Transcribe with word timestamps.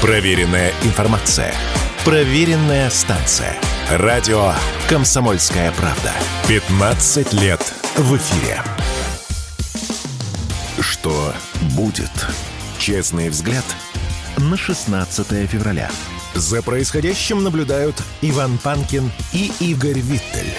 Проверенная 0.00 0.72
информация. 0.84 1.52
Проверенная 2.04 2.88
станция. 2.88 3.56
Радио 3.90 4.52
«Комсомольская 4.88 5.72
правда». 5.72 6.12
15 6.46 7.32
лет 7.32 7.60
в 7.96 8.16
эфире. 8.16 8.62
Что 10.78 11.34
будет? 11.74 12.12
Честный 12.78 13.28
взгляд 13.28 13.64
на 14.36 14.56
16 14.56 15.50
февраля. 15.50 15.90
За 16.32 16.62
происходящим 16.62 17.42
наблюдают 17.42 18.00
Иван 18.22 18.56
Панкин 18.58 19.10
и 19.32 19.50
Игорь 19.58 19.98
Виттель. 19.98 20.54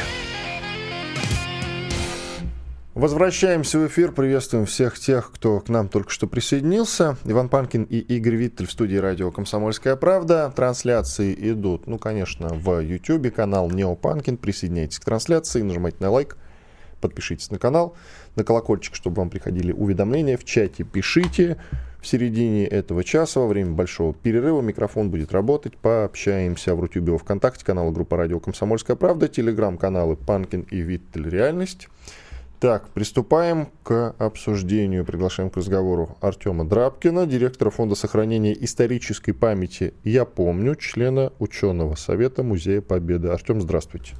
Возвращаемся 2.99 3.79
в 3.79 3.87
эфир. 3.87 4.11
Приветствуем 4.11 4.65
всех 4.65 4.99
тех, 4.99 5.31
кто 5.31 5.61
к 5.61 5.69
нам 5.69 5.87
только 5.87 6.09
что 6.09 6.27
присоединился. 6.27 7.15
Иван 7.23 7.47
Панкин 7.47 7.83
и 7.83 7.97
Игорь 7.97 8.35
Виттель 8.35 8.67
в 8.67 8.73
студии 8.73 8.97
радио 8.97 9.31
«Комсомольская 9.31 9.95
правда». 9.95 10.51
Трансляции 10.53 11.33
идут, 11.49 11.87
ну, 11.87 11.97
конечно, 11.97 12.49
в 12.49 12.81
YouTube, 12.81 13.33
канал 13.33 13.71
Нео 13.71 13.95
Панкин. 13.95 14.35
Присоединяйтесь 14.35 14.99
к 14.99 15.05
трансляции, 15.05 15.61
нажимайте 15.61 15.95
на 16.01 16.09
лайк, 16.11 16.35
подпишитесь 16.99 17.49
на 17.51 17.57
канал, 17.57 17.95
на 18.35 18.43
колокольчик, 18.43 18.95
чтобы 18.95 19.19
вам 19.19 19.29
приходили 19.29 19.71
уведомления. 19.71 20.35
В 20.35 20.43
чате 20.43 20.83
пишите. 20.83 21.55
В 22.01 22.07
середине 22.07 22.65
этого 22.67 23.05
часа, 23.05 23.39
во 23.39 23.47
время 23.47 23.71
большого 23.71 24.13
перерыва, 24.13 24.59
микрофон 24.59 25.09
будет 25.09 25.31
работать. 25.31 25.77
Пообщаемся 25.77 26.75
в 26.75 26.81
Рутюбе, 26.81 27.17
Вконтакте, 27.17 27.63
канал 27.63 27.91
группа 27.91 28.17
радио 28.17 28.41
«Комсомольская 28.41 28.97
правда», 28.97 29.29
телеграм-каналы 29.29 30.17
«Панкин» 30.17 30.67
и 30.69 30.81
«Виттель. 30.81 31.29
Реальность». 31.29 31.87
Так, 32.59 32.89
приступаем 32.89 33.69
к 33.83 34.15
обсуждению. 34.17 35.05
Приглашаем 35.05 35.49
к 35.49 35.55
разговору 35.55 36.17
Артема 36.19 36.67
Драбкина, 36.67 37.25
директора 37.25 37.69
Фонда 37.69 37.95
сохранения 37.95 38.51
исторической 38.51 39.31
памяти 39.31 39.93
«Я 40.03 40.25
помню», 40.25 40.75
члена 40.75 41.31
ученого 41.39 41.95
совета 41.95 42.43
Музея 42.43 42.81
Победы. 42.81 43.29
Артем, 43.29 43.61
здравствуйте. 43.61 44.15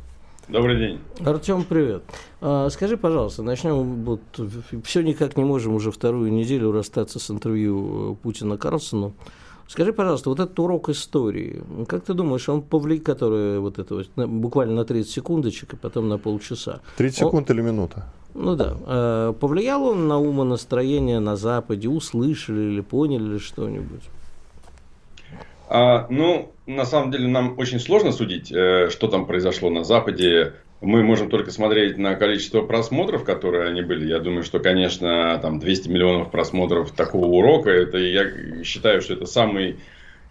Добрый 0.47 0.77
день. 0.77 0.99
Артем, 1.19 1.65
привет. 1.65 2.03
А, 2.39 2.69
скажи, 2.69 2.95
пожалуйста, 2.95 3.43
начнем. 3.43 4.05
Вот, 4.05 4.21
все 4.85 5.01
никак 5.01 5.35
не 5.35 5.43
можем 5.43 5.73
уже 5.73 5.91
вторую 5.91 6.31
неделю 6.31 6.71
расстаться 6.71 7.19
с 7.19 7.29
интервью 7.29 8.17
Путина 8.23 8.57
Карлсону. 8.57 9.13
Скажи, 9.67 9.91
пожалуйста, 9.91 10.29
вот 10.29 10.39
этот 10.39 10.57
урок 10.59 10.87
истории, 10.89 11.61
как 11.87 12.05
ты 12.05 12.13
думаешь, 12.13 12.47
он 12.47 12.61
повлияет, 12.61 13.05
который 13.05 13.59
вот 13.59 13.77
это 13.77 13.95
вот, 13.95 14.07
буквально 14.15 14.75
на 14.75 14.85
30 14.85 15.11
секундочек 15.11 15.73
и 15.73 15.75
потом 15.75 16.07
на 16.07 16.17
полчаса? 16.17 16.79
30 16.97 17.19
секунд 17.19 17.51
он... 17.51 17.55
или 17.57 17.63
минута? 17.63 18.05
Ну 18.33 18.55
да. 18.55 18.77
Э, 18.85 19.33
повлиял 19.39 19.83
он 19.83 20.07
на 20.07 20.19
умонастроение 20.19 21.19
на 21.19 21.35
Западе? 21.35 21.87
Услышали 21.87 22.71
или 22.71 22.81
поняли 22.81 23.33
ли 23.33 23.39
что-нибудь? 23.39 24.03
А, 25.67 26.07
ну, 26.09 26.51
на 26.65 26.85
самом 26.85 27.11
деле, 27.11 27.27
нам 27.27 27.57
очень 27.57 27.79
сложно 27.79 28.11
судить, 28.11 28.51
э, 28.51 28.89
что 28.89 29.07
там 29.07 29.25
произошло 29.25 29.69
на 29.69 29.83
Западе. 29.83 30.53
Мы 30.81 31.03
можем 31.03 31.29
только 31.29 31.51
смотреть 31.51 31.97
на 31.97 32.15
количество 32.15 32.61
просмотров, 32.61 33.23
которые 33.23 33.67
они 33.67 33.81
были. 33.81 34.07
Я 34.07 34.19
думаю, 34.19 34.43
что, 34.43 34.59
конечно, 34.59 35.37
там 35.41 35.59
200 35.59 35.89
миллионов 35.89 36.31
просмотров 36.31 36.91
такого 36.91 37.25
урока, 37.25 37.69
это 37.69 37.97
я 37.97 38.63
считаю, 38.63 39.01
что 39.01 39.13
это 39.13 39.25
самый 39.25 39.77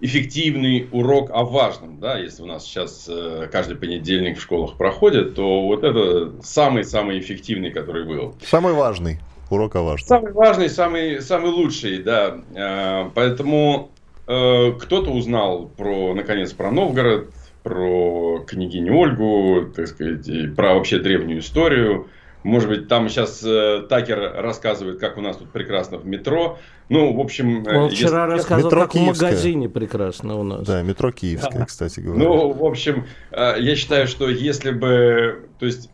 эффективный 0.01 0.89
урок 0.93 1.31
о 1.33 1.45
важном, 1.45 1.99
да, 1.99 2.19
если 2.19 2.43
у 2.43 2.47
нас 2.47 2.65
сейчас 2.65 3.07
э, 3.09 3.49
каждый 3.51 3.77
понедельник 3.77 4.39
в 4.39 4.43
школах 4.43 4.77
проходит, 4.77 5.35
то 5.35 5.67
вот 5.67 5.83
это 5.83 6.33
самый-самый 6.43 7.19
эффективный, 7.19 7.71
который 7.71 8.05
был. 8.05 8.35
Самый 8.45 8.75
важный 8.75 9.19
урок 9.51 9.75
о 9.77 9.83
важном. 9.83 10.07
Самый 10.07 10.33
важный, 10.33 10.69
самый, 10.69 11.21
самый 11.21 11.51
лучший, 11.51 12.03
да. 12.03 12.39
Э, 12.55 13.11
поэтому 13.15 13.91
э, 14.27 14.73
кто-то 14.79 15.11
узнал 15.11 15.69
про, 15.77 16.15
наконец, 16.15 16.53
про 16.53 16.71
Новгород, 16.71 17.31
про 17.65 18.45
княгиню 18.47 18.97
Ольгу, 18.97 19.73
так 19.75 19.89
сказать, 19.89 20.29
и 20.29 20.47
про 20.47 20.75
вообще 20.75 21.01
древнюю 21.01 21.41
историю. 21.41 22.09
Может 22.49 22.71
быть, 22.71 22.89
там 22.89 23.11
сейчас 23.11 23.43
э, 23.45 23.83
Такер 23.91 24.19
рассказывает, 24.19 24.99
как 24.99 25.19
у 25.19 25.21
нас 25.21 25.37
тут 25.37 25.51
прекрасно 25.51 25.99
в 25.99 26.07
метро. 26.07 26.59
Ну, 26.89 27.13
в 27.13 27.21
общем... 27.21 27.63
Э, 27.67 27.77
Он 27.77 27.91
вчера 27.91 28.25
если... 28.25 28.37
рассказывал, 28.37 28.71
метро 28.71 28.81
как 28.81 28.93
Киевское. 28.93 29.13
в 29.13 29.23
магазине 29.23 29.69
прекрасно 29.69 30.37
у 30.37 30.43
нас. 30.43 30.67
Да, 30.67 30.81
метро 30.81 31.13
Киевское, 31.13 31.59
да. 31.59 31.67
кстати 31.67 32.01
говоря. 32.01 32.25
Ну, 32.25 32.53
в 32.53 32.65
общем, 32.65 33.07
э, 33.33 33.57
я 33.59 33.77
считаю, 33.77 34.07
что 34.07 34.31
если 34.31 34.71
бы... 34.71 35.47
То 35.59 35.67
есть, 35.67 35.91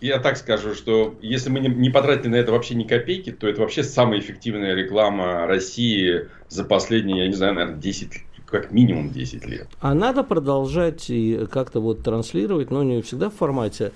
я 0.00 0.20
так 0.20 0.36
скажу, 0.36 0.74
что 0.76 1.16
если 1.20 1.50
мы 1.50 1.58
не, 1.58 1.68
не 1.68 1.90
потратили 1.90 2.28
на 2.28 2.36
это 2.36 2.52
вообще 2.52 2.76
ни 2.76 2.84
копейки, 2.84 3.32
то 3.32 3.48
это 3.48 3.60
вообще 3.60 3.82
самая 3.82 4.20
эффективная 4.20 4.76
реклама 4.76 5.48
России 5.48 6.28
за 6.48 6.62
последние, 6.62 7.24
я 7.24 7.26
не 7.26 7.34
знаю, 7.34 7.54
наверное, 7.54 7.80
10 7.80 8.10
как 8.46 8.70
минимум 8.70 9.10
10 9.10 9.46
лет. 9.46 9.66
А 9.80 9.94
надо 9.94 10.22
продолжать 10.22 11.10
и 11.10 11.46
как-то 11.50 11.80
вот 11.80 12.04
транслировать, 12.04 12.70
но 12.70 12.84
не 12.84 13.00
всегда 13.02 13.30
в 13.30 13.34
формате 13.34 13.92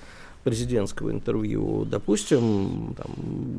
президентского 0.46 1.10
интервью. 1.10 1.84
Допустим, 1.90 2.94
там, 2.96 3.10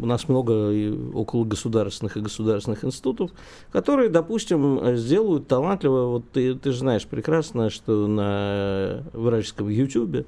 у 0.02 0.06
нас 0.06 0.30
много 0.30 0.74
около 1.14 1.44
государственных 1.44 2.16
и 2.16 2.22
государственных 2.22 2.86
институтов, 2.86 3.32
которые, 3.74 4.08
допустим, 4.08 4.96
сделают 4.96 5.50
талантливо, 5.50 6.06
вот 6.06 6.32
ты, 6.32 6.56
ты 6.56 6.72
же 6.72 6.80
знаешь 6.80 7.06
прекрасно, 7.06 7.70
что 7.70 8.08
на 8.08 9.04
вражеском 9.12 9.68
YouTube 9.68 10.26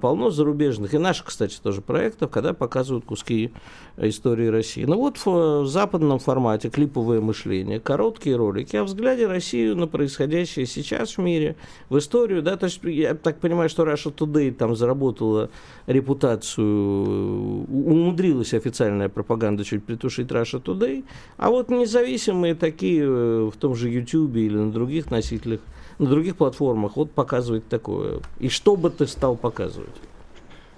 полно 0.00 0.30
зарубежных, 0.30 0.94
и 0.94 0.98
наших, 0.98 1.26
кстати, 1.26 1.58
тоже 1.60 1.80
проектов, 1.80 2.30
когда 2.30 2.52
показывают 2.54 3.04
куски 3.04 3.50
истории 3.96 4.46
России. 4.46 4.84
Ну 4.84 4.96
вот 4.96 5.16
в, 5.18 5.62
в 5.62 5.66
западном 5.66 6.20
формате 6.20 6.70
клиповое 6.70 7.20
мышление, 7.20 7.80
короткие 7.80 8.36
ролики 8.36 8.76
о 8.76 8.84
взгляде 8.84 9.26
России 9.26 9.72
на 9.72 9.88
происходящее 9.88 10.66
сейчас 10.66 11.16
в 11.16 11.18
мире, 11.18 11.56
в 11.88 11.98
историю, 11.98 12.42
да, 12.42 12.56
то 12.56 12.66
есть 12.66 12.80
я 12.84 13.14
так 13.14 13.40
понимаю, 13.40 13.68
что 13.68 13.82
Russia 13.82 14.14
Today 14.14 14.52
там 14.52 14.76
заработала 14.76 15.50
репутацию, 15.86 17.66
умудрилась 17.68 18.54
официальная 18.54 19.08
пропаганда 19.08 19.64
чуть 19.64 19.84
притушить 19.84 20.28
Russia 20.28 20.62
Today, 20.62 21.04
а 21.36 21.50
вот 21.50 21.70
независимые 21.70 22.54
такие 22.54 23.02
э, 23.04 23.50
в 23.52 23.56
том 23.58 23.74
же 23.74 23.90
YouTube 23.90 24.36
или 24.36 24.56
на 24.56 24.70
других 24.70 25.10
носителях 25.10 25.60
на 26.02 26.08
других 26.08 26.36
платформах 26.36 26.96
вот 26.96 27.12
показывает 27.12 27.68
такое. 27.68 28.20
И 28.40 28.48
что 28.48 28.76
бы 28.76 28.90
ты 28.90 29.06
стал 29.06 29.36
показывать? 29.36 29.94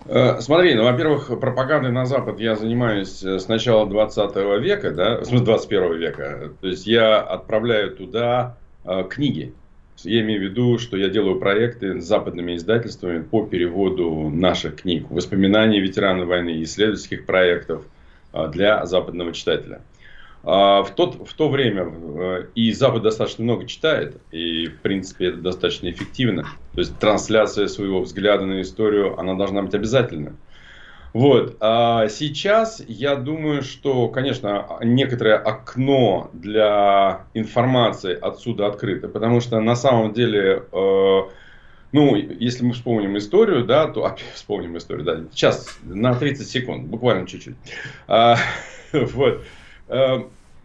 Э, 0.07 0.41
смотри, 0.41 0.75
ну, 0.75 0.85
во-первых, 0.85 1.41
пропагандой 1.41 1.91
на 1.91 2.05
Запад 2.05 2.39
я 2.41 2.57
занимаюсь 2.57 3.25
э, 3.25 3.39
с 3.39 3.49
начала 3.49 3.87
20 3.87 4.37
века, 4.61 4.91
да, 4.91 5.25
смысле 5.25 5.47
21 5.47 5.95
века. 5.95 6.51
То 6.61 6.69
есть 6.69 6.87
я 6.87 7.21
отправляю 7.21 7.97
туда 7.97 8.59
э, 8.85 9.05
книги. 9.09 9.55
Я 10.03 10.21
имею 10.21 10.41
в 10.41 10.45
виду, 10.45 10.79
что 10.79 10.99
я 10.99 11.09
делаю 11.09 11.41
проекты 11.41 12.01
с 12.01 12.05
западными 12.05 12.57
издательствами 12.57 13.23
по 13.23 13.47
переводу 13.47 14.29
наших 14.29 14.83
книг, 14.83 15.07
воспоминаний 15.09 15.81
ветеранов 15.81 16.29
войны, 16.29 16.63
исследовательских 16.63 17.25
проектов 17.25 17.83
э, 18.35 18.49
для 18.49 18.85
западного 18.85 19.33
читателя. 19.33 19.81
А 20.47 20.83
в, 20.83 20.91
тот, 20.95 21.27
в 21.27 21.33
то 21.35 21.49
время 21.49 21.91
э, 21.91 22.47
и 22.55 22.71
Запад 22.73 23.03
достаточно 23.03 23.45
много 23.45 23.67
читает, 23.67 24.21
и 24.31 24.67
в 24.67 24.81
принципе 24.81 25.29
это 25.29 25.39
достаточно 25.39 25.91
эффективно. 25.91 26.43
То 26.75 26.81
есть 26.81 26.99
трансляция 26.99 27.67
своего 27.67 28.03
взгляда 28.03 28.45
на 28.45 28.61
историю, 28.61 29.19
она 29.19 29.35
должна 29.35 29.63
быть 29.63 29.75
обязательна. 29.75 30.37
Вот. 31.15 31.57
А 31.61 32.09
сейчас 32.09 32.83
я 32.89 33.15
думаю, 33.15 33.63
что, 33.63 34.09
конечно, 34.09 34.67
некоторое 34.83 35.37
окно 35.37 36.29
для 36.33 37.27
информации 37.35 38.19
отсюда 38.21 38.67
открыто, 38.67 39.09
потому 39.09 39.41
что 39.41 39.61
на 39.61 39.77
самом 39.77 40.13
деле, 40.13 40.65
э, 40.73 41.21
ну, 41.93 42.17
если 42.17 42.65
мы 42.65 42.73
вспомним 42.73 43.17
историю, 43.17 43.65
да, 43.65 43.87
то 43.87 44.05
опять 44.05 44.27
вспомним 44.35 44.77
историю, 44.77 45.05
да, 45.05 45.21
сейчас 45.33 45.79
на 45.85 46.15
30 46.15 46.47
секунд, 46.47 46.85
буквально 46.89 47.27
чуть-чуть. 47.27 47.57
А, 48.09 48.37
вот. 48.93 49.43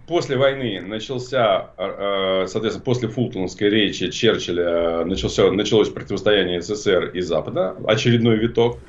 После 0.10 0.38
войны 0.38 0.82
начался, 0.82 1.70
э, 1.78 2.46
соответственно, 2.48 2.84
после 2.84 3.10
Фултонской 3.10 3.70
речи 3.70 4.10
Черчилля 4.10 5.06
начался, 5.06 5.52
началось 5.52 5.90
противостояние 5.90 6.62
СССР 6.62 7.12
и 7.14 7.22
Запада, 7.22 7.76
очередной 7.86 8.38
виток. 8.38 8.80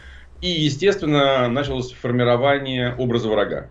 И, 0.40 0.48
естественно, 0.48 1.46
началось 1.48 1.92
формирование 1.92 2.94
образа 2.96 3.28
врага. 3.28 3.68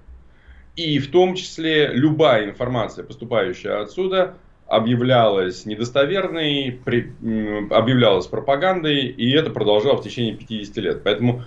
И 0.75 0.99
в 0.99 1.09
том 1.09 1.33
числе 1.33 1.87
любая 1.87 2.45
информация, 2.45 3.03
поступающая 3.03 3.81
отсюда, 3.81 4.35
объявлялась 4.67 5.65
недостоверной, 5.65 6.79
при, 6.85 7.11
объявлялась 7.71 8.27
пропагандой, 8.27 9.07
и 9.07 9.31
это 9.31 9.49
продолжалось 9.49 10.01
в 10.01 10.03
течение 10.03 10.35
50 10.35 10.77
лет. 10.77 11.03
Поэтому 11.03 11.41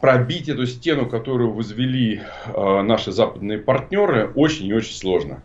пробить 0.00 0.48
эту 0.48 0.66
стену, 0.66 1.06
которую 1.06 1.52
возвели 1.52 2.20
э, 2.46 2.82
наши 2.82 3.12
западные 3.12 3.58
партнеры, 3.58 4.30
очень 4.34 4.66
и 4.66 4.72
очень 4.72 4.94
сложно. 4.94 5.42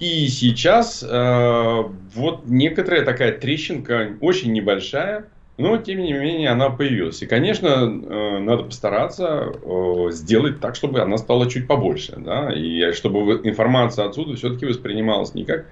И 0.00 0.28
сейчас 0.28 1.04
э, 1.08 1.84
вот 2.14 2.42
некоторая 2.46 3.04
такая 3.04 3.32
трещинка, 3.32 4.12
очень 4.20 4.52
небольшая, 4.52 5.26
но 5.56 5.76
тем 5.76 5.98
не 5.98 6.12
менее 6.12 6.50
она 6.50 6.70
появилась. 6.70 7.20
И, 7.20 7.26
конечно, 7.26 7.66
э, 7.66 8.38
надо 8.38 8.62
постараться 8.62 9.52
э, 9.60 10.08
сделать 10.12 10.60
так, 10.60 10.76
чтобы 10.76 11.00
она 11.00 11.18
стала 11.18 11.50
чуть 11.50 11.66
побольше. 11.66 12.14
Да? 12.16 12.52
И 12.52 12.92
чтобы 12.92 13.40
информация 13.42 14.06
отсюда 14.06 14.36
все-таки 14.36 14.66
воспринималась 14.66 15.34
не 15.34 15.44
как 15.44 15.66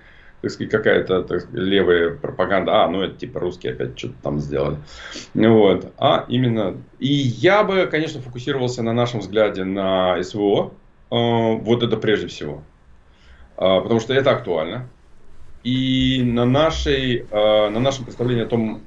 так 0.46 0.52
сказать, 0.52 0.70
какая-то 0.70 1.22
так, 1.24 1.48
левая 1.52 2.10
пропаганда, 2.10 2.84
а, 2.84 2.88
ну 2.88 3.02
это 3.02 3.16
типа 3.16 3.40
русские 3.40 3.72
опять 3.72 3.98
что-то 3.98 4.14
там 4.22 4.38
сделали. 4.38 4.76
Вот. 5.34 5.92
А 5.98 6.24
именно, 6.28 6.76
и 7.00 7.12
я 7.12 7.64
бы, 7.64 7.86
конечно, 7.86 8.20
фокусировался 8.20 8.82
на 8.82 8.92
нашем 8.92 9.20
взгляде 9.20 9.64
на 9.64 10.22
СВО, 10.22 10.72
вот 11.10 11.82
это 11.82 11.96
прежде 11.96 12.28
всего. 12.28 12.62
Потому 13.56 13.98
что 14.00 14.14
это 14.14 14.30
актуально. 14.30 14.88
И 15.64 16.22
на, 16.22 16.44
нашей, 16.44 17.26
на 17.32 17.80
нашем 17.80 18.04
представлении 18.04 18.44
о 18.44 18.46
том, 18.46 18.82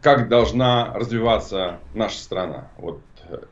как 0.00 0.28
должна 0.28 0.94
развиваться 0.94 1.80
наша 1.94 2.18
страна. 2.18 2.68
Вот 2.78 3.00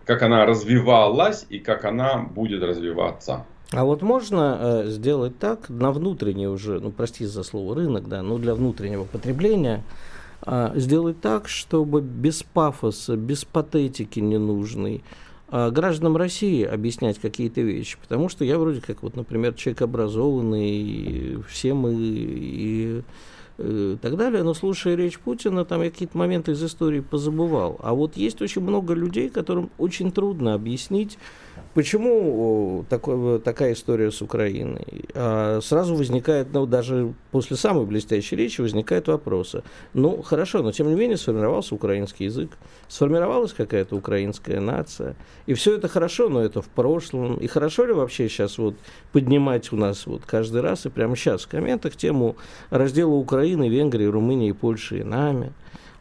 как 0.05 0.23
она 0.23 0.47
развивалась 0.47 1.45
и 1.51 1.59
как 1.59 1.85
она 1.85 2.19
будет 2.19 2.63
развиваться. 2.63 3.45
А 3.73 3.85
вот 3.85 4.03
можно 4.03 4.59
э, 4.61 4.91
сделать 4.91 5.39
так 5.39 5.69
на 5.69 5.91
внутренний 5.91 6.47
уже, 6.47 6.79
ну 6.79 6.93
прости 6.93 7.27
за 7.27 7.43
слово 7.43 7.75
рынок, 7.75 8.09
да, 8.09 8.23
но 8.23 8.39
для 8.39 8.55
внутреннего 8.55 9.05
потребления 9.05 9.83
э, 10.47 10.71
сделать 10.77 11.21
так, 11.21 11.49
чтобы 11.49 12.01
без 12.01 12.45
пафоса, 12.45 13.17
без 13.17 13.45
патетики 13.45 14.21
ненужной 14.21 15.03
э, 15.51 15.71
гражданам 15.71 16.17
России 16.17 16.63
объяснять 16.63 17.19
какие-то 17.19 17.61
вещи, 17.61 17.99
потому 18.01 18.29
что 18.29 18.45
я 18.45 18.57
вроде 18.57 18.81
как 18.81 19.03
вот, 19.03 19.17
например, 19.17 19.55
человек 19.55 19.83
образованный, 19.83 20.71
и 20.71 21.39
все 21.49 21.75
мы 21.75 21.93
и 21.99 23.03
и 23.59 23.97
так 24.01 24.17
далее. 24.17 24.43
Но 24.43 24.55
слушая 24.55 24.95
речь 24.97 25.19
Путина, 25.19 25.65
там 25.65 25.83
я 25.83 25.91
какие-то 25.91 26.17
моменты 26.17 26.53
из 26.53 26.63
истории 26.63 27.01
позабывал. 27.01 27.79
А 27.83 27.95
вот 27.95 28.17
есть 28.17 28.43
очень 28.43 28.63
много 28.63 28.95
людей, 28.95 29.29
которым 29.29 29.71
очень 29.79 30.13
трудно 30.13 30.55
объяснить, 30.55 31.19
Почему 31.75 32.87
такой, 32.89 33.39
такая 33.39 33.75
история 33.75 34.11
с 34.11 34.23
Украиной? 34.23 35.05
А 35.15 35.61
сразу 35.61 35.95
возникает, 35.95 36.49
ну, 36.53 36.65
даже 36.65 37.13
после 37.31 37.57
самой 37.57 37.85
блестящей 37.85 38.35
речи 38.35 38.63
возникают 38.63 39.09
вопросы. 39.09 39.63
Ну, 39.93 40.23
хорошо, 40.23 40.63
но 40.63 40.73
тем 40.73 40.89
не 40.89 40.95
менее 40.95 41.19
сформировался 41.19 41.75
украинский 41.75 42.27
язык, 42.27 42.53
сформировалась 42.89 43.53
какая-то 43.53 43.95
украинская 43.95 44.59
нация. 44.59 45.17
И 45.45 45.53
все 45.53 45.77
это 45.77 45.89
хорошо, 45.89 46.31
но 46.31 46.43
это 46.43 46.63
в 46.63 46.69
прошлом. 46.69 47.37
И 47.37 47.47
хорошо 47.47 47.85
ли 47.85 47.93
вообще 47.93 48.31
сейчас 48.31 48.57
вот 48.57 48.77
поднимать 49.13 49.71
у 49.71 49.77
нас 49.77 50.07
вот 50.07 50.23
каждый 50.25 50.63
раз 50.63 50.87
и 50.87 50.89
прямо 50.89 51.15
сейчас 51.15 51.45
в 51.45 51.49
комментах 51.49 51.95
тему 51.95 52.37
раздела 52.71 53.13
Украины, 53.13 53.46
Венгрии, 53.69 54.07
Румынии, 54.07 54.53
Польши 54.53 55.01
и 55.01 55.05
нами? 55.05 55.53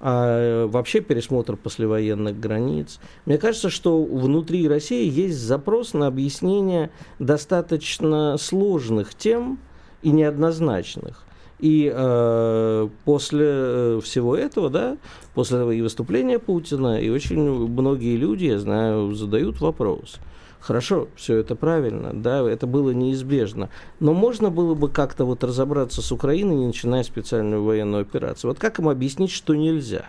а 0.07 0.67
вообще 0.67 0.99
пересмотр 0.99 1.55
послевоенных 1.55 2.39
границ. 2.39 2.99
Мне 3.25 3.37
кажется, 3.37 3.69
что 3.69 4.03
внутри 4.03 4.67
России 4.67 5.09
есть 5.09 5.39
запрос 5.39 5.93
на 5.93 6.07
объяснение 6.07 6.91
достаточно 7.17 8.37
сложных 8.37 9.15
тем 9.15 9.57
и 10.03 10.11
неоднозначных. 10.11 11.23
И 11.59 11.91
э, 11.91 12.89
после 13.05 13.45
э, 13.47 13.99
всего 14.03 14.35
этого, 14.35 14.69
да, 14.69 14.97
после 15.33 15.75
и 15.75 15.81
выступления 15.81 16.37
Путина, 16.37 16.99
и 17.01 17.09
очень 17.09 17.39
многие 17.39 18.17
люди, 18.17 18.45
я 18.45 18.59
знаю, 18.59 19.13
задают 19.13 19.61
вопрос– 19.61 20.17
Хорошо, 20.65 21.09
все 21.15 21.37
это 21.37 21.55
правильно, 21.55 22.09
да, 22.11 22.39
это 22.49 22.65
было 22.65 22.89
неизбежно. 22.89 23.69
Но 23.99 24.15
можно 24.15 24.49
было 24.49 24.73
бы 24.73 24.89
как-то 24.89 25.23
вот 25.23 25.43
разобраться 25.43 26.01
с 26.01 26.11
Украиной, 26.11 26.55
не 26.55 26.65
начиная 26.65 27.03
специальную 27.03 27.63
военную 27.63 28.01
операцию. 28.01 28.49
Вот 28.49 28.57
как 28.57 28.79
им 28.79 28.89
объяснить, 28.89 29.29
что 29.29 29.53
нельзя? 29.53 30.07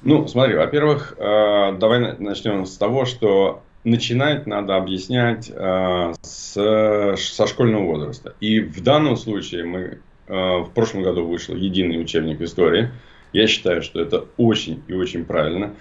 Ну, 0.00 0.26
смотри, 0.28 0.54
во-первых, 0.54 1.14
э, 1.18 1.76
давай 1.78 2.16
начнем 2.18 2.64
с 2.64 2.78
того, 2.78 3.04
что 3.04 3.62
начинать 3.84 4.46
надо 4.46 4.76
объяснять 4.76 5.52
э, 5.54 6.14
с, 6.22 7.14
со 7.18 7.46
школьного 7.46 7.84
возраста. 7.84 8.34
И 8.40 8.60
в 8.60 8.82
данном 8.82 9.18
случае 9.18 9.64
мы 9.64 9.78
э, 9.80 9.98
в 10.28 10.70
прошлом 10.74 11.02
году 11.02 11.26
вышел 11.26 11.54
единый 11.54 12.00
учебник 12.00 12.40
истории. 12.40 12.88
Я 13.34 13.46
считаю, 13.46 13.82
что 13.82 14.00
это 14.00 14.24
очень 14.38 14.82
и 14.88 14.94
очень 14.94 15.26
правильно. 15.26 15.74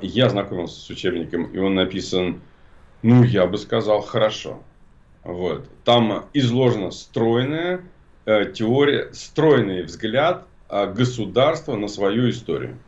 Я 0.00 0.30
знакомился 0.30 0.80
с 0.80 0.88
учебником, 0.88 1.44
и 1.52 1.58
он 1.58 1.74
написан 1.74 2.40
ну, 3.02 3.22
я 3.22 3.46
бы 3.46 3.58
сказал, 3.58 4.00
хорошо. 4.02 4.62
Вот. 5.24 5.68
Там 5.84 6.26
изложена 6.32 6.90
стройная 6.90 7.82
э, 8.26 8.52
теория, 8.52 9.10
стройный 9.12 9.82
взгляд 9.82 10.46
э, 10.68 10.92
государства 10.92 11.76
на 11.76 11.88
свою 11.88 12.30
историю. 12.30 12.78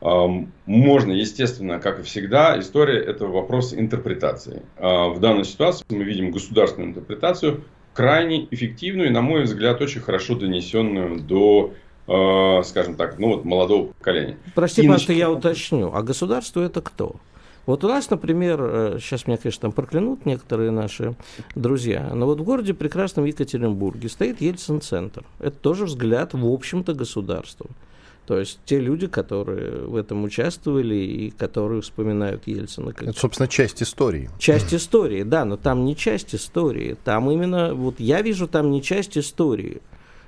Э, 0.00 0.26
можно, 0.66 1.12
естественно, 1.12 1.78
как 1.78 2.00
и 2.00 2.02
всегда, 2.02 2.58
история– 2.58 2.98
это 3.06 3.26
вопрос 3.26 3.72
интерпретации. 3.72 4.62
Э, 4.76 5.08
в 5.08 5.20
данной 5.20 5.44
ситуации 5.44 5.84
мы 5.88 6.04
видим 6.04 6.30
государственную 6.30 6.90
интерпретацию, 6.90 7.64
крайне 7.92 8.46
эффективную 8.50 9.08
и, 9.08 9.12
на 9.12 9.22
мой 9.22 9.44
взгляд, 9.44 9.80
очень 9.80 10.00
хорошо 10.00 10.34
донесенную 10.34 11.20
до 11.20 11.72
э, 12.06 12.62
скажем 12.64 12.96
так, 12.96 13.18
ну 13.18 13.28
вот 13.28 13.44
молодого 13.44 13.92
поколения. 13.92 14.36
Прости, 14.54 14.82
и 14.82 14.86
пожалуйста, 14.86 15.12
нач... 15.12 15.18
я 15.18 15.30
уточню. 15.30 15.92
А 15.94 16.02
государство 16.02 16.60
это 16.60 16.82
кто? 16.82 17.16
Вот 17.66 17.84
у 17.84 17.88
нас, 17.88 18.10
например, 18.10 18.98
сейчас 19.00 19.22
э, 19.22 19.24
меня, 19.26 19.36
конечно, 19.38 19.62
там 19.62 19.72
проклянут 19.72 20.26
некоторые 20.26 20.70
наши 20.70 21.14
друзья, 21.54 22.10
но 22.14 22.26
вот 22.26 22.40
в 22.40 22.44
городе 22.44 22.74
прекрасном 22.74 23.24
Екатеринбурге 23.24 24.08
стоит 24.08 24.40
Ельцин-центр. 24.40 25.24
Это 25.38 25.56
тоже 25.56 25.86
взгляд, 25.86 26.34
в 26.34 26.46
общем-то, 26.46 26.94
государства. 26.94 27.66
То 28.26 28.38
есть 28.38 28.58
те 28.64 28.80
люди, 28.80 29.06
которые 29.06 29.86
в 29.86 29.96
этом 29.96 30.24
участвовали 30.24 30.94
и 30.94 31.30
которые 31.30 31.82
вспоминают 31.82 32.46
Ельцина. 32.46 32.92
Как... 32.92 33.08
Это, 33.08 33.18
собственно, 33.18 33.48
часть 33.48 33.82
истории. 33.82 34.30
Часть 34.38 34.72
истории, 34.72 35.24
да, 35.24 35.44
но 35.44 35.58
там 35.58 35.84
не 35.84 35.94
часть 35.94 36.34
истории. 36.34 36.96
Там 37.04 37.30
именно, 37.30 37.74
вот 37.74 38.00
я 38.00 38.22
вижу 38.22 38.48
там 38.48 38.70
не 38.70 38.82
часть 38.82 39.18
истории, 39.18 39.82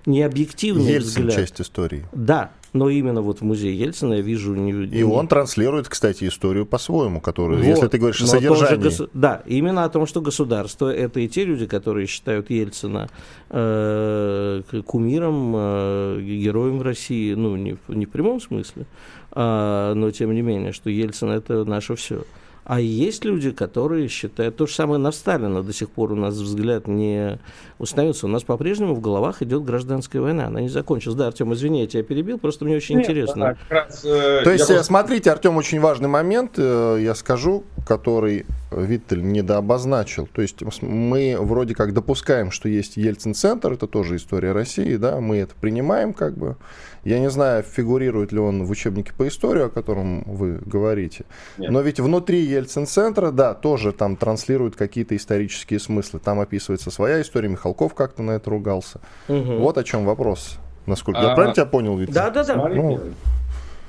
не 0.06 0.22
объективный 0.22 0.92
Ельцин 0.92 1.24
взгляд. 1.24 1.34
часть 1.34 1.60
истории. 1.60 2.04
Да, 2.12 2.52
но 2.72 2.88
именно 2.88 3.22
вот 3.22 3.40
в 3.40 3.42
музее 3.42 3.76
Ельцина 3.76 4.14
я 4.14 4.20
вижу... 4.20 4.54
Не, 4.54 4.86
и 4.86 5.02
он 5.02 5.28
транслирует, 5.28 5.88
кстати, 5.88 6.28
историю 6.28 6.64
по-своему, 6.64 7.20
которую, 7.20 7.58
вот, 7.58 7.66
если 7.66 7.88
ты 7.88 7.98
говоришь 7.98 8.20
о 8.20 8.26
содержании. 8.26 8.82
Гос... 8.82 9.02
Да, 9.12 9.42
именно 9.46 9.84
о 9.84 9.88
том, 9.88 10.06
что 10.06 10.20
государство— 10.20 10.94
это 10.94 11.20
и 11.20 11.28
те 11.28 11.44
люди, 11.44 11.66
которые 11.66 12.06
считают 12.06 12.50
Ельцина 12.50 13.08
э, 13.50 14.62
кумиром, 14.86 15.52
э, 15.56 16.20
героем 16.22 16.82
России, 16.82 17.34
ну, 17.34 17.56
не, 17.56 17.76
не 17.88 18.06
в 18.06 18.10
прямом 18.10 18.40
смысле, 18.40 18.86
э, 19.32 19.92
но 19.96 20.10
тем 20.12 20.32
не 20.32 20.42
менее, 20.42 20.72
что 20.72 20.88
Ельцин— 20.88 21.30
это 21.30 21.64
наше 21.64 21.96
все. 21.96 22.24
А 22.66 22.80
есть 22.80 23.24
люди, 23.24 23.52
которые 23.52 24.08
считают, 24.08 24.56
то 24.56 24.66
же 24.66 24.74
самое 24.74 24.98
на 24.98 25.12
Сталина 25.12 25.62
до 25.62 25.72
сих 25.72 25.88
пор 25.88 26.10
у 26.10 26.16
нас 26.16 26.34
взгляд 26.34 26.88
не 26.88 27.38
установился. 27.78 28.26
У 28.26 28.28
нас 28.28 28.42
по-прежнему 28.42 28.96
в 28.96 29.00
головах 29.00 29.40
идет 29.40 29.62
гражданская 29.62 30.20
война. 30.20 30.46
Она 30.46 30.60
не 30.60 30.68
закончилась. 30.68 31.16
Да, 31.16 31.28
Артем, 31.28 31.54
извини, 31.54 31.82
я 31.82 31.86
тебя 31.86 32.02
перебил, 32.02 32.38
просто 32.38 32.64
мне 32.64 32.74
очень 32.76 32.96
Нет, 32.96 33.04
интересно. 33.04 33.56
Да, 33.70 33.76
раз, 33.76 34.04
э, 34.04 34.40
то 34.42 34.50
есть, 34.50 34.66
просто... 34.66 34.82
смотрите, 34.82 35.30
Артем, 35.30 35.56
очень 35.56 35.78
важный 35.78 36.08
момент, 36.08 36.54
э, 36.56 36.98
я 37.00 37.14
скажу, 37.14 37.62
который 37.86 38.46
Виттель 38.80 39.22
недообозначил. 39.22 40.26
То 40.26 40.42
есть 40.42 40.62
мы 40.82 41.36
вроде 41.38 41.74
как 41.74 41.92
допускаем, 41.92 42.50
что 42.50 42.68
есть 42.68 42.96
Ельцин-центр, 42.96 43.72
это 43.72 43.86
тоже 43.86 44.16
история 44.16 44.52
России, 44.52 44.96
да, 44.96 45.20
мы 45.20 45.38
это 45.38 45.54
принимаем 45.60 46.12
как 46.12 46.36
бы. 46.36 46.56
Я 47.04 47.20
не 47.20 47.30
знаю, 47.30 47.62
фигурирует 47.62 48.32
ли 48.32 48.40
он 48.40 48.64
в 48.64 48.70
учебнике 48.70 49.12
по 49.16 49.28
истории, 49.28 49.62
о 49.62 49.68
котором 49.68 50.24
вы 50.24 50.58
говорите. 50.64 51.24
Нет. 51.56 51.70
Но 51.70 51.80
ведь 51.80 52.00
внутри 52.00 52.40
Ельцин-центра, 52.40 53.30
да, 53.30 53.54
тоже 53.54 53.92
там 53.92 54.16
транслируют 54.16 54.74
какие-то 54.74 55.14
исторические 55.14 55.78
смыслы. 55.78 56.18
Там 56.18 56.40
описывается 56.40 56.90
своя 56.90 57.22
история, 57.22 57.48
Михалков 57.48 57.94
как-то 57.94 58.22
на 58.22 58.32
это 58.32 58.50
ругался. 58.50 59.00
Угу. 59.28 59.58
Вот 59.58 59.78
о 59.78 59.84
чем 59.84 60.04
вопрос. 60.04 60.58
Насколько 60.86 61.20
а, 61.20 61.28
я 61.28 61.34
правильно 61.34 61.54
тебя 61.54 61.66
понял, 61.66 61.96
Витя? 61.96 62.12
Да, 62.12 62.30
да, 62.30 62.44
да. 62.44 62.68
Ну, 62.68 63.00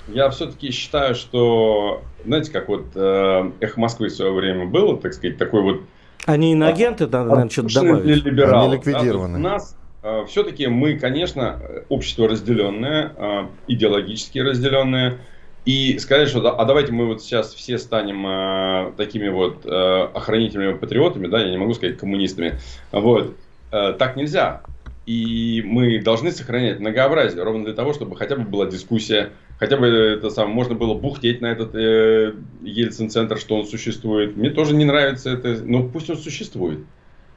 я 0.08 0.30
все-таки 0.30 0.72
считаю, 0.72 1.16
что, 1.16 2.04
знаете, 2.26 2.52
как 2.52 2.68
вот 2.68 2.86
э, 2.96 3.52
«Эхо 3.60 3.80
Москвы» 3.80 4.08
в 4.08 4.12
свое 4.12 4.32
время 4.32 4.66
было, 4.66 4.98
так 4.98 5.14
сказать, 5.14 5.38
такой 5.38 5.62
вот... 5.62 5.82
Они 6.26 6.52
иноагенты, 6.52 7.06
а, 7.06 7.24
наверное, 7.24 7.50
что-то 7.50 7.74
добавить. 7.74 8.04
Они 8.04 8.76
ликвидированы. 8.76 9.34
Да, 9.34 9.40
у 9.40 9.42
нас 9.42 9.78
Э, 10.08 10.26
все-таки 10.28 10.68
мы, 10.68 10.98
конечно, 10.98 11.60
общество 11.90 12.30
разделенное, 12.30 13.12
э, 13.16 13.48
идеологически 13.68 14.40
разделенное. 14.40 15.18
И 15.66 16.00
сказать, 16.00 16.30
что 16.30 16.58
а 16.58 16.64
давайте 16.64 16.94
мы 16.94 17.08
вот 17.08 17.22
сейчас 17.22 17.54
все 17.54 17.78
станем 17.78 18.26
э, 18.26 18.94
такими 18.96 19.28
вот 19.28 19.66
охранителями, 19.66 20.78
патриотами, 20.78 21.28
да, 21.28 21.42
я 21.42 21.52
не 21.52 21.58
могу 21.58 21.74
сказать 21.74 21.98
коммунистами, 21.98 22.58
вот, 22.92 23.36
так 23.70 24.16
нельзя. 24.16 24.62
И 25.08 25.64
мы 25.66 26.02
должны 26.02 26.32
сохранять 26.32 26.82
многообразие, 26.82 27.42
ровно 27.42 27.64
для 27.64 27.74
того, 27.74 27.94
чтобы 27.94 28.18
хотя 28.18 28.36
бы 28.36 28.44
была 28.44 28.66
дискуссия, 28.66 29.32
хотя 29.58 29.78
бы 29.78 29.88
это 29.88 30.30
самое, 30.30 30.54
можно 30.54 30.76
было 30.76 30.96
бухтеть 30.96 31.40
на 31.40 31.46
этот 31.46 31.74
э, 31.76 32.34
Ельцин-центр, 32.62 33.38
что 33.38 33.56
он 33.56 33.66
существует. 33.66 34.36
Мне 34.36 34.50
тоже 34.50 34.76
не 34.76 34.84
нравится 34.84 35.30
это, 35.30 35.64
но 35.64 35.88
пусть 35.88 36.10
он 36.10 36.18
существует 36.18 36.80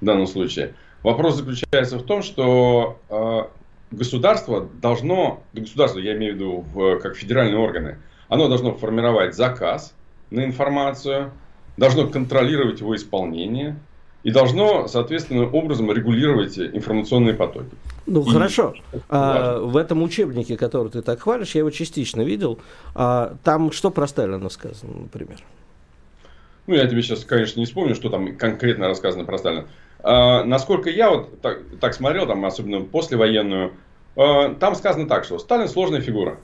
в 0.00 0.05
данном 0.05 0.27
случае. 0.27 0.75
Вопрос 1.05 1.37
заключается 1.37 1.97
в 1.99 2.03
том, 2.03 2.25
что 2.25 2.99
э, 3.09 3.97
государство 3.97 4.69
должно, 4.83 5.45
государство, 5.53 6.00
я 6.00 6.17
имею 6.17 6.33
в 6.33 6.37
виду 6.37 6.65
в, 6.75 6.99
как 6.99 7.15
федеральные 7.15 7.59
органы, 7.59 7.99
оно 8.27 8.49
должно 8.49 8.75
формировать 8.75 9.37
заказ 9.37 9.95
на 10.31 10.45
информацию, 10.45 11.31
должно 11.77 12.09
контролировать 12.09 12.81
его 12.81 12.97
исполнение, 12.97 13.79
и 14.23 14.31
должно, 14.31 14.87
соответственным 14.87 15.55
образом 15.55 15.91
регулировать 15.91 16.59
информационные 16.59 17.35
потоки. 17.35 17.71
Ну 18.07 18.23
и 18.23 18.31
хорошо. 18.31 18.75
А, 19.09 19.59
в 19.59 19.77
этом 19.77 20.03
учебнике, 20.03 20.57
который 20.57 20.91
ты 20.91 21.03
так 21.03 21.21
хвалишь, 21.21 21.55
я 21.55 21.61
его 21.61 21.71
частично 21.71 22.23
видел. 22.23 22.59
А, 22.95 23.37
там 23.45 23.73
что 23.73 23.91
про 23.91 24.07
Сталина 24.07 24.49
сказано, 24.49 25.03
например? 25.03 25.39
Ну, 26.67 26.75
я 26.75 26.87
тебе 26.87 27.03
сейчас, 27.03 27.25
конечно, 27.25 27.59
не 27.59 27.67
вспомню, 27.67 27.95
что 27.95 28.11
там 28.11 28.37
конкретно 28.37 28.89
рассказано 28.89 29.25
про 29.25 29.39
Сталина. 29.39 29.67
А, 30.03 30.45
насколько 30.45 30.91
я 30.91 31.11
вот 31.11 31.41
так, 31.41 31.61
так 31.81 31.95
смотрел, 31.95 32.27
там, 32.27 32.45
особенно 32.45 32.83
послевоенную, 32.83 33.73
а, 34.17 34.55
там 34.55 34.75
сказано 34.75 35.09
так, 35.09 35.25
что 35.25 35.39
Сталин 35.39 35.69
сложная 35.69 36.00
фигура. 36.00 36.39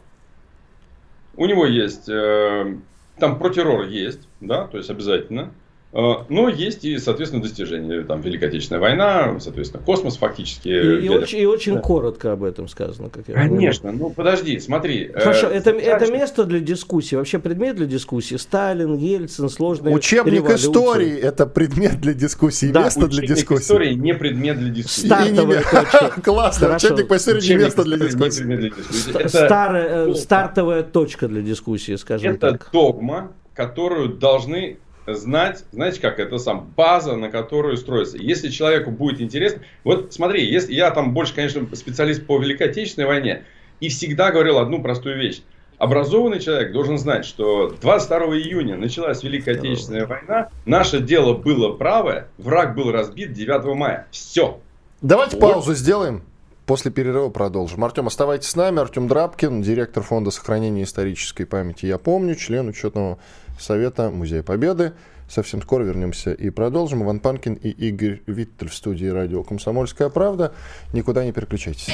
У 1.36 1.44
него 1.44 1.66
есть, 1.66 2.08
э, 2.08 2.76
там 3.18 3.38
про 3.38 3.50
террор 3.50 3.84
есть, 3.84 4.26
да, 4.40 4.66
то 4.66 4.78
есть 4.78 4.88
обязательно. 4.88 5.52
А, 5.92 6.26
но 6.28 6.48
есть 6.48 6.84
и, 6.84 6.98
соответственно, 6.98 7.42
достижения. 7.42 8.02
Там 8.02 8.20
Великая 8.20 8.48
Отечественная 8.48 8.80
война, 8.80 9.40
соответственно, 9.40 9.82
космос 9.82 10.16
фактически. 10.16 10.68
И, 10.68 11.06
и, 11.06 11.08
очень, 11.08 11.38
и 11.38 11.46
очень 11.46 11.74
да. 11.74 11.80
коротко 11.80 12.32
об 12.32 12.44
этом 12.44 12.68
сказано, 12.68 13.08
как 13.08 13.28
я 13.28 13.34
Конечно. 13.34 13.90
Понимаю. 13.90 14.08
Ну, 14.08 14.14
подожди, 14.14 14.58
смотри. 14.60 15.10
Э, 15.14 15.20
Хорошо, 15.20 15.48
э, 15.48 15.54
это, 15.54 15.70
это 15.70 16.12
место 16.12 16.44
для 16.44 16.60
дискуссии, 16.60 17.16
вообще 17.16 17.38
предмет 17.38 17.76
для 17.76 17.86
дискуссии. 17.86 18.34
Сталин, 18.34 18.94
Ельцин, 18.96 19.48
сложные 19.48 19.94
Учебник 19.94 20.34
революции. 20.34 20.66
истории– 20.66 21.18
это 21.22 21.46
предмет 21.46 22.00
для 22.00 22.12
дискуссии, 22.12 22.66
да, 22.66 22.84
место 22.84 23.06
для 23.06 23.26
дискуссии. 23.26 23.62
истории 23.62 23.94
не 23.94 24.14
предмет 24.14 24.58
для 24.58 24.70
дискуссии. 24.70 25.06
Стартовая 25.06 25.62
точка. 25.62 26.20
Классно, 26.22 26.76
учебник 26.76 27.08
по 27.08 27.16
истории 27.16 27.48
не 27.48 27.56
место 27.56 27.84
для 27.84 27.96
дискуссии. 27.96 29.28
Старая, 29.28 30.08
э, 30.08 30.14
стартовая 30.14 30.82
точка 30.82 31.28
для 31.28 31.40
дискуссии, 31.42 31.94
скажем 31.94 32.36
так. 32.36 32.54
Это 32.54 32.70
догма, 32.72 33.32
которую 33.54 34.10
должны 34.10 34.78
знать, 35.06 35.64
знаете 35.72 36.00
как, 36.00 36.18
это 36.18 36.38
сам 36.38 36.72
база, 36.76 37.16
на 37.16 37.30
которую 37.30 37.76
строится. 37.76 38.16
Если 38.18 38.48
человеку 38.48 38.90
будет 38.90 39.20
интересно, 39.20 39.62
вот 39.84 40.12
смотри, 40.12 40.44
если 40.44 40.74
я 40.74 40.90
там 40.90 41.14
больше, 41.14 41.34
конечно, 41.34 41.66
специалист 41.74 42.26
по 42.26 42.38
Великой 42.38 42.68
Отечественной 42.68 43.06
войне, 43.06 43.44
и 43.80 43.88
всегда 43.88 44.30
говорил 44.30 44.58
одну 44.58 44.82
простую 44.82 45.18
вещь. 45.18 45.42
Образованный 45.78 46.40
человек 46.40 46.72
должен 46.72 46.96
знать, 46.96 47.26
что 47.26 47.68
22 47.82 48.18
июня 48.38 48.76
началась 48.76 49.22
Великая 49.22 49.56
Отечественная 49.56 50.06
война, 50.06 50.48
наше 50.64 51.00
дело 51.00 51.34
было 51.34 51.72
правое, 51.74 52.28
враг 52.38 52.74
был 52.74 52.90
разбит 52.90 53.34
9 53.34 53.76
мая. 53.76 54.06
Все. 54.10 54.58
Давайте 55.02 55.36
вот. 55.36 55.52
паузу 55.52 55.74
сделаем. 55.74 56.22
После 56.64 56.90
перерыва 56.90 57.28
продолжим. 57.28 57.84
Артем, 57.84 58.08
оставайтесь 58.08 58.48
с 58.48 58.56
нами. 58.56 58.80
Артем 58.80 59.06
Драбкин, 59.06 59.62
директор 59.62 60.02
Фонда 60.02 60.32
сохранения 60.32 60.82
исторической 60.82 61.44
памяти 61.44 61.86
«Я 61.86 61.96
помню», 61.96 62.34
член 62.34 62.66
учетного 62.66 63.18
совета 63.58 64.10
Музея 64.10 64.42
Победы. 64.42 64.92
Совсем 65.28 65.60
скоро 65.60 65.82
вернемся 65.82 66.32
и 66.32 66.50
продолжим. 66.50 67.02
Иван 67.02 67.20
Панкин 67.20 67.54
и 67.54 67.70
Игорь 67.70 68.22
Виттель 68.26 68.68
в 68.68 68.74
студии 68.74 69.06
радио 69.06 69.42
«Комсомольская 69.42 70.08
правда». 70.08 70.52
Никуда 70.92 71.24
не 71.24 71.32
переключайтесь. 71.32 71.88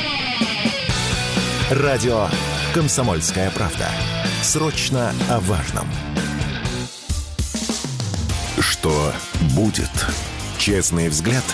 Радио 1.70 2.26
«Комсомольская 2.74 3.50
правда». 3.50 3.88
Срочно 4.42 5.12
о 5.30 5.40
важном. 5.40 5.86
Что 8.58 9.12
будет? 9.54 9.90
Честный 10.58 11.08
взгляд 11.08 11.44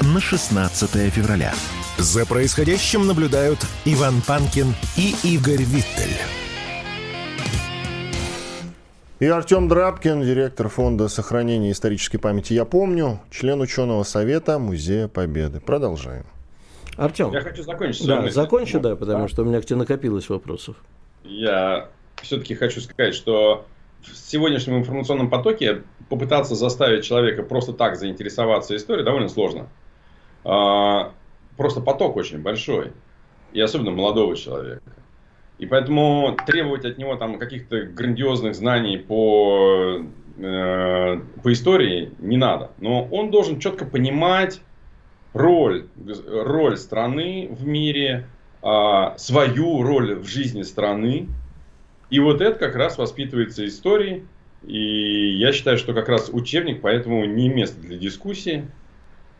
на 0.00 0.20
16 0.20 1.12
февраля. 1.12 1.54
За 1.98 2.26
происходящим 2.26 3.06
наблюдают 3.06 3.64
Иван 3.84 4.20
Панкин 4.20 4.74
и 4.96 5.14
Игорь 5.22 5.62
Виттель. 5.62 6.45
И 9.18 9.24
Артем 9.24 9.66
Драбкин, 9.66 10.20
директор 10.20 10.68
фонда 10.68 11.08
сохранения 11.08 11.70
исторической 11.70 12.18
памяти 12.18 12.52
«Я 12.52 12.66
помню», 12.66 13.18
член 13.30 13.62
ученого 13.62 14.02
совета 14.02 14.58
Музея 14.58 15.08
Победы. 15.08 15.58
Продолжаем. 15.58 16.26
Артем. 16.98 17.32
Я 17.32 17.40
хочу 17.40 17.62
закончить. 17.62 18.06
Да, 18.06 18.28
закончу, 18.28 18.78
да, 18.78 18.94
потому 18.94 19.22
да. 19.22 19.28
что 19.28 19.40
у 19.40 19.46
меня 19.46 19.62
к 19.62 19.64
тебе 19.64 19.76
накопилось 19.78 20.28
вопросов. 20.28 20.76
Я 21.24 21.88
все-таки 22.20 22.54
хочу 22.54 22.82
сказать, 22.82 23.14
что 23.14 23.64
в 24.02 24.14
сегодняшнем 24.14 24.80
информационном 24.80 25.30
потоке 25.30 25.82
попытаться 26.10 26.54
заставить 26.54 27.02
человека 27.02 27.42
просто 27.42 27.72
так 27.72 27.96
заинтересоваться 27.96 28.76
историей 28.76 29.06
довольно 29.06 29.30
сложно. 29.30 29.68
А, 30.44 31.12
просто 31.56 31.80
поток 31.80 32.16
очень 32.16 32.42
большой. 32.42 32.92
И 33.54 33.62
особенно 33.62 33.92
молодого 33.92 34.36
человека. 34.36 34.92
И 35.58 35.66
поэтому 35.66 36.36
требовать 36.46 36.84
от 36.84 36.98
него 36.98 37.16
там 37.16 37.38
каких-то 37.38 37.82
грандиозных 37.82 38.54
знаний 38.54 38.98
по, 38.98 40.02
э, 40.36 41.20
по 41.42 41.52
истории 41.52 42.12
не 42.18 42.36
надо. 42.36 42.72
Но 42.78 43.04
он 43.06 43.30
должен 43.30 43.58
четко 43.58 43.86
понимать 43.86 44.60
роль, 45.32 45.86
роль 46.28 46.76
страны 46.76 47.48
в 47.50 47.66
мире, 47.66 48.26
э, 48.62 49.04
свою 49.16 49.82
роль 49.82 50.16
в 50.16 50.26
жизни 50.26 50.62
страны. 50.62 51.28
И 52.10 52.20
вот 52.20 52.40
это 52.42 52.58
как 52.58 52.76
раз 52.76 52.98
воспитывается 52.98 53.66
историей. 53.66 54.24
И 54.62 55.36
я 55.38 55.52
считаю, 55.52 55.78
что 55.78 55.94
как 55.94 56.08
раз 56.08 56.28
учебник 56.30 56.82
поэтому 56.82 57.24
не 57.24 57.48
место 57.48 57.80
для 57.80 57.96
дискуссии, 57.96 58.66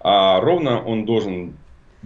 а 0.00 0.40
ровно 0.40 0.82
он 0.82 1.04
должен 1.04 1.56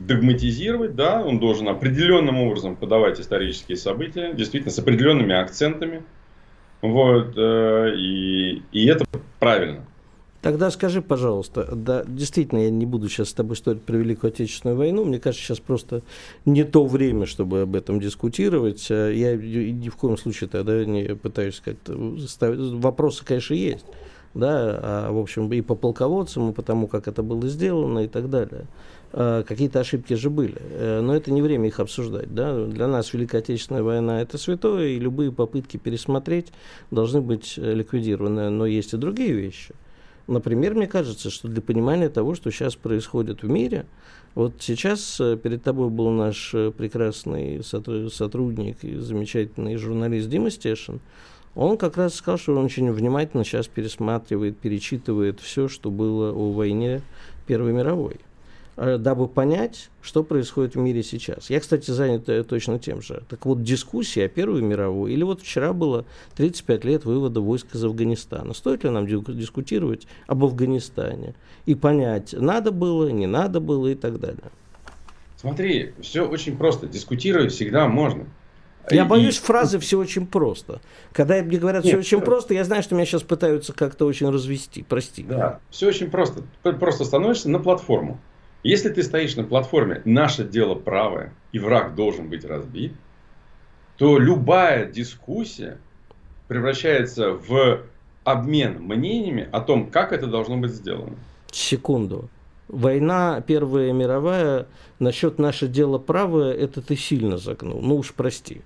догматизировать, 0.07 0.95
да, 0.95 1.23
он 1.23 1.38
должен 1.38 1.69
определенным 1.69 2.38
образом 2.38 2.76
подавать 2.76 3.21
исторические 3.21 3.76
события, 3.76 4.33
действительно, 4.35 4.73
с 4.73 4.78
определенными 4.78 5.35
акцентами. 5.35 6.02
Вот, 6.83 7.35
э, 7.37 7.95
и, 7.97 8.62
и 8.73 8.87
это 8.87 9.04
правильно. 9.38 9.85
Тогда 10.42 10.71
скажи, 10.71 11.02
пожалуйста, 11.02 11.69
да, 11.75 12.02
действительно, 12.07 12.61
я 12.61 12.71
не 12.71 12.87
буду 12.87 13.11
сейчас 13.11 13.28
с 13.28 13.35
тобой 13.35 13.57
спорить 13.57 13.83
про 13.83 13.97
Великую 13.97 14.30
Отечественную 14.30 14.78
войну. 14.78 15.04
Мне 15.04 15.21
кажется, 15.21 15.45
сейчас 15.45 15.61
просто 15.61 16.00
не 16.47 16.64
то 16.64 16.87
время, 16.87 17.26
чтобы 17.26 17.62
об 17.62 17.76
этом 17.76 18.00
дискутировать. 18.00 18.90
Э, 18.90 19.12
я 19.14 19.37
ни 19.37 19.90
в 19.90 19.97
коем 19.97 20.16
случае 20.16 20.49
тогда 20.49 20.83
не 20.87 21.14
пытаюсь 21.14 21.61
как-то 21.62 22.19
ставить. 22.26 22.59
Вопросы, 22.59 23.25
конечно, 23.25 23.52
есть. 23.52 23.85
Да, 24.33 24.78
а, 24.83 25.12
в 25.12 25.19
общем, 25.19 25.52
и 25.52 25.61
по 25.61 25.75
полководцам, 25.75 26.50
и 26.50 26.54
по 26.54 26.62
тому, 26.62 26.87
как 26.87 27.09
это 27.09 27.23
было 27.23 27.49
сделано, 27.49 28.00
и 28.00 28.09
так 28.09 28.30
далее. 28.30 28.66
Э, 29.12 29.43
какие-то 29.47 29.81
ошибки 29.81 30.14
же 30.14 30.31
были. 30.31 30.57
Э, 30.59 31.00
но 31.00 31.17
это 31.17 31.33
не 31.33 31.43
время 31.43 31.69
их 31.69 31.81
обсуждать. 31.81 32.33
Да? 32.33 32.64
Для 32.67 32.87
нас 32.87 33.12
Великая 33.12 33.38
Отечественная 33.38 33.83
война– 33.83 34.23
это 34.23 34.38
святое, 34.38 34.88
и 34.88 34.99
любые 34.99 35.33
попытки 35.33 35.76
пересмотреть 35.76 36.52
должны 36.90 37.21
быть 37.21 37.55
э, 37.57 37.75
ликвидированы. 37.75 38.50
Но 38.50 38.67
есть 38.67 38.95
и 38.95 38.97
другие 38.97 39.33
вещи. 39.33 39.75
Например, 40.29 40.75
мне 40.75 40.87
кажется, 40.87 41.29
что 41.29 41.49
для 41.49 41.61
понимания 41.61 42.09
того, 42.09 42.37
что 42.37 42.52
сейчас 42.52 42.76
происходит 42.76 43.43
в 43.43 43.49
мире, 43.49 43.87
вот 44.37 44.55
сейчас 44.61 45.21
перед 45.43 45.64
тобой 45.64 45.90
был 45.90 46.11
наш 46.11 46.52
прекрасный 46.52 47.64
сотрудник 47.64 48.85
и 48.85 48.95
замечательный 48.95 49.75
журналист 49.75 50.29
Дима 50.29 50.50
Стешин. 50.50 51.00
Он 51.57 51.76
как 51.76 51.97
раз 51.97 52.14
сказал, 52.14 52.38
что 52.38 52.52
он 52.57 52.64
очень 52.64 52.93
внимательно 52.93 53.45
сейчас 53.45 53.67
пересматривает, 53.67 54.57
перечитывает 54.57 55.40
все, 55.40 55.67
что 55.67 55.90
было 55.90 56.31
о 56.31 56.52
войне 56.52 57.02
Первой 57.49 57.73
мировой. 57.73 58.21
Э, 58.77 58.99
дабы 58.99 59.29
понять, 59.29 59.91
что 60.00 60.23
происходит 60.23 60.75
в 60.75 60.79
мире 60.79 61.03
сейчас. 61.03 61.50
Я, 61.50 61.61
кстати, 61.61 61.91
занят 61.91 62.29
э, 62.29 62.45
точно 62.45 62.79
тем 62.79 63.03
же. 63.03 63.23
Так 63.29 63.45
вот, 63.47 63.62
дискуссия 63.62 64.25
о 64.25 64.29
Первой 64.29 64.62
мировой, 64.62 65.12
или 65.12 65.23
вот 65.23 65.43
вчера 65.43 65.73
было 65.73 66.05
35 66.37 66.85
лет 66.85 67.05
вывода 67.05 67.41
войск 67.41 67.75
из 67.75 67.85
Афганистана. 67.85 68.55
Стоит 68.55 68.85
ли 68.85 68.91
нам 68.91 69.07
дискутировать 69.07 70.07
об 70.27 70.45
Афганистане 70.45 71.35
и 71.67 71.75
понять, 71.75 72.33
надо 72.33 72.71
было, 72.71 73.09
не 73.09 73.27
надо 73.27 73.61
было 73.61 73.89
и 73.89 73.95
так 73.95 74.21
далее? 74.21 74.50
Смотри, 75.37 75.93
все 76.00 76.27
очень 76.27 76.57
просто. 76.57 76.87
Дискутировать 76.87 77.53
всегда 77.53 77.89
можно. 77.89 78.27
Я 78.91 79.05
и... 79.05 79.07
боюсь 79.07 79.39
фразы 79.39 79.79
«все 79.79 79.99
очень 79.99 80.27
просто». 80.27 80.81
Когда 81.12 81.43
мне 81.43 81.59
говорят 81.59 81.83
«все 81.83 81.93
Нет, 81.93 82.00
очень 82.00 82.19
все... 82.19 82.25
просто», 82.25 82.55
я 82.55 82.65
знаю, 82.65 82.83
что 82.83 82.95
меня 82.95 83.05
сейчас 83.05 83.23
пытаются 83.23 83.73
как-то 83.73 84.07
очень 84.07 84.31
развести. 84.31 84.85
Прости. 84.89 85.23
Да, 85.23 85.61
все 85.71 85.89
очень 85.89 86.11
просто. 86.11 86.45
Просто 86.62 87.05
становишься 87.05 87.50
на 87.50 87.59
платформу. 87.59 88.19
Если 88.62 88.90
ты 88.90 89.02
стоишь 89.02 89.37
на 89.37 89.45
платформе 89.45 90.02
«наше 90.05 90.45
дело 90.45 90.75
правое» 90.75 91.33
и 91.52 91.59
враг 91.59 91.95
должен 91.95 92.29
быть 92.29 92.45
разбит, 92.45 92.93
то 93.97 94.19
любая 94.19 94.87
дискуссия 94.87 95.79
превращается 96.49 97.33
в 97.33 97.83
обмен 98.25 98.83
мнениями 98.83 99.49
о 99.50 99.61
том, 99.61 99.90
как 99.90 100.12
это 100.12 100.26
должно 100.26 100.57
быть 100.57 100.73
сделано. 100.73 101.17
Секунду. 101.50 102.29
Война 102.69 103.40
Первая 103.40 103.93
мировая, 103.93 104.67
насчет 104.99 105.38
наше 105.38 105.67
дело 105.67 105.99
правое, 105.99 106.52
это 106.52 106.83
ты 106.83 106.97
сильно 106.97 107.37
загнул. 107.37 107.81
Ну 107.81 107.97
уж 107.97 108.12
прости. 108.12 108.62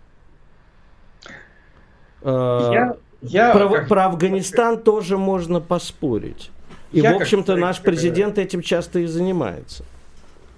А, 2.22 2.70
я, 2.72 2.96
я, 3.22 3.52
про, 3.52 3.68
как... 3.68 3.88
про 3.88 4.04
Афганистан 4.06 4.82
тоже 4.82 5.16
можно 5.16 5.60
поспорить. 5.60 6.50
И, 6.94 7.00
я 7.00 7.12
в 7.12 7.16
общем-то, 7.16 7.56
наш 7.56 7.80
президент 7.80 8.38
этим 8.38 8.62
часто 8.62 9.00
и 9.00 9.06
занимается. 9.06 9.84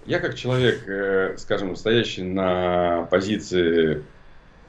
Я 0.07 0.21
как 0.21 0.37
человек, 0.37 0.87
э, 0.87 1.35
скажем, 1.37 1.75
стоящий 1.75 2.23
на 2.23 3.09
позиции 3.11 4.05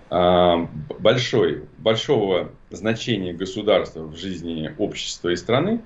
а, 0.09 0.67
большой, 0.99 1.65
большого 1.77 2.51
значения 2.71 3.33
государства 3.33 4.03
в 4.03 4.15
жизни 4.15 4.73
общества 4.79 5.29
и 5.29 5.35
страны, 5.35 5.81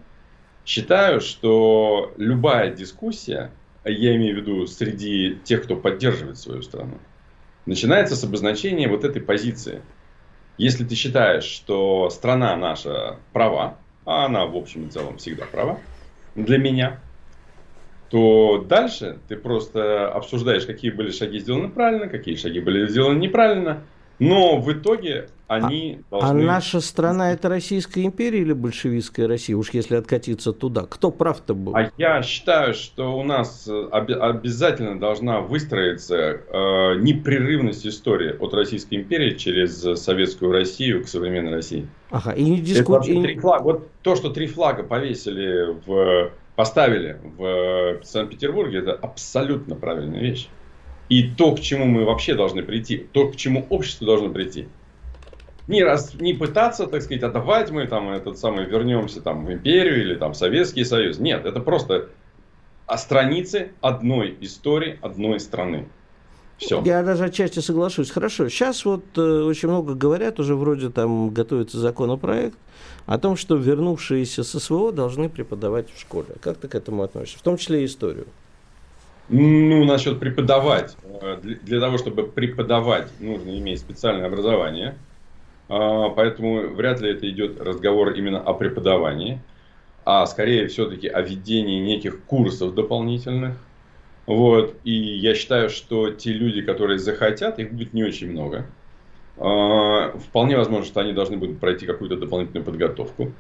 Считаю, 0.66 1.22
что 1.22 2.14
любая 2.18 2.72
дискуссия, 2.74 3.52
я 3.84 4.16
имею 4.16 4.36
в 4.36 4.38
виду 4.40 4.68
среди 4.68 5.40
тех, 5.44 5.64
кто 5.64 5.76
поддерживает 5.76 6.38
свою 6.38 6.62
страну, 6.62 7.00
начинается 7.66 8.16
с 8.16 8.24
обозначения 8.24 8.88
вот 8.88 9.04
этой 9.04 9.22
позиции. 9.22 9.82
Если 10.58 10.84
ты 10.84 10.94
считаешь, 10.94 11.46
что 11.46 12.10
страна 12.12 12.56
наша 12.56 13.18
права, 13.34 13.78
а 14.06 14.26
она 14.26 14.46
в 14.46 14.56
общем 14.56 14.88
и 14.88 14.90
целом 14.90 15.18
всегда 15.18 15.46
права, 15.46 15.84
для 16.36 16.58
меня, 16.58 17.04
то 18.10 18.58
дальше 18.60 19.22
ты 19.28 19.38
просто 19.38 20.12
обсуждаешь, 20.12 20.66
какие 20.66 20.92
были 20.92 21.12
шаги 21.12 21.40
сделаны 21.40 21.70
правильно, 21.70 22.08
какие 22.08 22.36
шаги 22.36 22.60
были 22.60 22.88
сделаны 22.88 23.18
неправильно, 23.20 23.88
но 24.22 24.60
в 24.60 24.72
итоге 24.72 25.30
они 25.48 26.00
а, 26.12 26.18
а 26.18 26.20
должны... 26.22 26.42
А 26.42 26.46
наша 26.46 26.80
страна 26.80 27.34
это 27.34 27.50
Российская 27.50 28.06
империя 28.06 28.40
или 28.40 28.54
большевистская 28.54 29.28
Россия, 29.28 29.58
уж 29.58 29.72
если 29.72 29.96
откатиться 29.96 30.54
туда? 30.54 30.84
Кто 30.84 31.12
прав-то 31.12 31.56
был? 31.56 31.76
А 31.76 31.92
я 31.98 32.22
считаю, 32.22 32.74
что 32.74 33.18
у 33.18 33.24
нас 33.24 33.68
э, 33.68 33.88
об- 33.92 34.12
обязательно 34.12 35.00
должна 35.00 35.42
выстроиться 35.42 36.16
э, 36.16 37.00
непрерывность 37.02 37.86
истории 37.86 38.36
от 38.40 38.54
Российской 38.54 38.96
империи 38.96 39.36
через 39.36 39.82
Советскую 40.00 40.52
Россию 40.52 41.04
к 41.04 41.08
современной 41.08 41.56
России. 41.56 41.88
Ага, 42.12 42.32
и 42.32 42.44
не. 42.44 42.62
Три 42.62 43.40
флага. 43.40 43.64
Вот 43.64 43.90
то, 44.04 44.16
что 44.16 44.30
три 44.30 44.48
флага 44.48 44.84
повесили 44.84 45.76
в 45.86 46.32
поставили 46.56 47.18
в 47.38 48.02
Санкт-Петербурге, 48.04 48.80
это 48.80 48.92
абсолютно 48.94 49.76
правильная 49.76 50.20
вещь 50.20 50.48
и 51.12 51.24
то, 51.24 51.54
к 51.54 51.60
чему 51.60 51.84
мы 51.88 52.06
вообще 52.06 52.36
должны 52.36 52.64
прийти, 52.64 53.06
то, 53.12 53.28
к 53.28 53.36
чему 53.36 53.68
общество 53.70 54.08
должно 54.08 54.30
прийти. 54.30 54.70
Не, 55.68 55.84
раз, 55.84 56.14
не 56.14 56.34
пытаться, 56.34 56.88
так 56.88 57.02
сказать, 57.02 57.22
отдавать 57.22 57.70
мы 57.70 57.86
там 57.86 58.12
этот 58.12 58.38
самый 58.38 58.64
вернемся 58.64 59.20
там 59.20 59.46
в 59.46 59.52
империю 59.52 60.02
или 60.02 60.16
там 60.16 60.32
в 60.32 60.38
Советский 60.38 60.86
Союз. 60.86 61.20
Нет, 61.20 61.46
это 61.46 61.60
просто 61.60 62.08
о 62.86 62.98
странице 62.98 63.74
одной 63.82 64.38
истории, 64.40 65.00
одной 65.02 65.42
страны. 65.42 65.90
Все. 66.58 66.82
Я 66.86 67.04
даже 67.04 67.26
отчасти 67.26 67.60
соглашусь. 67.60 68.10
Хорошо. 68.10 68.48
Сейчас 68.48 68.86
вот 68.86 69.04
э, 69.18 69.22
очень 69.22 69.68
много 69.68 69.96
говорят, 69.96 70.40
уже 70.40 70.56
вроде 70.56 70.92
там 70.92 71.30
готовится 71.32 71.78
законопроект 71.78 72.58
о 73.06 73.18
том, 73.18 73.36
что 73.36 73.58
вернувшиеся 73.58 74.46
с 74.46 74.58
СВО 74.58 74.94
должны 74.94 75.28
преподавать 75.28 75.88
в 75.94 76.00
школе. 76.00 76.36
Как 76.40 76.56
ты 76.56 76.70
к 76.70 76.76
этому 76.76 77.04
относишься? 77.04 77.40
В 77.40 77.42
том 77.42 77.58
числе 77.58 77.82
и 77.82 77.86
историю. 77.86 78.28
Ну, 79.30 79.86
насчет 79.86 80.20
преподавать. 80.20 80.98
Э, 81.04 81.40
для 81.42 81.80
того, 81.80 81.98
чтобы 81.98 82.28
преподавать, 82.28 83.08
нужно 83.20 83.58
иметь 83.58 83.80
специальное 83.80 84.28
образование. 84.28 84.98
А, 85.70 86.10
поэтому 86.10 86.68
вряд 86.74 87.00
ли 87.00 87.12
это 87.12 87.30
идет 87.30 87.62
разговор 87.62 88.12
именно 88.12 88.42
о 88.42 88.54
преподавании, 88.54 89.40
а 90.04 90.26
скорее 90.26 90.68
все-таки 90.68 91.08
о 91.08 91.22
ведении 91.22 91.80
неких 91.80 92.26
курсов 92.26 92.76
дополнительных. 92.76 93.56
Вот. 94.26 94.76
И 94.84 94.92
я 94.92 95.34
считаю, 95.34 95.70
что 95.70 96.12
те 96.12 96.34
люди, 96.34 96.62
которые 96.62 97.00
захотят, 97.00 97.58
их 97.60 97.72
будет 97.72 97.94
не 97.94 98.04
очень 98.04 98.32
много. 98.32 98.66
А, 99.38 100.12
вполне 100.18 100.58
возможно, 100.58 100.86
что 100.86 101.00
они 101.00 101.14
должны 101.14 101.38
будут 101.38 101.60
пройти 101.60 101.86
какую-то 101.86 102.18
дополнительную 102.18 102.66
подготовку. 102.66 103.32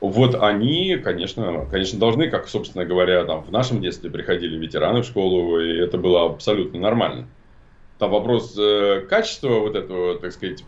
Вот 0.00 0.36
они, 0.36 0.96
конечно, 0.96 1.66
конечно, 1.70 1.98
должны, 1.98 2.30
как, 2.30 2.48
собственно 2.48 2.84
говоря, 2.84 3.24
там 3.24 3.42
в 3.42 3.50
нашем 3.50 3.80
детстве 3.80 4.10
приходили 4.10 4.56
ветераны 4.56 5.02
в 5.02 5.06
школу, 5.06 5.60
и 5.60 5.76
это 5.76 5.98
было 5.98 6.26
абсолютно 6.26 6.78
нормально. 6.78 7.26
Там 7.98 8.12
вопрос 8.12 8.56
э, 8.56 9.06
качества 9.08 9.58
вот 9.58 9.74
этого, 9.74 10.18
так 10.18 10.32
сказать, 10.32 10.64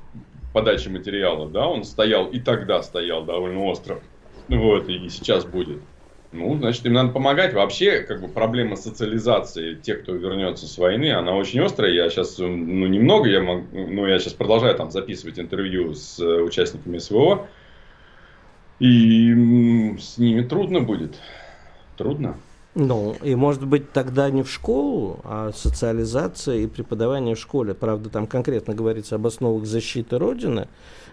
подачи 0.52 0.88
материала, 0.88 1.48
да, 1.48 1.68
он 1.68 1.84
стоял 1.84 2.26
и 2.26 2.40
тогда 2.40 2.82
стоял 2.82 3.24
довольно 3.24 3.64
остро. 3.66 4.00
Вот, 4.48 4.88
и 4.88 5.08
сейчас 5.08 5.44
будет. 5.44 5.78
Ну, 6.32 6.56
значит, 6.58 6.86
им 6.86 6.92
надо 6.92 7.10
помогать. 7.12 7.54
Вообще, 7.54 8.00
как 8.00 8.20
бы 8.20 8.28
проблема 8.28 8.76
социализации 8.76 9.74
тех, 9.74 10.02
кто 10.02 10.12
вернется 10.12 10.66
с 10.66 10.78
войны, 10.78 11.12
она 11.12 11.34
очень 11.34 11.60
острая. 11.60 11.92
Я 11.92 12.08
сейчас, 12.08 12.38
ну, 12.38 12.46
немного, 12.86 13.28
я 13.28 13.42
могу, 13.42 13.66
ну, 13.72 14.06
я 14.06 14.18
сейчас 14.18 14.34
продолжаю 14.34 14.76
там 14.76 14.90
записывать 14.90 15.38
интервью 15.38 15.94
с 15.94 16.20
э, 16.20 16.42
участниками 16.42 16.98
СВО. 16.98 17.48
И 18.80 19.94
с 20.00 20.16
ними 20.16 20.42
трудно 20.42 20.80
будет. 20.80 21.14
Трудно. 21.96 22.36
Ну, 22.74 23.14
и 23.22 23.34
может 23.34 23.66
быть 23.66 23.92
тогда 23.92 24.30
не 24.30 24.42
в 24.42 24.50
школу, 24.50 25.20
а 25.24 25.50
социализация 25.52 26.58
и 26.58 26.66
преподавание 26.66 27.34
в 27.34 27.38
школе. 27.38 27.74
Правда, 27.74 28.08
там 28.08 28.26
конкретно 28.26 28.74
говорится 28.74 29.16
об 29.16 29.26
основах 29.26 29.66
защиты 29.66 30.18
Родины, 30.18 30.68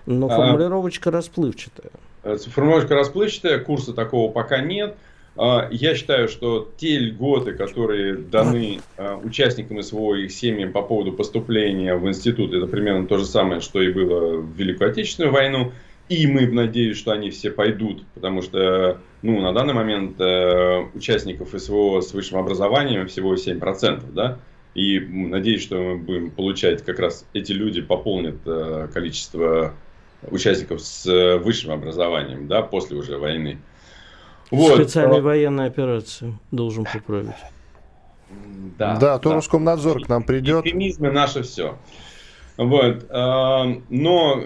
но 0.06 0.27
а. 0.27 0.30
формулировочка 0.30 1.10
а, 1.10 1.13
расплывчатая. 1.13 1.91
Формулировочка 2.23 2.95
расплывчатая, 2.95 3.60
курса 3.60 3.93
такого 3.93 4.32
пока 4.32 4.60
нет. 4.60 4.95
А, 5.36 5.67
я 5.71 5.95
считаю, 5.95 6.30
что 6.30 6.71
те 6.77 6.99
льготы, 6.99 7.53
которые 7.53 8.15
даны 8.17 8.80
а, 8.95 9.17
участникам 9.17 9.82
СВО 9.82 10.13
и 10.13 10.25
их 10.25 10.32
семьям 10.32 10.71
по 10.71 10.84
поводу 10.84 11.12
поступления 11.12 11.95
в 11.95 12.08
институт, 12.08 12.53
это 12.53 12.67
примерно 12.67 13.08
то 13.08 13.17
же 13.17 13.25
самое, 13.25 13.62
что 13.62 13.82
и 13.82 13.91
было 13.91 14.38
в 14.38 14.56
Великую 14.56 14.91
Отечественную 14.91 15.34
войну– 15.34 15.71
и 16.10 16.28
мы 16.28 16.48
надеюсь, 16.48 16.98
что 16.98 17.12
они 17.12 17.30
все 17.30 17.52
пойдут, 17.52 18.06
потому 18.13 18.41
что 18.41 19.02
ну, 19.22 19.41
на 19.41 19.54
данный 19.54 19.74
момент 19.74 20.20
э, 20.20 20.86
участников 20.93 21.50
СВО 21.58 22.02
с 22.02 22.13
высшим 22.13 22.38
образованием 22.38 23.08
всего 23.08 23.36
7%, 23.36 24.12
да, 24.12 24.39
и 24.74 25.00
надеюсь, 25.00 25.63
что 25.63 25.76
мы 25.78 25.98
будем 25.98 26.32
получать, 26.32 26.86
как 26.86 27.00
раз 27.00 27.26
эти 27.34 27.52
люди 27.52 27.82
пополнят 27.82 28.36
э, 28.46 28.88
количество 28.93 29.74
участников 30.30 30.82
с 30.82 31.06
э, 31.08 31.38
высшим 31.38 31.72
образованием, 31.72 32.48
да, 32.48 32.62
после 32.62 32.98
уже 32.98 33.17
войны. 33.17 33.58
Вот. 34.52 34.76
Специальная 34.76 35.22
военная 35.22 35.67
операция 35.67 36.39
должен 36.52 36.86
поправить. 36.86 37.36
Да, 38.78 38.98
да, 38.98 39.20
то 39.20 39.30
да. 39.30 39.36
Роскомнадзор 39.36 40.04
к 40.04 40.10
нам 40.10 40.24
придет. 40.24 40.65
Экстремизм 40.65 41.06
наше 41.06 41.43
все. 41.43 41.78
Вот. 42.58 43.06
Э, 43.10 43.82
но 43.89 44.43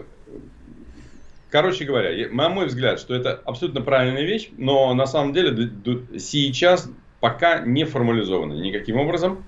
Короче 1.52 1.84
говоря, 1.84 2.30
на 2.32 2.48
мой 2.48 2.68
взгляд, 2.68 3.00
что 3.00 3.14
это 3.14 3.42
абсолютно 3.44 3.82
правильная 3.82 4.24
вещь, 4.24 4.50
но 4.58 4.94
на 4.94 5.06
самом 5.06 5.34
деле 5.34 5.70
сейчас 6.18 6.90
пока 7.20 7.60
не 7.60 7.84
формализовано 7.84 8.54
никаким 8.54 8.96
образом. 8.98 9.44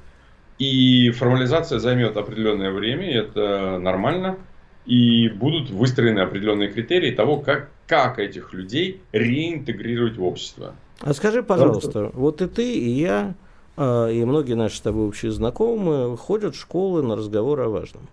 И 0.60 1.10
формализация 1.12 1.80
займет 1.80 2.18
определенное 2.18 2.72
время, 2.72 3.10
и 3.10 3.14
это 3.14 3.80
нормально. 3.80 4.38
И 4.86 5.30
будут 5.30 5.70
выстроены 5.70 6.20
определенные 6.20 6.70
критерии 6.70 7.12
того, 7.12 7.38
как, 7.38 7.70
как 7.88 8.20
этих 8.20 8.54
людей 8.54 9.02
реинтегрировать 9.14 10.18
в 10.18 10.24
общество. 10.24 10.76
А 11.00 11.14
скажи, 11.14 11.42
пожалуйста, 11.42 12.12
вот 12.14 12.42
и 12.42 12.48
ты, 12.48 12.74
и 12.74 12.90
я, 12.90 13.34
а, 13.78 14.10
и 14.10 14.24
многие 14.26 14.54
наши 14.56 14.78
с 14.78 14.82
тобой 14.82 15.08
общие 15.08 15.32
знакомые 15.32 16.18
ходят 16.18 16.56
в 16.56 16.60
школы 16.60 17.02
на 17.02 17.16
разговоры 17.16 17.64
о 17.64 17.70
важном. 17.70 18.10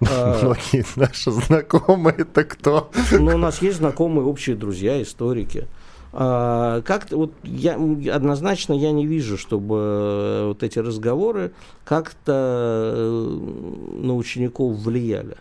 Многие 0.00 0.84
наши 0.98 1.30
знакомые, 1.30 2.16
это 2.18 2.44
кто? 2.44 2.90
Ну, 3.12 3.34
у 3.34 3.38
нас 3.38 3.60
есть 3.62 3.78
знакомые, 3.78 4.24
общие 4.24 4.54
друзья, 4.54 5.02
историки. 5.02 5.66
А, 6.12 6.80
как 6.82 7.10
вот 7.10 7.32
я 7.42 7.74
однозначно 7.74 8.72
я 8.72 8.92
не 8.92 9.06
вижу, 9.06 9.36
чтобы 9.36 9.76
э, 9.76 10.46
вот 10.48 10.62
эти 10.62 10.78
разговоры 10.78 11.52
как-то 11.84 12.92
э, 12.96 14.00
на 14.02 14.14
учеников 14.14 14.76
влияли. 14.78 15.36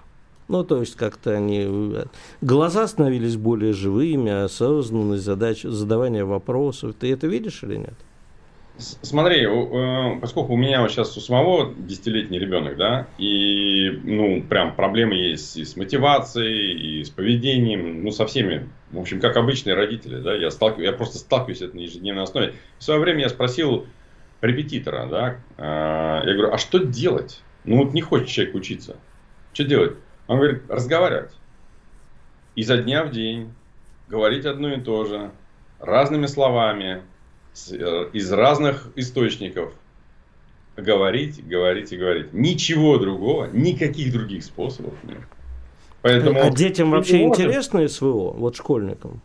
Ну, 0.48 0.64
то 0.64 0.80
есть 0.80 0.96
как-то 0.96 1.32
они... 1.32 1.66
Э, 1.68 2.06
глаза 2.42 2.88
становились 2.88 3.38
более 3.38 3.74
живыми, 3.74 4.44
осознанность, 4.44 5.24
задача, 5.24 5.72
задавания 5.72 6.26
вопросов. 6.26 6.96
Ты 7.00 7.14
это 7.14 7.28
видишь 7.28 7.64
или 7.64 7.78
нет? 7.78 7.96
Смотри, 8.78 9.44
э, 9.44 10.20
поскольку 10.22 10.54
у 10.54 10.58
меня 10.58 10.88
сейчас 10.88 11.18
у 11.18 11.20
самого 11.20 11.74
десятилетний 11.76 12.38
ребенок, 12.38 12.78
да, 12.78 13.08
и, 13.18 13.90
ну, 14.04 14.44
прям 14.44 14.76
проблемы 14.76 15.16
есть 15.16 15.58
и 15.58 15.66
с 15.66 15.76
мотивацией, 15.76 17.00
и 17.00 17.04
с 17.04 17.10
поведением, 17.10 18.04
ну, 18.04 18.12
со 18.12 18.28
всеми, 18.28 18.70
в 18.92 19.00
общем, 19.00 19.20
как 19.20 19.36
обычные 19.36 19.76
родители, 19.76 20.20
да, 20.20 20.36
я, 20.36 20.52
сталкив... 20.52 20.84
я 20.84 20.92
просто 20.92 21.18
сталкиваюсь 21.18 21.58
с 21.58 21.62
этим 21.64 21.78
на 21.78 21.82
ежедневной 21.82 22.24
основе. 22.24 22.54
В 22.78 22.84
свое 22.84 23.00
время 23.00 23.22
я 23.22 23.30
спросил 23.30 23.88
репетитора, 24.42 25.08
да, 25.08 25.38
э, 25.58 26.28
я 26.28 26.34
говорю, 26.34 26.54
а 26.54 26.60
что 26.60 26.78
делать? 26.78 27.42
Ну, 27.66 27.84
вот 27.84 27.94
не 27.94 28.02
хочет 28.02 28.28
человек 28.28 28.54
учиться. 28.56 28.98
Что 29.54 29.64
делать? 29.64 29.96
Он 30.28 30.38
говорит, 30.38 30.64
разговаривать. 30.70 31.32
Изо 32.56 32.78
дня 32.78 33.04
в 33.04 33.12
день, 33.12 33.54
говорить 34.08 34.46
одно 34.46 34.74
и 34.74 34.80
то 34.80 35.04
же, 35.06 35.32
разными 35.80 36.28
словами, 36.28 37.02
Э, 37.72 38.10
из 38.14 38.32
разных 38.32 38.92
источников 38.96 39.74
говорить, 40.76 41.46
говорить 41.48 41.92
и 41.92 41.98
говорить. 41.98 42.34
Ничего 42.34 42.98
другого, 42.98 43.50
никаких 43.52 44.12
других 44.12 44.44
способов 44.44 44.94
нет. 45.04 45.20
Поэтому 46.02 46.42
а 46.42 46.50
детям 46.52 46.92
вообще 46.92 47.26
можем... 47.26 47.46
интересно 47.46 47.88
СВО, 47.88 48.32
вот 48.32 48.56
школьникам? 48.56 49.22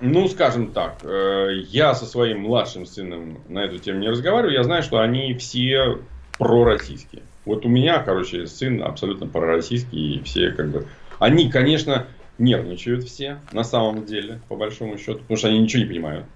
Ну, 0.00 0.28
скажем 0.28 0.68
так, 0.72 0.98
э, 1.02 1.62
я 1.68 1.94
со 1.94 2.06
своим 2.06 2.40
младшим 2.40 2.86
сыном 2.86 3.38
на 3.48 3.64
эту 3.64 3.78
тему 3.78 3.98
не 3.98 4.08
разговариваю. 4.08 4.54
Я 4.54 4.62
знаю, 4.62 4.82
что 4.82 4.98
они 4.98 5.34
все 5.34 5.98
пророссийские. 6.38 7.22
Вот 7.44 7.64
у 7.64 7.68
меня, 7.68 8.02
короче, 8.02 8.46
сын 8.46 8.82
абсолютно 8.82 9.26
пророссийский, 9.26 10.16
и 10.16 10.22
все 10.22 10.50
как 10.50 10.68
бы... 10.68 10.86
Они, 11.18 11.50
конечно, 11.50 12.06
нервничают 12.38 13.04
все, 13.04 13.38
на 13.52 13.64
самом 13.64 14.04
деле, 14.04 14.40
по 14.48 14.56
большому 14.56 14.98
счету, 14.98 15.20
потому 15.20 15.38
что 15.38 15.48
они 15.48 15.60
ничего 15.60 15.82
не 15.82 15.88
понимают. 15.88 16.26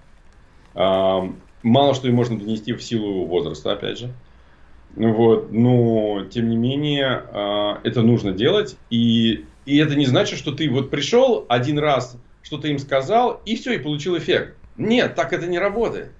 Мало 0.73 1.93
что 1.93 2.07
им 2.07 2.15
можно 2.15 2.39
донести 2.39 2.73
в 2.73 2.81
силу 2.81 3.25
возраста, 3.25 3.71
опять 3.71 3.99
же. 3.99 4.11
Вот, 4.95 5.51
но, 5.51 6.25
тем 6.25 6.49
не 6.49 6.57
менее, 6.57 7.23
а, 7.31 7.79
это 7.83 8.01
нужно 8.01 8.33
делать. 8.33 8.75
И, 8.89 9.45
и 9.65 9.77
это 9.77 9.95
не 9.95 10.05
значит, 10.05 10.37
что 10.37 10.51
ты 10.51 10.69
вот 10.69 10.89
пришел 10.89 11.45
один 11.47 11.79
раз, 11.79 12.17
что-то 12.41 12.67
им 12.67 12.77
сказал, 12.77 13.41
и 13.45 13.55
все, 13.55 13.73
и 13.73 13.77
получил 13.77 14.17
эффект. 14.17 14.57
Нет, 14.77 15.15
так 15.15 15.31
это 15.33 15.47
не 15.47 15.59
работает. 15.59 16.11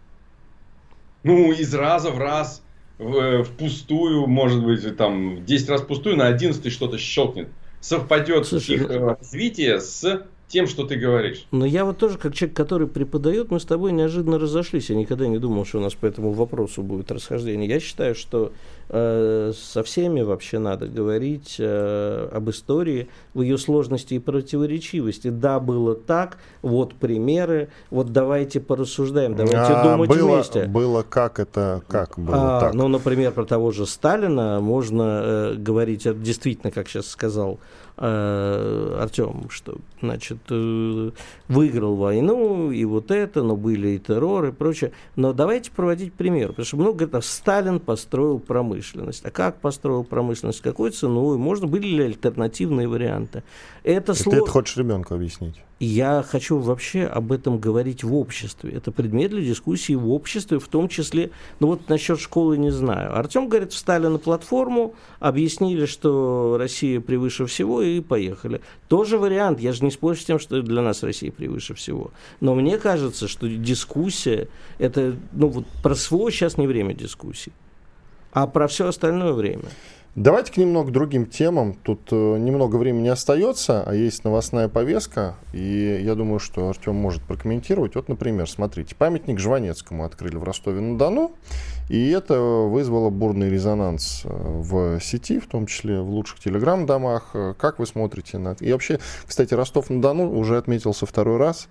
Ну, 1.23 1.51
из 1.51 1.73
раза 1.73 2.11
в 2.11 2.17
раз, 2.17 2.63
в, 2.97 3.43
впустую, 3.43 4.27
может 4.27 4.63
быть, 4.63 4.95
там, 4.95 5.43
10 5.43 5.69
раз 5.69 5.81
впустую, 5.81 6.15
на 6.15 6.27
11 6.27 6.71
что-то 6.71 6.97
щелкнет. 6.97 7.49
Совпадет 7.81 8.45
Слушай, 8.45 8.75
их 8.75 8.87
ну 8.87 9.05
развитие 9.07 9.81
с 9.81 10.27
тем, 10.51 10.67
что 10.67 10.85
ты 10.85 10.95
говоришь. 10.95 11.45
Но 11.51 11.65
я 11.65 11.85
вот 11.85 11.97
тоже, 11.97 12.17
как 12.17 12.33
человек, 12.35 12.55
который 12.55 12.87
преподает, 12.87 13.51
мы 13.51 13.59
с 13.59 13.65
тобой 13.65 13.91
неожиданно 13.91 14.37
разошлись. 14.37 14.89
Я 14.89 14.95
никогда 14.95 15.27
не 15.27 15.39
думал, 15.39 15.65
что 15.65 15.79
у 15.79 15.81
нас 15.81 15.93
по 15.95 16.05
этому 16.05 16.31
вопросу 16.31 16.83
будет 16.83 17.11
расхождение. 17.11 17.69
Я 17.69 17.79
считаю, 17.79 18.13
что 18.15 18.51
э, 18.89 19.53
со 19.55 19.83
всеми 19.83 20.21
вообще 20.21 20.59
надо 20.59 20.87
говорить 20.87 21.55
э, 21.57 22.29
об 22.31 22.49
истории 22.49 23.07
в 23.33 23.41
ее 23.41 23.57
сложности 23.57 24.15
и 24.15 24.19
противоречивости. 24.19 25.29
Да, 25.29 25.59
было 25.59 25.95
так, 25.95 26.37
вот 26.61 26.93
примеры, 26.95 27.69
вот 27.89 28.11
давайте 28.11 28.59
порассуждаем, 28.59 29.35
давайте 29.35 29.57
а, 29.57 29.83
думать 29.83 30.09
было, 30.09 30.35
вместе. 30.35 30.65
Было 30.65 31.03
как 31.03 31.39
это, 31.39 31.81
как 31.87 32.19
было 32.19 32.57
а, 32.57 32.59
так? 32.59 32.73
Ну, 32.73 32.87
например, 32.89 33.31
про 33.31 33.45
того 33.45 33.71
же 33.71 33.85
Сталина 33.85 34.59
можно 34.59 35.21
э, 35.23 35.53
говорить, 35.55 36.07
действительно, 36.21 36.71
как 36.71 36.89
сейчас 36.89 37.07
сказал 37.07 37.59
э, 38.01 38.97
Артем, 38.99 39.49
что, 39.49 39.77
значит, 40.01 40.39
э, 40.49 41.11
выиграл 41.47 41.95
войну, 41.95 42.71
и 42.71 42.83
вот 42.83 43.11
это, 43.11 43.43
но 43.43 43.55
были 43.55 43.89
и 43.89 43.99
террор, 43.99 44.45
и 44.45 44.51
прочее. 44.51 44.91
Но 45.15 45.33
давайте 45.33 45.71
проводить 45.71 46.13
пример, 46.13 46.49
потому 46.49 46.65
что 46.65 46.77
много 46.77 47.05
говорят, 47.05 47.25
Сталин 47.25 47.79
построил 47.79 48.39
промышленность. 48.39 49.23
А 49.25 49.29
как 49.29 49.57
построил 49.61 50.03
промышленность, 50.03 50.61
какой 50.61 50.91
ценой, 50.91 51.37
можно, 51.37 51.67
были 51.67 51.87
ли 51.87 52.03
альтернативные 52.03 52.87
варианты? 52.87 53.43
Это 53.83 54.13
сложно. 54.13 54.31
Ты 54.31 54.43
это 54.43 54.51
хочешь 54.51 54.77
ребенку 54.77 55.15
объяснить? 55.15 55.55
Я 55.79 56.23
хочу 56.27 56.59
вообще 56.59 57.05
об 57.05 57.31
этом 57.31 57.57
говорить 57.57 58.03
в 58.03 58.13
обществе. 58.13 58.71
Это 58.71 58.91
предмет 58.91 59.31
для 59.31 59.41
дискуссии 59.41 59.93
в 59.93 60.11
обществе, 60.11 60.59
в 60.59 60.67
том 60.67 60.87
числе, 60.87 61.31
ну 61.59 61.67
вот 61.67 61.89
насчет 61.89 62.19
школы 62.19 62.59
не 62.59 62.69
знаю. 62.69 63.17
Артем 63.17 63.49
говорит, 63.49 63.73
встали 63.73 64.05
на 64.05 64.19
платформу, 64.19 64.93
объяснили, 65.19 65.87
что 65.87 66.57
Россия 66.59 67.01
превыше 67.01 67.47
всего, 67.47 67.81
и 67.81 67.99
поехали. 67.99 68.61
Тоже 68.87 69.17
вариант. 69.17 69.59
Я 69.59 69.73
же 69.73 69.83
не 69.83 69.89
спорю 69.89 70.15
с 70.15 70.23
тем, 70.23 70.37
что 70.37 70.61
для 70.61 70.83
нас 70.83 71.01
Россия 71.01 71.31
превыше 71.31 71.73
всего. 71.73 72.11
Но 72.41 72.53
мне 72.53 72.77
кажется, 72.77 73.27
что 73.27 73.47
дискуссия, 73.47 74.49
это, 74.77 75.15
ну 75.31 75.47
вот 75.47 75.65
про 75.81 75.95
свой 75.95 76.31
сейчас 76.31 76.59
не 76.59 76.67
время 76.67 76.93
дискуссий, 76.93 77.53
а 78.31 78.45
про 78.45 78.67
все 78.67 78.87
остальное 78.87 79.33
время. 79.33 79.65
Давайте 80.15 80.51
к 80.51 80.57
немного 80.57 80.91
другим 80.91 81.25
темам. 81.25 81.73
Тут 81.73 82.09
э, 82.11 82.15
немного 82.37 82.75
времени 82.75 83.07
остается, 83.07 83.81
а 83.83 83.95
есть 83.95 84.25
новостная 84.25 84.67
повестка, 84.67 85.35
и 85.53 86.01
я 86.03 86.15
думаю, 86.15 86.39
что 86.39 86.67
Артем 86.67 86.95
может 86.95 87.21
прокомментировать. 87.21 87.95
Вот, 87.95 88.09
например, 88.09 88.49
смотрите, 88.49 88.93
памятник 88.93 89.39
Жванецкому 89.39 90.03
открыли 90.03 90.35
в 90.35 90.43
Ростове-на-Дону, 90.43 91.31
и 91.87 92.09
это 92.09 92.37
вызвало 92.41 93.09
бурный 93.09 93.49
резонанс 93.49 94.23
э, 94.25 94.29
в 94.29 94.99
сети, 94.99 95.39
в 95.39 95.47
том 95.47 95.65
числе 95.65 96.01
в 96.01 96.09
лучших 96.09 96.41
телеграм-домах. 96.41 97.29
Э, 97.33 97.53
как 97.57 97.79
вы 97.79 97.85
смотрите 97.85 98.37
на 98.37 98.49
это? 98.49 98.65
И 98.65 98.71
вообще, 98.73 98.99
кстати, 99.25 99.53
Ростов-на-Дону 99.53 100.29
уже 100.37 100.57
отметился 100.57 101.05
второй 101.05 101.37
раз 101.37 101.69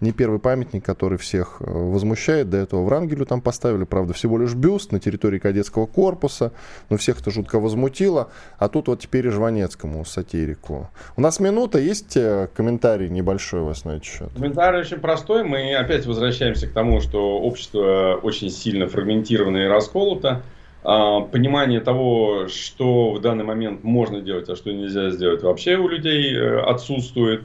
не 0.00 0.12
первый 0.12 0.38
памятник, 0.38 0.84
который 0.84 1.18
всех 1.18 1.56
э, 1.60 1.64
возмущает. 1.66 2.50
До 2.50 2.56
этого 2.56 2.84
Врангелю 2.84 3.26
там 3.26 3.40
поставили, 3.40 3.84
правда, 3.84 4.12
всего 4.12 4.38
лишь 4.38 4.54
бюст 4.54 4.92
на 4.92 5.00
территории 5.00 5.38
кадетского 5.38 5.86
корпуса, 5.86 6.52
но 6.90 6.96
всех 6.96 7.20
это 7.20 7.30
жутко 7.30 7.60
возмутило. 7.60 8.28
А 8.58 8.68
тут 8.68 8.88
вот 8.88 9.00
теперь 9.00 9.26
и 9.26 9.30
Жванецкому, 9.30 10.04
сатирику. 10.04 10.90
У 11.16 11.20
нас 11.20 11.40
минута, 11.40 11.78
есть 11.78 12.16
э, 12.16 12.48
комментарий 12.54 13.08
небольшой 13.08 13.60
у 13.60 13.66
вас 13.66 13.84
на 13.84 13.92
этот 13.92 14.04
счет? 14.04 14.30
Комментарий 14.34 14.80
очень 14.80 14.98
простой. 14.98 15.44
Мы 15.44 15.74
опять 15.74 16.06
возвращаемся 16.06 16.66
к 16.66 16.72
тому, 16.72 17.00
что 17.00 17.38
общество 17.40 18.18
очень 18.22 18.50
сильно 18.50 18.88
фрагментировано 18.88 19.58
и 19.58 19.66
расколото 19.66 20.42
а, 20.84 21.22
понимание 21.22 21.80
того, 21.80 22.46
что 22.48 23.12
в 23.12 23.20
данный 23.20 23.44
момент 23.44 23.82
можно 23.82 24.20
делать, 24.20 24.50
а 24.50 24.56
что 24.56 24.70
нельзя 24.70 25.10
сделать, 25.10 25.42
вообще 25.42 25.76
у 25.76 25.88
людей 25.88 26.36
э, 26.36 26.60
отсутствует. 26.60 27.44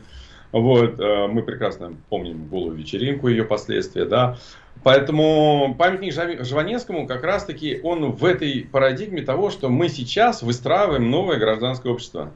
Вот, 0.51 0.99
э, 0.99 1.27
мы 1.27 1.43
прекрасно 1.43 1.93
помним 2.09 2.47
голую 2.47 2.75
вечеринку, 2.75 3.27
ее 3.27 3.43
последствия, 3.43 4.05
да. 4.05 4.38
Поэтому 4.83 5.75
памятник 5.77 6.13
Жванецкому 6.13 7.05
как 7.05 7.23
раз-таки 7.23 7.79
он 7.83 8.12
в 8.12 8.23
этой 8.23 8.67
парадигме 8.71 9.21
того, 9.21 9.49
что 9.49 9.69
мы 9.69 9.89
сейчас 9.89 10.41
выстраиваем 10.41 11.12
новое 11.12 11.38
гражданское 11.38 11.91
общество. 11.91 12.31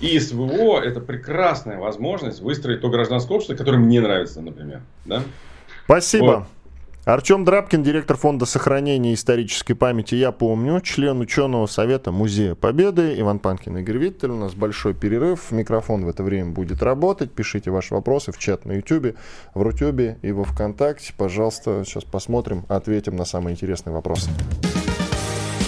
И 0.00 0.18
СВО– 0.18 0.80
это 0.82 1.00
прекрасная 1.00 1.78
возможность 1.78 2.40
выстроить 2.40 2.80
то 2.80 2.88
гражданское 2.88 3.34
общество, 3.34 3.54
которое 3.54 3.78
мне 3.78 4.00
нравится, 4.00 4.40
например. 4.40 4.80
Да? 5.04 5.22
Спасибо. 5.84 6.24
Вот. 6.24 6.44
Артем 7.04 7.44
Драбкин, 7.44 7.82
директор 7.82 8.16
фонда 8.16 8.46
сохранения 8.46 9.14
исторической 9.14 9.74
памяти 9.74 10.14
«Я 10.14 10.30
помню», 10.30 10.80
член 10.80 11.18
ученого 11.18 11.66
совета 11.66 12.12
Музея 12.12 12.54
Победы, 12.54 13.18
Иван 13.18 13.40
Панкин, 13.40 13.78
Игорь 13.78 13.98
Виттель. 13.98 14.30
У 14.30 14.36
нас 14.36 14.54
большой 14.54 14.94
перерыв, 14.94 15.50
микрофон 15.50 16.04
в 16.04 16.08
это 16.08 16.22
время 16.22 16.52
будет 16.52 16.80
работать. 16.80 17.32
Пишите 17.32 17.72
ваши 17.72 17.92
вопросы 17.92 18.30
в 18.30 18.38
чат 18.38 18.66
на 18.66 18.74
YouTube, 18.74 19.16
в 19.52 19.62
Рутюбе 19.62 20.18
и 20.22 20.30
во 20.30 20.44
Вконтакте. 20.44 21.12
Пожалуйста, 21.16 21.82
сейчас 21.84 22.04
посмотрим, 22.04 22.66
ответим 22.68 23.16
на 23.16 23.24
самые 23.24 23.54
интересные 23.54 23.92
вопросы. 23.92 24.30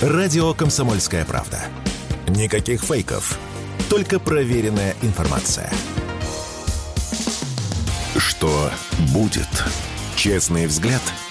Радио 0.00 0.54
«Комсомольская 0.54 1.24
правда». 1.24 1.58
Никаких 2.28 2.80
фейков, 2.80 3.40
только 3.90 4.20
проверенная 4.20 4.94
информация. 5.02 5.68
Что 8.16 8.70
будет? 9.12 9.48
Честный 10.14 10.66
взгляд– 10.66 11.02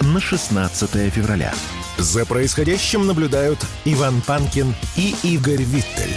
на 0.00 0.20
16 0.20 0.90
февраля. 1.12 1.52
За 1.98 2.24
происходящим 2.24 3.06
наблюдают 3.06 3.58
Иван 3.84 4.22
Панкин 4.26 4.74
и 4.96 5.14
Игорь 5.22 5.62
Виттель. 5.62 6.16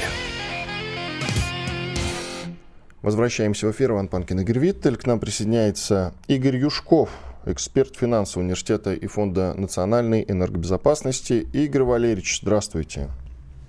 Возвращаемся 3.02 3.68
в 3.68 3.72
эфир. 3.72 3.92
Иван 3.92 4.08
Панкин, 4.08 4.40
Игорь 4.40 4.60
Виттель. 4.60 4.96
К 4.96 5.06
нам 5.06 5.20
присоединяется 5.20 6.14
Игорь 6.28 6.56
Юшков, 6.56 7.10
эксперт 7.46 7.98
финансового 7.98 8.46
университета 8.46 8.94
и 8.94 9.08
Фонда 9.08 9.54
национальной 9.56 10.24
энергобезопасности. 10.26 11.46
Игорь 11.52 11.84
Валерьевич, 11.84 12.40
здравствуйте. 12.42 13.10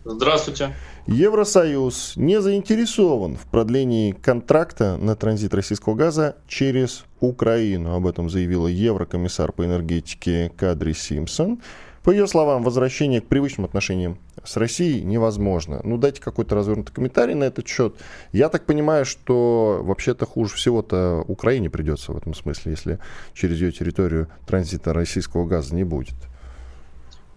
Здравствуйте. 0.05 0.75
Евросоюз 1.07 2.15
не 2.17 2.41
заинтересован 2.41 3.37
в 3.37 3.45
продлении 3.47 4.13
контракта 4.13 4.97
на 4.97 5.15
транзит 5.15 5.53
российского 5.53 5.95
газа 5.95 6.37
через 6.49 7.05
Украину. 7.21 7.95
Об 7.95 8.07
этом 8.07 8.31
заявила 8.31 8.69
еврокомиссар 8.69 9.53
по 9.53 9.67
энергетике 9.67 10.51
Кадри 10.57 10.95
Симпсон. 10.95 11.61
По 12.05 12.11
ее 12.11 12.27
словам, 12.27 12.63
возвращение 12.63 13.21
к 13.21 13.27
привычным 13.27 13.67
отношениям 13.67 14.19
с 14.45 14.57
Россией 14.57 15.03
невозможно. 15.03 15.83
Ну, 15.85 15.99
дайте 15.99 16.23
какой-то 16.23 16.55
развернутый 16.55 16.95
комментарий 16.95 17.35
на 17.35 17.45
этот 17.45 17.69
счет. 17.69 17.97
Я 18.33 18.49
так 18.49 18.65
понимаю, 18.65 19.05
что 19.05 19.81
вообще-то 19.83 20.25
хуже 20.25 20.55
всего-то 20.55 21.23
Украине 21.29 21.69
придется 21.69 22.13
в 22.13 22.17
этом 22.17 22.33
смысле, 22.33 22.73
если 22.73 22.99
через 23.35 23.61
ее 23.61 23.73
территорию 23.73 24.29
транзита 24.47 24.95
российского 24.95 25.47
газа 25.47 25.75
не 25.75 25.85
будет. 25.85 26.15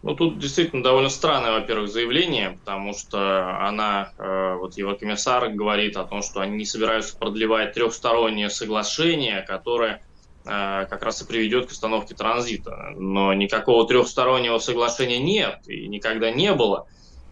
Ну, 0.03 0.15
тут 0.15 0.37
действительно 0.37 0.83
довольно 0.83 1.09
странное, 1.09 1.59
во-первых, 1.59 1.89
заявление, 1.89 2.59
потому 2.59 2.93
что 2.93 3.65
она, 3.67 4.13
э, 4.17 4.55
вот 4.55 4.77
Еврокомиссар 4.77 5.49
говорит 5.49 5.97
о 5.97 6.03
том, 6.03 6.21
что 6.21 6.39
они 6.39 6.55
не 6.55 6.65
собираются 6.65 7.17
продлевать 7.17 7.73
трехстороннее 7.73 8.49
соглашение, 8.49 9.41
которое 9.41 10.03
э, 10.45 10.85
как 10.89 11.01
раз 11.01 11.21
и 11.21 11.25
приведет 11.27 11.67
к 11.67 11.71
остановке 11.71 12.13
транзита. 12.13 12.93
Но 12.95 13.33
никакого 13.33 13.87
трехстороннего 13.87 14.59
соглашения 14.59 15.17
нет 15.19 15.67
и 15.67 15.87
никогда 15.87 16.29
не 16.29 16.53
было. 16.53 16.85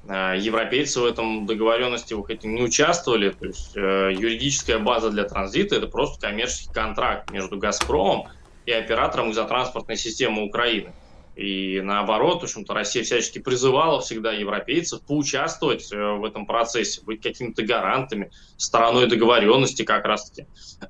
Э, 0.09 0.35
европейцы 0.35 0.99
в 0.99 1.05
этом 1.05 1.45
договоренности 1.45 2.15
хоть 2.15 2.43
не 2.43 2.63
участвовали. 2.63 3.29
То 3.29 3.45
есть 3.45 3.75
юридическая 3.75 4.79
база 4.79 5.11
для 5.11 5.25
транзита– 5.25 5.75
это 5.77 5.87
просто 5.87 6.27
коммерческий 6.27 6.73
контракт 6.73 7.29
между 7.29 7.57
«Газпромом» 7.57 8.27
и 8.65 8.71
оператором 8.71 9.29
газотранспортной 9.29 9.97
системы 9.97 10.43
Украины. 10.43 10.95
И 11.35 11.81
наоборот, 11.81 12.41
в 12.41 12.43
общем-то, 12.45 12.73
Россия 12.73 13.03
всячески 13.03 13.39
призывала 13.39 13.99
всегда 13.99 14.31
европейцев 14.31 15.01
поучаствовать 15.01 15.91
э, 15.91 15.97
в 15.97 16.23
этом 16.23 16.45
процессе, 16.45 17.01
быть 17.03 17.21
какими-то 17.21 17.63
гарантами, 17.63 18.31
стороной 18.55 19.07
договоренности 19.07 19.83
как 19.83 20.05
раз-таки. 20.05 20.47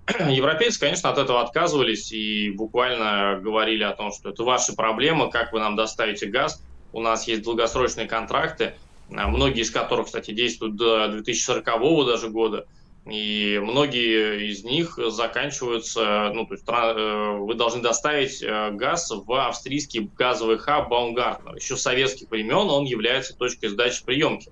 Европейцы, 0.29 0.79
конечно, 0.79 1.09
от 1.09 1.17
этого 1.17 1.41
отказывались 1.41 2.11
и 2.11 2.51
буквально 2.51 3.39
говорили 3.41 3.83
о 3.83 3.93
том, 3.93 4.11
что 4.11 4.29
это 4.29 4.43
ваши 4.43 4.73
проблемы, 4.73 5.31
как 5.31 5.51
вы 5.51 5.59
нам 5.59 5.75
доставите 5.75 6.27
газ, 6.27 6.61
у 6.93 7.01
нас 7.01 7.27
есть 7.27 7.41
долгосрочные 7.41 8.07
контракты, 8.07 8.75
многие 9.09 9.61
из 9.61 9.71
которых, 9.71 10.05
кстати, 10.05 10.31
действуют 10.31 10.75
до 10.75 11.07
2040 11.07 12.05
даже 12.05 12.29
года, 12.29 12.67
и 13.05 13.59
многие 13.61 14.49
из 14.49 14.63
них 14.63 14.97
заканчиваются, 15.09 16.31
ну, 16.33 16.47
то 16.47 16.53
есть 16.55 16.65
э, 16.67 17.37
вы 17.37 17.53
должны 17.53 17.81
доставить 17.81 18.41
э, 18.41 18.71
газ 18.71 19.11
в 19.11 19.47
австрийский 19.47 20.09
газовый 20.17 20.57
хаб 20.57 20.89
Баумгартнер. 20.89 21.55
Еще 21.55 21.77
с 21.77 21.83
советских 21.83 22.31
времен 22.31 22.67
он 22.69 22.85
является 22.85 23.35
точкой 23.35 23.67
сдачи 23.67 24.03
приемки 24.03 24.51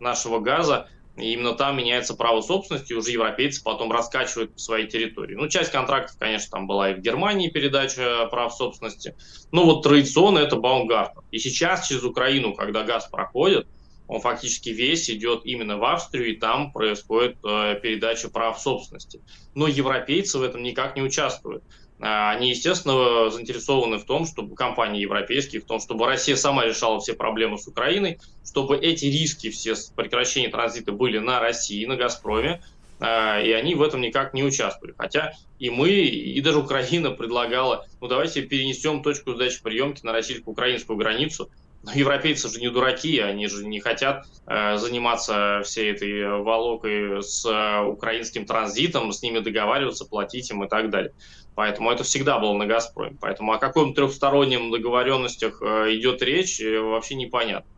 нашего 0.00 0.40
газа, 0.40 0.88
и 1.16 1.32
именно 1.32 1.54
там 1.54 1.76
меняется 1.76 2.14
право 2.14 2.40
собственности, 2.40 2.92
уже 2.92 3.12
европейцы 3.12 3.62
потом 3.62 3.92
раскачивают 3.92 4.54
по 4.54 4.58
своей 4.58 4.88
территории. 4.88 5.36
Ну, 5.36 5.48
часть 5.48 5.70
контрактов, 5.70 6.16
конечно, 6.18 6.50
там 6.50 6.66
была 6.66 6.90
и 6.90 6.94
в 6.94 7.00
Германии 7.00 7.50
передача 7.50 8.26
прав 8.32 8.52
собственности, 8.52 9.14
но 9.52 9.64
вот 9.64 9.82
традиционно 9.82 10.38
это 10.38 10.56
Баумгартнер. 10.56 11.22
И 11.30 11.38
сейчас 11.38 11.86
через 11.86 12.02
Украину, 12.02 12.54
когда 12.54 12.82
газ 12.82 13.06
проходит, 13.08 13.68
он 14.12 14.20
фактически 14.20 14.68
весь 14.68 15.08
идет 15.08 15.40
именно 15.44 15.78
в 15.78 15.84
Австрию, 15.84 16.32
и 16.32 16.36
там 16.36 16.70
происходит 16.70 17.38
э, 17.44 17.80
передача 17.82 18.28
прав 18.28 18.60
собственности. 18.60 19.22
Но 19.54 19.66
европейцы 19.66 20.38
в 20.38 20.42
этом 20.42 20.62
никак 20.62 20.96
не 20.96 21.02
участвуют. 21.02 21.64
Э, 21.98 22.28
они, 22.32 22.50
естественно, 22.50 23.30
заинтересованы 23.30 23.96
в 23.96 24.04
том, 24.04 24.26
чтобы 24.26 24.54
компании 24.54 25.00
европейские, 25.00 25.62
в 25.62 25.64
том, 25.64 25.80
чтобы 25.80 26.04
Россия 26.04 26.36
сама 26.36 26.66
решала 26.66 27.00
все 27.00 27.14
проблемы 27.14 27.56
с 27.56 27.66
Украиной, 27.66 28.18
чтобы 28.44 28.76
эти 28.76 29.06
риски 29.06 29.48
все 29.48 29.74
прекращения 29.96 30.50
транзита 30.50 30.92
были 30.92 31.16
на 31.16 31.40
России, 31.40 31.86
на 31.86 31.96
«Газпроме», 31.96 32.60
э, 33.00 33.46
и 33.46 33.52
они 33.52 33.74
в 33.74 33.80
этом 33.80 34.02
никак 34.02 34.34
не 34.34 34.44
участвовали. 34.44 34.94
Хотя 34.98 35.32
и 35.58 35.70
мы, 35.70 35.88
и 35.88 36.38
даже 36.42 36.58
Украина 36.58 37.12
предлагала, 37.12 37.86
ну 38.02 38.08
давайте 38.08 38.42
перенесем 38.42 39.02
точку 39.02 39.32
сдачи 39.32 39.62
приемки 39.62 40.04
на 40.04 40.12
российско-украинскую 40.12 40.98
границу, 40.98 41.48
но 41.82 41.92
европейцы 41.92 42.48
же 42.48 42.60
не 42.60 42.68
дураки, 42.68 43.18
они 43.18 43.48
же 43.48 43.66
не 43.66 43.80
хотят 43.80 44.26
э, 44.46 44.76
заниматься 44.76 45.62
всей 45.64 45.92
этой 45.92 46.42
волокой 46.42 47.22
с 47.22 47.44
э, 47.44 47.84
украинским 47.84 48.46
транзитом, 48.46 49.12
с 49.12 49.20
ними 49.22 49.40
договариваться, 49.40 50.04
платить 50.04 50.50
им 50.50 50.62
и 50.62 50.68
так 50.68 50.90
далее. 50.90 51.12
Поэтому 51.54 51.90
это 51.90 52.04
всегда 52.04 52.38
было 52.38 52.54
на 52.54 52.66
«Газпроме». 52.66 53.16
Поэтому 53.20 53.52
о 53.52 53.58
каком 53.58 53.94
трехстороннем 53.94 54.70
договоренностях 54.70 55.60
э, 55.60 55.94
идет 55.96 56.22
речь, 56.22 56.60
э, 56.60 56.80
вообще 56.80 57.16
непонятно. 57.16 57.70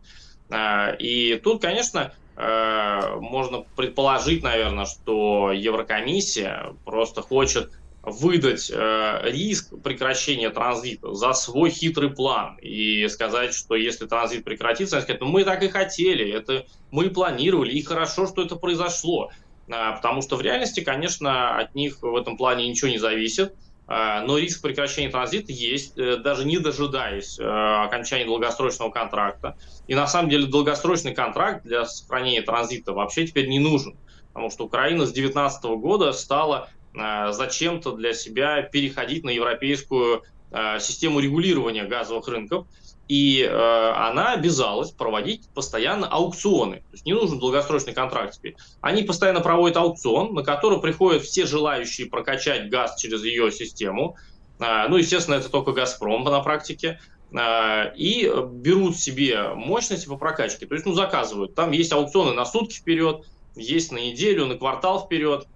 Э, 0.51 0.97
и 0.99 1.41
тут, 1.43 1.63
конечно, 1.63 2.13
э, 2.37 3.17
можно 3.21 3.65
предположить, 3.75 4.43
наверное, 4.43 4.85
что 4.85 5.51
Еврокомиссия 5.51 6.75
просто 6.85 7.23
хочет 7.23 7.73
выдать 8.07 8.71
э, 8.71 9.21
риск 9.25 9.73
прекращения 9.83 10.51
транзита 10.51 11.15
за 11.15 11.33
свой 11.33 11.71
хитрый 11.71 12.11
план 12.11 12.57
и 12.61 13.07
сказать, 13.09 13.55
что 13.55 13.75
если 13.75 14.07
транзит 14.07 14.45
прекратится, 14.45 14.97
они 14.97 15.05
сказать, 15.05 15.21
ну 15.21 15.29
мы 15.29 15.45
так 15.45 15.63
и 15.63 15.69
хотели, 15.69 16.31
это 16.31 16.67
мы 16.91 17.11
планировали, 17.11 17.73
и 17.73 17.83
хорошо, 17.83 18.27
что 18.27 18.43
это 18.43 18.57
произошло. 18.57 19.31
Э, 19.69 19.97
потому 19.97 20.23
что 20.23 20.37
в 20.37 20.43
реальности, 20.43 20.81
конечно, 20.81 21.57
от 21.57 21.75
них 21.75 22.03
в 22.03 22.17
этом 22.17 22.37
плане 22.37 22.69
ничего 22.69 22.91
не 22.91 22.99
зависит. 22.99 23.55
Э, 23.87 24.21
но 24.25 24.39
риск 24.39 24.63
прекращения 24.63 25.11
транзита 25.11 25.53
есть, 25.53 25.99
э, 25.99 26.17
даже 26.17 26.45
не 26.45 26.59
дожидаясь 26.59 27.39
э, 27.39 27.45
окончания 27.45 28.25
долгосрочного 28.25 28.91
контракта. 28.91 29.57
И 29.87 29.95
на 29.95 30.07
самом 30.07 30.31
деле 30.31 30.47
долгосрочный 30.47 31.15
контракт 31.15 31.65
для 31.65 31.85
сохранения 31.85 32.43
транзита 32.43 32.93
вообще 32.93 33.27
теперь 33.27 33.49
не 33.49 33.59
нужен. 33.59 33.97
Потому 34.29 34.51
что 34.51 34.65
Украина 34.65 35.07
с 35.07 35.13
2019 35.13 35.65
года 35.81 36.13
стала 36.13 36.69
зачем-то 36.95 37.93
для 37.93 38.15
себя 38.15 38.63
переходить 38.63 39.25
на 39.25 39.31
европейскую 39.31 40.23
э, 40.51 40.79
систему 40.79 41.21
регулирования 41.21 41.85
газовых 41.85 42.29
рынков, 42.29 42.67
и 43.09 43.43
э, 43.43 43.91
она 43.97 44.33
обязалась 44.33 44.91
проводить 44.91 45.49
постоянно 45.55 46.07
аукционы. 46.07 46.77
То 46.77 46.93
есть 46.93 47.05
не 47.05 47.13
нужен 47.13 47.39
долгосрочный 47.39 47.93
контракт 47.93 48.35
теперь. 48.35 48.57
Они 48.81 49.03
постоянно 49.03 49.41
проводят 49.41 49.77
аукцион, 49.77 50.35
на 50.35 50.43
который 50.43 50.81
приходят 50.81 51.23
все 51.23 51.47
желающие 51.47 52.07
прокачать 52.07 52.71
газ 52.71 52.97
через 52.97 53.25
ее 53.25 53.51
систему. 53.51 54.17
ну, 54.59 54.97
естественно, 54.97 55.35
это 55.35 55.51
только 55.51 55.73
«Газпром» 55.73 56.25
на 56.25 56.41
практике 56.41 57.01
и 57.37 58.33
берут 58.53 58.97
себе 58.97 59.49
мощности 59.55 60.07
по 60.07 60.17
прокачке. 60.17 60.67
То 60.67 60.75
есть, 60.75 60.87
ну, 60.87 60.95
заказывают. 60.95 61.55
Там 61.55 61.73
есть 61.73 61.93
аукционы 61.93 62.33
на 62.33 62.47
сутки 62.47 62.77
вперед, 62.77 63.27
есть 63.57 63.93
на 63.93 63.99
неделю, 63.99 64.47
на 64.47 64.57
квартал 64.57 65.05
вперед 65.05 65.47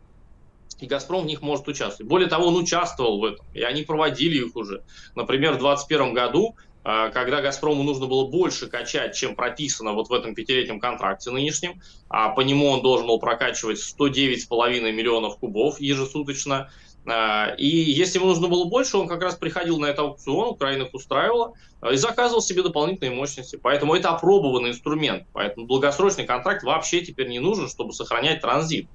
и 0.80 0.86
«Газпром» 0.86 1.24
в 1.24 1.26
них 1.26 1.42
может 1.42 1.66
участвовать. 1.68 2.08
Более 2.08 2.28
того, 2.28 2.46
он 2.46 2.56
участвовал 2.56 3.20
в 3.20 3.24
этом, 3.24 3.44
и 3.54 3.62
они 3.62 3.82
проводили 3.82 4.44
их 4.44 4.56
уже. 4.56 4.82
Например, 5.14 5.54
в 5.54 5.58
2021 5.58 6.14
году, 6.14 6.56
э, 6.84 7.10
когда 7.12 7.40
«Газпрому» 7.40 7.82
нужно 7.82 8.06
было 8.06 8.26
больше 8.26 8.68
качать, 8.68 9.14
чем 9.16 9.34
прописано 9.34 9.92
вот 9.92 10.08
в 10.08 10.12
этом 10.12 10.34
пятилетнем 10.34 10.78
контракте 10.80 11.30
нынешнем, 11.30 11.80
а 12.08 12.30
по 12.30 12.42
нему 12.42 12.66
он 12.68 12.82
должен 12.82 13.06
был 13.06 13.18
прокачивать 13.18 13.78
109,5 13.78 14.92
миллионов 14.92 15.38
кубов 15.38 15.80
ежесуточно, 15.80 16.70
э, 17.04 17.56
и 17.56 17.66
если 17.66 18.18
ему 18.18 18.28
нужно 18.28 18.46
было 18.46 18.64
больше, 18.64 18.98
он 18.98 19.08
как 19.08 19.22
раз 19.22 19.34
приходил 19.34 19.78
на 19.78 19.86
этот 19.86 20.00
аукцион, 20.00 20.50
Украина 20.50 20.84
их 20.84 20.94
устраивала, 20.94 21.54
э, 21.82 21.94
и 21.94 21.96
заказывал 21.96 22.40
себе 22.40 22.62
дополнительные 22.62 23.16
мощности. 23.16 23.58
Поэтому 23.60 23.96
это 23.96 24.10
опробованный 24.10 24.70
инструмент. 24.70 25.24
Поэтому 25.32 25.66
долгосрочный 25.66 26.24
контракт 26.24 26.62
вообще 26.62 27.00
теперь 27.00 27.28
не 27.28 27.40
нужен, 27.40 27.68
чтобы 27.68 27.92
сохранять 27.92 28.42
транзит. 28.42 28.88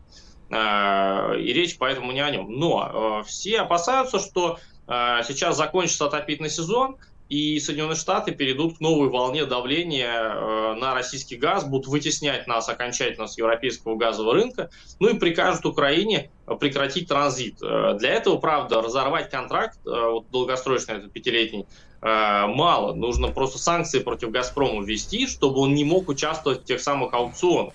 Э, 0.54 1.36
и 1.40 1.52
речь 1.52 1.78
поэтому 1.78 2.12
не 2.12 2.22
о 2.22 2.30
нем. 2.30 2.48
Но 2.50 3.22
э, 3.22 3.28
все 3.28 3.62
опасаются, 3.62 4.20
что 4.20 4.60
э, 4.88 5.20
сейчас 5.28 5.58
закончится 5.58 6.06
отопительный 6.06 6.50
сезон, 6.50 6.98
и 7.30 7.60
Соединенные 7.60 7.96
Штаты 7.96 8.32
перейдут 8.34 8.78
к 8.78 8.80
новой 8.80 9.10
волне 9.10 9.46
давления 9.46 10.76
на 10.76 10.94
российский 10.94 11.36
газ, 11.36 11.64
будут 11.64 11.88
вытеснять 11.88 12.46
нас 12.46 12.70
окончательно 12.70 13.26
с 13.26 13.38
европейского 13.38 13.96
газового 13.96 14.36
рынка, 14.36 14.70
ну 15.00 15.08
и 15.08 15.18
прикажут 15.18 15.66
Украине 15.66 16.30
прекратить 16.60 17.08
транзит. 17.08 17.56
Для 17.58 18.10
этого, 18.10 18.38
правда, 18.38 18.84
разорвать 18.84 19.32
контракт, 19.32 19.80
вот 19.84 20.30
долгосрочный, 20.30 20.96
этот 20.96 21.12
пятилетний, 21.12 21.66
мало. 22.02 22.94
Нужно 22.94 23.30
просто 23.30 23.58
санкции 23.58 24.00
против 24.00 24.30
«Газпрома» 24.30 24.84
ввести, 24.84 25.26
чтобы 25.26 25.62
он 25.62 25.74
не 25.74 25.86
мог 25.86 26.10
участвовать 26.10 26.64
в 26.64 26.66
тех 26.66 26.82
самых 26.82 27.16
аукционах. 27.16 27.74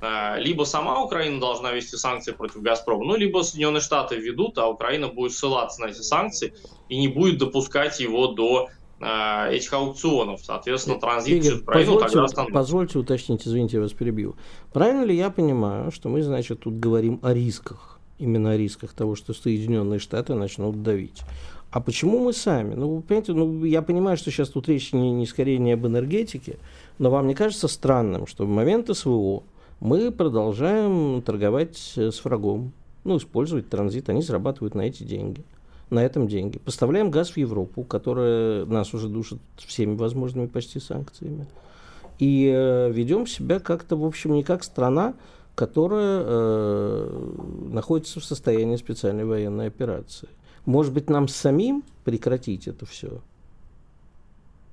Э, 0.00 0.38
либо 0.38 0.64
сама 0.64 1.02
Украина 1.02 1.40
должна 1.40 1.72
вести 1.72 1.96
санкции 1.96 2.32
против 2.32 2.62
«Газпрома», 2.62 3.04
ну, 3.04 3.16
либо 3.16 3.42
Соединенные 3.42 3.80
Штаты 3.80 4.16
ведут, 4.16 4.56
а 4.58 4.68
Украина 4.68 5.08
будет 5.08 5.32
ссылаться 5.32 5.80
на 5.80 5.86
эти 5.86 6.00
санкции 6.00 6.54
и 6.88 6.98
не 6.98 7.08
будет 7.08 7.38
допускать 7.38 7.98
его 7.98 8.28
до 8.28 8.68
э, 9.00 9.52
этих 9.52 9.72
аукционов. 9.72 10.40
Соответственно, 10.44 11.00
транзит 11.00 11.34
Игорь, 11.34 11.44
через 11.44 11.62
Украину 11.62 11.98
позвольте, 11.98 12.36
тогда. 12.36 12.52
Позвольте 12.52 12.98
уточнить, 12.98 13.46
извините, 13.46 13.78
я 13.78 13.82
вас 13.82 13.92
перебью. 13.92 14.36
Правильно 14.72 15.02
ли 15.02 15.16
я 15.16 15.30
понимаю, 15.30 15.90
что 15.90 16.08
мы, 16.08 16.22
значит, 16.22 16.60
тут 16.60 16.78
говорим 16.78 17.18
о 17.22 17.34
рисках, 17.34 17.98
именно 18.18 18.52
о 18.52 18.56
рисках 18.56 18.92
того, 18.92 19.16
что 19.16 19.34
Соединенные 19.34 19.98
Штаты 19.98 20.34
начнут 20.34 20.80
давить? 20.80 21.22
А 21.72 21.80
почему 21.80 22.20
мы 22.20 22.32
сами? 22.32 22.74
Ну, 22.74 22.96
вы 22.96 23.02
понимаете, 23.02 23.32
ну, 23.32 23.64
я 23.64 23.82
понимаю, 23.82 24.16
что 24.16 24.30
сейчас 24.30 24.48
тут 24.48 24.68
речь 24.68 24.92
не, 24.92 25.10
не 25.10 25.26
скорее 25.26 25.58
не 25.58 25.72
об 25.72 25.84
энергетике, 25.86 26.56
но 26.98 27.10
вам 27.10 27.26
не 27.26 27.34
кажется 27.34 27.66
странным, 27.68 28.28
что 28.28 28.46
в 28.46 28.48
момент 28.48 28.96
СВО 28.96 29.42
мы 29.80 30.10
продолжаем 30.10 31.22
торговать 31.22 31.94
с 31.96 32.24
врагом, 32.24 32.72
ну, 33.04 33.16
использовать 33.16 33.68
транзит, 33.68 34.08
они 34.08 34.22
зарабатывают 34.22 34.74
на 34.74 34.82
эти 34.82 35.02
деньги, 35.02 35.44
на 35.90 36.04
этом 36.04 36.26
деньги. 36.26 36.58
Поставляем 36.58 37.10
газ 37.10 37.30
в 37.30 37.36
Европу, 37.36 37.84
которая 37.84 38.66
нас 38.66 38.92
уже 38.92 39.08
душит 39.08 39.38
всеми 39.56 39.96
возможными 39.96 40.46
почти 40.46 40.80
санкциями. 40.80 41.46
И 42.18 42.52
э, 42.52 42.90
ведем 42.90 43.26
себя 43.26 43.60
как-то, 43.60 43.96
в 43.96 44.04
общем, 44.04 44.34
не 44.34 44.42
как 44.42 44.64
страна, 44.64 45.14
которая 45.54 46.22
э, 46.24 47.70
находится 47.70 48.20
в 48.20 48.24
состоянии 48.24 48.76
специальной 48.76 49.24
военной 49.24 49.68
операции. 49.68 50.28
Может 50.66 50.92
быть, 50.92 51.08
нам 51.08 51.28
самим 51.28 51.84
прекратить 52.04 52.68
это 52.68 52.84
все? 52.84 53.20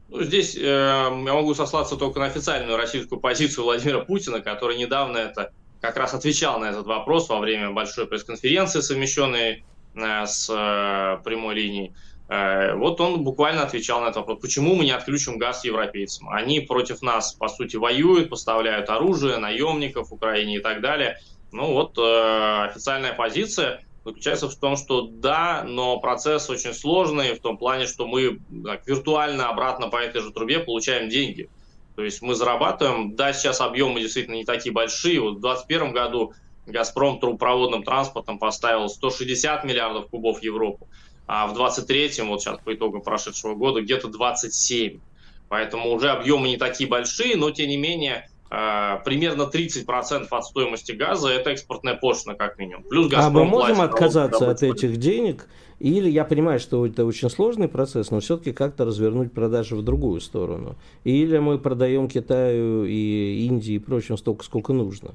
Ну, 0.09 0.21
здесь 0.21 0.55
э, 0.55 0.61
я 0.61 1.09
могу 1.09 1.53
сослаться 1.55 1.95
только 1.95 2.19
на 2.19 2.25
официальную 2.25 2.77
российскую 2.77 3.19
позицию 3.19 3.65
Владимира 3.65 3.99
Путина, 4.01 4.39
который 4.39 4.77
недавно 4.77 5.17
это 5.17 5.51
как 5.81 5.97
раз 5.97 6.13
отвечал 6.13 6.59
на 6.59 6.65
этот 6.65 6.85
вопрос 6.85 7.27
во 7.29 7.39
время 7.39 7.71
большой 7.71 8.07
пресс-конференции, 8.07 8.81
совмещенной 8.81 9.63
э, 9.95 10.25
с 10.25 10.49
э, 10.49 11.23
прямой 11.23 11.55
линией. 11.55 11.93
Э, 12.27 12.75
вот 12.75 13.01
он 13.01 13.23
буквально 13.23 13.63
отвечал 13.63 14.01
на 14.01 14.05
этот 14.05 14.17
вопрос. 14.17 14.39
Почему 14.41 14.75
мы 14.75 14.85
не 14.85 14.91
отключим 14.91 15.37
газ 15.37 15.63
европейцам? 15.65 16.29
Они 16.29 16.59
против 16.59 17.01
нас, 17.01 17.33
по 17.33 17.47
сути, 17.47 17.75
воюют, 17.75 18.29
поставляют 18.29 18.89
оружие, 18.89 19.37
наемников 19.37 20.11
Украине 20.11 20.57
и 20.57 20.59
так 20.59 20.81
далее. 20.81 21.19
Ну 21.51 21.73
вот 21.73 21.97
э, 21.97 22.65
официальная 22.65 23.13
позиция 23.13 23.81
заключается 24.05 24.47
в 24.47 24.55
том, 24.55 24.77
что 24.77 25.01
да, 25.01 25.63
но 25.67 25.99
процесс 25.99 26.49
очень 26.49 26.73
сложный 26.73 27.33
в 27.33 27.41
том 27.41 27.57
плане, 27.57 27.87
что 27.87 28.05
мы 28.05 28.39
так, 28.63 28.87
виртуально 28.87 29.49
обратно 29.49 29.89
по 29.89 29.97
этой 29.97 30.21
же 30.21 30.31
трубе 30.31 30.59
получаем 30.59 31.09
деньги. 31.09 31.49
То 31.95 32.03
есть 32.03 32.21
мы 32.21 32.35
зарабатываем, 32.35 33.15
да, 33.15 33.33
сейчас 33.33 33.61
объемы 33.61 34.01
действительно 34.01 34.35
не 34.35 34.45
такие 34.45 34.71
большие. 34.71 35.19
Вот 35.19 35.37
в 35.37 35.41
2021 35.41 35.93
году 35.93 36.33
«Газпром» 36.67 37.19
трубопроводным 37.19 37.83
транспортом 37.83 38.37
поставил 38.37 38.89
160 38.89 39.63
миллиардов 39.63 40.07
кубов 40.09 40.39
в 40.39 40.43
Европу, 40.43 40.87
а 41.25 41.47
в 41.47 41.55
2023, 41.55 42.23
вот 42.27 42.41
сейчас 42.41 42.59
по 42.63 42.73
итогам 42.75 43.01
прошедшего 43.01 43.55
года, 43.55 43.81
где-то 43.81 44.09
27. 44.09 44.99
Поэтому 45.47 45.91
уже 45.91 46.09
объемы 46.09 46.49
не 46.49 46.57
такие 46.57 46.87
большие, 46.87 47.37
но 47.37 47.49
тем 47.51 47.69
не 47.69 47.77
менее 47.77 48.29
примерно 48.49 49.49
30% 49.51 50.27
от 50.29 50.45
стоимости 50.45 50.91
газа 50.91 51.29
это 51.29 51.49
экспортная 51.49 51.95
пошлина, 51.95 52.35
как 52.35 52.57
минимум. 52.57 52.83
Плюс 52.83 53.11
а 53.15 53.29
мы 53.29 53.45
можем 53.45 53.81
отказаться 53.81 54.49
от 54.49 54.63
этих 54.63 54.97
денег? 54.97 55.47
Или 55.79 56.09
я 56.09 56.23
понимаю, 56.23 56.59
что 56.59 56.85
это 56.85 57.05
очень 57.05 57.29
сложный 57.29 57.67
процесс, 57.67 58.09
но 58.09 58.21
все-таки 58.21 58.53
как-то 58.53 58.85
развернуть 58.85 59.33
продажи 59.33 59.75
в 59.75 59.81
другую 59.81 60.21
сторону. 60.21 60.75
Или 61.03 61.37
мы 61.37 61.59
продаем 61.59 62.07
Китаю 62.07 62.85
и 62.85 63.45
Индии 63.45 63.73
и 63.73 63.79
прочим 63.79 64.17
столько, 64.17 64.45
сколько 64.45 64.73
нужно 64.73 65.11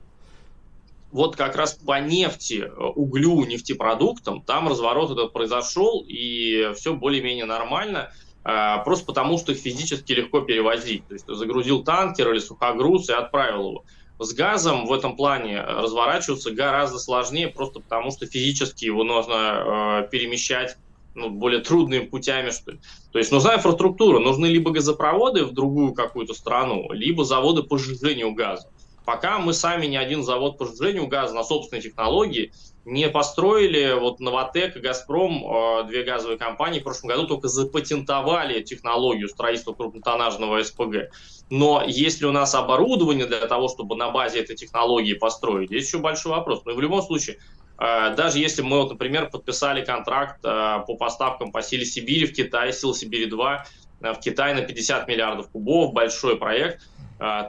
вот 1.12 1.36
как 1.36 1.56
раз 1.56 1.74
по 1.74 2.00
нефти, 2.00 2.70
углю, 2.94 3.44
нефтепродуктам, 3.44 4.42
там 4.42 4.68
разворот 4.68 5.10
этот 5.10 5.32
произошел, 5.32 6.04
и 6.06 6.72
все 6.76 6.94
более-менее 6.94 7.46
нормально, 7.46 8.10
а, 8.10 8.12
просто 8.42 9.06
потому 9.06 9.38
что 9.38 9.52
их 9.52 9.58
физически 9.58 10.12
легко 10.12 10.40
перевозить. 10.40 11.06
То 11.06 11.14
есть 11.14 11.26
загрузил 11.26 11.84
танкер 11.84 12.32
или 12.32 12.38
сухогруз 12.38 13.08
и 13.08 13.12
отправил 13.12 13.70
его. 13.70 13.84
С 14.18 14.34
газом 14.34 14.86
в 14.86 14.92
этом 14.92 15.16
плане 15.16 15.62
разворачиваться 15.62 16.50
гораздо 16.50 16.98
сложнее, 16.98 17.48
просто 17.48 17.80
потому 17.80 18.10
что 18.10 18.26
физически 18.26 18.84
его 18.84 19.02
нужно 19.02 20.04
э, 20.04 20.08
перемещать 20.10 20.76
ну, 21.14 21.30
более 21.30 21.60
трудными 21.60 22.04
путями, 22.04 22.50
что 22.50 22.72
ли. 22.72 22.80
То 23.12 23.18
есть 23.18 23.32
нужна 23.32 23.56
инфраструктура, 23.56 24.18
нужны 24.18 24.46
либо 24.46 24.70
газопроводы 24.72 25.44
в 25.44 25.52
другую 25.52 25.94
какую-то 25.94 26.34
страну, 26.34 26.92
либо 26.92 27.24
заводы 27.24 27.62
по 27.62 27.78
сжижению 27.78 28.34
газа. 28.34 28.68
Пока 29.04 29.38
мы 29.38 29.54
сами 29.54 29.86
ни 29.86 29.96
один 29.96 30.22
завод 30.22 30.58
по 30.58 30.66
сжижению 30.66 31.06
газа 31.06 31.34
на 31.34 31.42
собственной 31.42 31.82
технологии 31.82 32.52
не 32.90 33.08
построили, 33.08 33.92
вот 33.92 34.18
Новотек 34.18 34.76
и 34.76 34.80
Газпром, 34.80 35.44
э, 35.44 35.84
две 35.86 36.02
газовые 36.02 36.36
компании, 36.36 36.80
в 36.80 36.82
прошлом 36.82 37.10
году 37.10 37.26
только 37.26 37.46
запатентовали 37.46 38.62
технологию 38.62 39.28
строительства 39.28 39.72
крупнотоннажного 39.74 40.60
СПГ. 40.62 41.10
Но 41.50 41.84
есть 41.86 42.20
ли 42.20 42.26
у 42.26 42.32
нас 42.32 42.52
оборудование 42.54 43.26
для 43.26 43.46
того, 43.46 43.68
чтобы 43.68 43.94
на 43.94 44.10
базе 44.10 44.40
этой 44.40 44.56
технологии 44.56 45.14
построить, 45.14 45.68
здесь 45.68 45.86
еще 45.86 45.98
большой 45.98 46.32
вопрос. 46.32 46.62
Но 46.64 46.74
в 46.74 46.80
любом 46.80 47.00
случае, 47.02 47.38
э, 47.78 48.14
даже 48.16 48.40
если 48.40 48.62
мы, 48.62 48.78
вот, 48.78 48.90
например, 48.90 49.30
подписали 49.30 49.84
контракт 49.84 50.40
э, 50.44 50.82
по 50.84 50.96
поставкам 50.96 51.52
по 51.52 51.62
силе 51.62 51.84
Сибири 51.84 52.26
в 52.26 52.34
Китай, 52.34 52.72
сила 52.72 52.92
Сибири-2, 52.92 53.58
в 54.00 54.20
Китай 54.20 54.54
на 54.54 54.62
50 54.62 55.06
миллиардов 55.06 55.48
кубов, 55.50 55.92
большой 55.92 56.36
проект– 56.36 56.82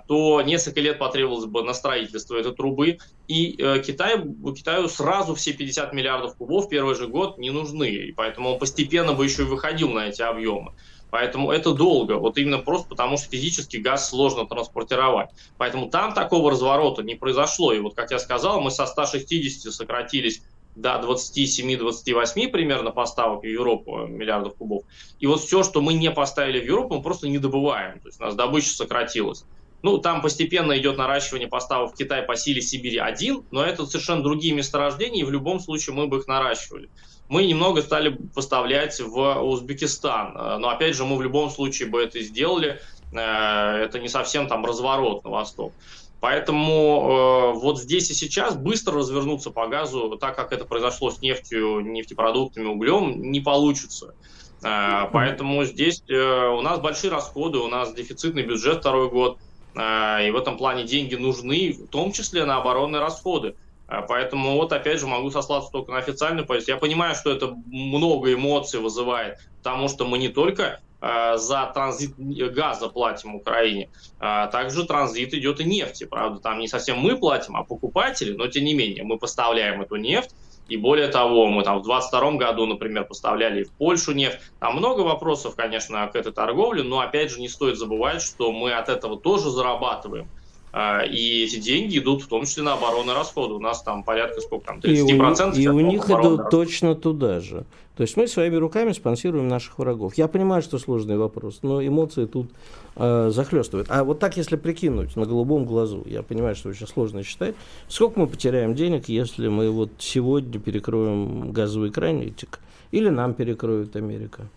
то 0.07 0.41
несколько 0.41 0.81
лет 0.81 0.99
потребовалось 0.99 1.45
бы 1.45 1.63
на 1.63 1.73
строительство 1.73 2.35
этой 2.35 2.53
трубы, 2.53 2.97
и 3.27 3.55
э, 3.57 3.81
Китай, 3.81 4.21
Китаю 4.55 4.89
сразу 4.89 5.33
все 5.35 5.53
50 5.53 5.93
миллиардов 5.93 6.35
кубов 6.35 6.65
в 6.65 6.69
первый 6.69 6.95
же 6.95 7.07
год 7.07 7.37
не 7.37 7.51
нужны, 7.51 7.89
и 7.89 8.11
поэтому 8.11 8.51
он 8.51 8.59
постепенно 8.59 9.13
бы 9.13 9.23
еще 9.23 9.43
и 9.43 9.45
выходил 9.45 9.89
на 9.89 10.09
эти 10.09 10.21
объемы. 10.21 10.73
Поэтому 11.09 11.51
это 11.51 11.73
долго, 11.73 12.13
вот 12.13 12.37
именно 12.37 12.59
просто 12.59 12.87
потому, 12.87 13.17
что 13.17 13.29
физически 13.29 13.77
газ 13.77 14.09
сложно 14.09 14.45
транспортировать. 14.45 15.29
Поэтому 15.57 15.89
там 15.89 16.13
такого 16.13 16.51
разворота 16.51 17.03
не 17.03 17.15
произошло. 17.15 17.73
И 17.73 17.79
вот, 17.79 17.95
как 17.95 18.11
я 18.11 18.19
сказал, 18.19 18.61
мы 18.61 18.71
со 18.71 18.85
160 18.85 19.73
сократились 19.73 20.41
до 20.75 21.01
27-28 21.03 22.47
примерно 22.49 22.91
поставок 22.91 23.43
в 23.43 23.45
Европу 23.45 24.07
миллиардов 24.07 24.55
кубов. 24.55 24.83
И 25.19 25.27
вот 25.27 25.41
все, 25.41 25.63
что 25.63 25.81
мы 25.81 25.93
не 25.93 26.09
поставили 26.11 26.61
в 26.61 26.65
Европу, 26.65 26.95
мы 26.95 27.01
просто 27.01 27.27
не 27.27 27.39
добываем. 27.39 27.99
То 27.99 28.07
есть 28.07 28.19
у 28.21 28.23
нас 28.23 28.35
добыча 28.35 28.69
сократилась. 28.69 29.43
Ну, 29.83 29.97
там 29.97 30.21
постепенно 30.21 30.77
идет 30.77 30.97
наращивание 30.97 31.47
поставок 31.47 31.93
в 31.93 31.97
Китай 31.97 32.21
по 32.21 32.35
силе 32.35 32.61
Сибири-1, 32.61 33.45
но 33.51 33.63
это 33.63 33.85
совершенно 33.85 34.21
другие 34.21 34.53
месторождения, 34.53 35.21
и 35.21 35.25
в 35.25 35.31
любом 35.31 35.59
случае 35.59 35.95
мы 35.95 36.07
бы 36.07 36.19
их 36.19 36.27
наращивали. 36.27 36.89
Мы 37.29 37.45
немного 37.45 37.81
стали 37.81 38.15
поставлять 38.35 38.99
в 38.99 39.41
Узбекистан, 39.41 40.33
но 40.61 40.69
опять 40.69 40.95
же 40.95 41.05
мы 41.05 41.17
в 41.17 41.21
любом 41.21 41.49
случае 41.49 41.89
бы 41.89 42.01
это 42.01 42.21
сделали, 42.21 42.79
э, 43.13 43.17
это 43.17 43.99
не 43.99 44.09
совсем 44.09 44.47
там 44.47 44.65
разворот 44.65 45.23
на 45.23 45.29
восток. 45.31 45.73
Поэтому 46.19 47.53
э, 47.55 47.59
вот 47.59 47.79
здесь 47.79 48.11
и 48.11 48.13
сейчас 48.13 48.55
быстро 48.55 48.97
развернуться 48.97 49.49
по 49.49 49.67
газу, 49.67 50.17
так 50.21 50.35
как 50.35 50.51
это 50.51 50.65
произошло 50.65 51.09
с 51.09 51.21
нефтью, 51.21 51.79
нефтепродуктами, 51.79 52.67
углем, 52.67 53.31
не 53.31 53.39
получится. 53.39 54.13
Э, 54.61 55.07
поэтому 55.11 55.63
здесь 55.63 56.03
э, 56.07 56.49
у 56.49 56.61
нас 56.61 56.79
большие 56.79 57.09
расходы, 57.09 57.57
у 57.57 57.67
нас 57.67 57.93
дефицитный 57.95 58.43
бюджет 58.43 58.81
второй 58.81 59.09
год– 59.09 59.39
и 59.73 60.31
в 60.31 60.35
этом 60.35 60.57
плане 60.57 60.83
деньги 60.83 61.15
нужны, 61.15 61.71
в 61.71 61.87
том 61.87 62.11
числе 62.11 62.45
на 62.45 62.57
оборонные 62.57 63.01
расходы. 63.01 63.55
А, 63.91 64.01
поэтому 64.03 64.53
вот 64.53 64.71
опять 64.71 65.01
же 65.01 65.07
могу 65.07 65.31
сослаться 65.31 65.69
только 65.69 65.91
на 65.91 65.97
официальную 65.97 66.45
позицию. 66.45 66.75
Я 66.75 66.79
понимаю, 66.79 67.13
что 67.13 67.29
это 67.29 67.53
много 67.65 68.33
эмоций 68.33 68.79
вызывает, 68.79 69.37
потому 69.57 69.89
что 69.89 70.05
мы 70.05 70.17
не 70.17 70.29
только 70.29 70.79
а, 71.01 71.35
за 71.35 71.69
транзит 71.73 72.13
газа 72.17 72.87
платим 72.87 73.35
Украине, 73.35 73.89
также 74.17 74.85
транзит 74.85 75.33
идет 75.33 75.59
и 75.59 75.65
нефти. 75.65 76.05
Правда, 76.05 76.39
там 76.39 76.59
не 76.59 76.69
совсем 76.69 76.99
мы 76.99 77.17
платим, 77.17 77.57
а 77.57 77.63
покупатели, 77.63 78.33
но 78.33 78.47
тем 78.47 78.63
не 78.63 78.73
менее 78.73 79.03
мы 79.03 79.17
поставляем 79.17 79.81
эту 79.81 79.97
нефть, 79.97 80.33
и 80.71 80.77
более 80.77 81.09
того, 81.09 81.47
мы 81.47 81.63
там 81.63 81.79
в 81.79 81.83
2022 81.83 82.31
году, 82.37 82.65
например, 82.65 83.03
поставляли 83.03 83.63
в 83.65 83.75
Польшу 83.75 84.13
нефть. 84.13 84.39
Там 84.57 84.77
много 84.77 85.01
вопросов, 85.01 85.53
конечно, 85.57 86.07
к 86.07 86.15
этой 86.15 86.31
торговле, 86.31 86.81
но 86.81 87.01
опять 87.01 87.29
же 87.29 87.41
не 87.41 87.49
стоит 87.49 87.77
забывать, 87.77 88.21
что 88.21 88.53
мы 88.53 88.71
от 88.71 88.87
этого 88.87 89.19
тоже 89.19 89.49
зарабатываем. 89.49 90.31
А, 90.73 91.01
и 91.03 91.43
эти 91.43 91.57
деньги 91.57 91.97
идут 91.97 92.23
в 92.23 92.27
том 92.27 92.45
числе 92.45 92.63
на 92.63 92.73
оборонные 92.73 93.15
расходы. 93.15 93.53
У 93.53 93.59
нас 93.59 93.81
там 93.81 94.03
порядка 94.03 94.39
сколько 94.41 94.67
там, 94.67 94.79
30%. 94.79 95.55
И 95.55 95.67
у, 95.67 95.71
и 95.71 95.83
у 95.83 95.85
них 95.85 96.09
идут 96.09 96.49
точно 96.49 96.95
туда 96.95 97.39
же. 97.39 97.65
То 97.97 98.03
есть 98.03 98.15
мы 98.15 98.27
своими 98.27 98.55
руками 98.55 98.93
спонсируем 98.93 99.47
наших 99.47 99.77
врагов. 99.77 100.15
Я 100.15 100.27
понимаю, 100.27 100.61
что 100.61 100.79
сложный 100.79 101.17
вопрос, 101.17 101.59
но 101.61 101.85
эмоции 101.85 102.25
тут 102.25 102.49
э, 102.95 103.29
захлестывают. 103.31 103.87
А 103.91 104.03
вот 104.03 104.19
так, 104.19 104.37
если 104.37 104.55
прикинуть 104.55 105.15
на 105.17 105.25
голубом 105.25 105.65
глазу, 105.65 106.03
я 106.05 106.23
понимаю, 106.23 106.55
что 106.55 106.69
очень 106.69 106.87
сложно 106.87 107.21
считать, 107.23 107.53
сколько 107.89 108.19
мы 108.19 108.27
потеряем 108.27 108.75
денег, 108.75 109.09
если 109.09 109.49
мы 109.49 109.69
вот 109.69 109.91
сегодня 109.99 110.59
перекроем 110.59 111.51
газовый 111.51 111.91
кранитик, 111.91 112.59
или 112.91 113.09
нам 113.09 113.33
перекроет 113.33 113.95
Америка? 113.95 114.47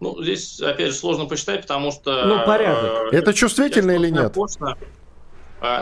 Ну, 0.00 0.20
здесь, 0.20 0.60
опять 0.60 0.88
же, 0.88 0.94
сложно 0.94 1.26
посчитать, 1.26 1.62
потому 1.62 1.92
что... 1.92 2.24
Ну, 2.24 2.44
порядок. 2.44 3.12
Э, 3.12 3.16
это 3.16 3.32
чувствительно 3.34 3.92
или 3.92 4.10
нет? 4.10 4.36
Э, 4.36 4.74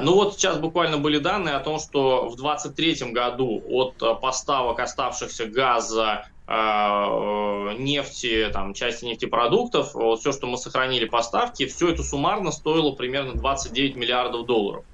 ну 0.03 0.15
вот 0.15 0.35
сейчас 0.35 0.59
буквально 0.59 0.99
были 0.99 1.19
данные 1.19 1.55
о 1.55 1.61
том, 1.61 1.79
что 1.79 2.29
в 2.29 2.37
2023 2.37 3.13
году 3.13 3.63
от 3.67 4.03
э, 4.03 4.15
поставок 4.21 4.79
оставшихся 4.79 5.47
газа, 5.47 6.27
э, 6.47 7.77
нефти, 7.79 8.51
там, 8.53 8.75
части 8.75 9.07
нефтепродуктов, 9.07 9.95
вот 9.95 10.21
все, 10.21 10.33
что 10.33 10.47
мы 10.47 10.59
сохранили 10.59 11.07
поставки, 11.07 11.65
все 11.65 11.89
это 11.89 12.03
суммарно 12.03 12.53
стоило 12.53 12.93
примерно 12.93 13.35
29 13.35 13.97
миллиардов 13.97 14.45
долларов. 14.45 14.85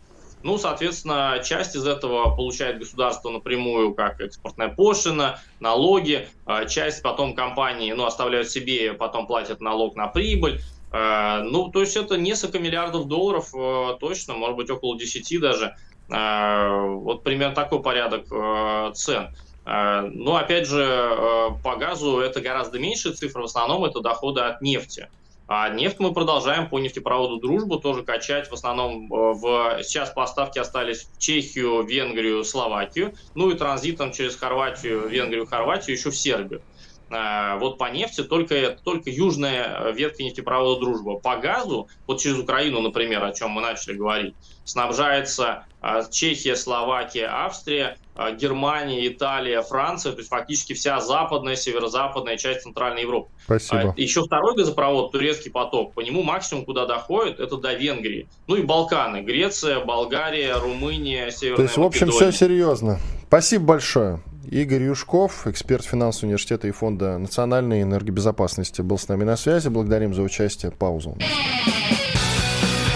Ну, 0.44 0.56
соответственно, 0.56 1.42
часть 1.44 1.74
из 1.74 1.84
этого 1.84 2.36
получает 2.36 2.78
государство 2.78 3.30
напрямую, 3.30 3.94
как 3.94 4.20
экспортная 4.20 4.68
пошлина, 4.68 5.40
налоги, 5.58 6.28
часть 6.68 7.02
потом 7.02 7.34
компании, 7.34 7.90
ну, 7.90 8.04
оставляют 8.04 8.48
себе, 8.48 8.92
потом 8.92 9.26
платят 9.26 9.60
налог 9.60 9.96
на 9.96 10.06
прибыль. 10.06 10.60
А, 10.98 11.42
ну, 11.42 11.68
то 11.68 11.80
есть 11.80 11.94
это 11.94 12.16
несколько 12.16 12.58
миллиардов 12.58 13.06
долларов 13.06 13.50
э, 13.54 13.96
точно, 14.00 14.32
может 14.32 14.56
быть, 14.56 14.70
около 14.70 14.98
10 14.98 15.40
даже. 15.40 15.76
А, 16.10 16.70
вот 16.78 17.22
примерно 17.22 17.54
такой 17.54 17.82
порядок 17.82 18.24
э, 18.32 18.92
цен. 18.94 19.28
Но, 19.66 20.36
опять 20.36 20.68
же, 20.68 20.80
э, 20.80 21.48
по 21.62 21.74
газу 21.74 22.20
это 22.20 22.40
гораздо 22.40 22.78
меньшая 22.78 23.14
цифра, 23.14 23.42
в 23.42 23.46
основном 23.46 23.84
это 23.84 24.00
доходы 24.00 24.40
от 24.40 24.62
нефти. 24.62 25.08
А 25.48 25.68
нефть 25.68 26.00
мы 26.00 26.12
продолжаем 26.12 26.68
по 26.68 26.78
нефтепроводу 26.80 27.36
«Дружбу» 27.36 27.78
тоже 27.78 28.02
качать. 28.02 28.48
В 28.48 28.52
основном 28.52 29.12
э, 29.12 29.32
в... 29.34 29.82
сейчас 29.82 30.10
поставки 30.10 30.58
остались 30.58 31.02
в 31.02 31.18
Чехию, 31.18 31.82
Венгрию, 31.82 32.42
Словакию. 32.42 33.14
Ну 33.34 33.50
и 33.50 33.54
транзитом 33.54 34.12
через 34.12 34.34
Хорватию, 34.34 35.08
Венгрию, 35.08 35.46
Хорватию 35.46 35.96
еще 35.96 36.10
в 36.10 36.16
Сербию. 36.16 36.62
А, 37.08 37.56
вот 37.58 37.78
по 37.78 37.90
нефти 37.90 38.22
только, 38.22 38.76
только 38.82 39.10
южная 39.10 39.92
ветка 39.92 40.22
нефтепровода 40.24 40.80
«Дружба». 40.80 41.18
По 41.18 41.36
газу, 41.36 41.88
вот 42.06 42.20
через 42.20 42.38
Украину, 42.38 42.80
например, 42.80 43.22
о 43.22 43.32
чем 43.32 43.50
мы 43.50 43.62
начали 43.62 43.94
говорить, 43.94 44.34
снабжается 44.64 45.66
а, 45.80 46.02
Чехия, 46.10 46.56
Словакия, 46.56 47.26
Австрия, 47.26 47.96
а, 48.16 48.32
Германия, 48.32 49.06
Италия, 49.06 49.62
Франция, 49.62 50.12
то 50.12 50.18
есть 50.18 50.30
фактически 50.30 50.72
вся 50.72 51.00
западная, 51.00 51.54
северо-западная 51.54 52.36
часть 52.36 52.62
Центральной 52.62 53.02
Европы. 53.02 53.30
Спасибо. 53.44 53.94
Еще 53.96 54.22
второй 54.24 54.56
газопровод, 54.56 55.12
турецкий 55.12 55.52
поток, 55.52 55.94
по 55.94 56.00
нему 56.00 56.24
максимум, 56.24 56.64
куда 56.64 56.86
доходит, 56.86 57.38
это 57.38 57.56
до 57.56 57.74
Венгрии. 57.74 58.28
Ну 58.48 58.56
и 58.56 58.62
Балканы, 58.62 59.22
Греция, 59.22 59.78
Болгария, 59.84 60.58
Румыния, 60.58 61.30
Северная 61.30 61.56
То 61.56 61.62
есть, 61.62 61.76
в 61.76 61.82
общем, 61.82 62.10
все 62.10 62.32
серьезно. 62.32 62.98
Спасибо 63.28 63.64
большое. 63.64 64.20
Игорь 64.50 64.84
Юшков, 64.84 65.46
эксперт 65.48 65.84
финансового 65.84 66.28
университета 66.28 66.68
и 66.68 66.70
фонда 66.70 67.18
национальной 67.18 67.82
энергобезопасности, 67.82 68.80
был 68.80 68.96
с 68.96 69.08
нами 69.08 69.24
на 69.24 69.36
связи. 69.36 69.68
Благодарим 69.68 70.14
за 70.14 70.22
участие. 70.22 70.70
Паузу. 70.70 71.16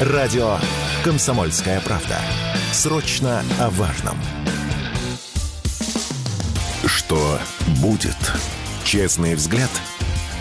Радио 0.01 0.57
«Комсомольская 1.05 1.81
правда». 1.81 2.19
Срочно 2.73 3.43
о 3.59 3.71
важном. 3.71 4.17
Что 6.87 7.39
будет? 7.83 8.17
Честный 8.85 9.35
взгляд 9.35 9.71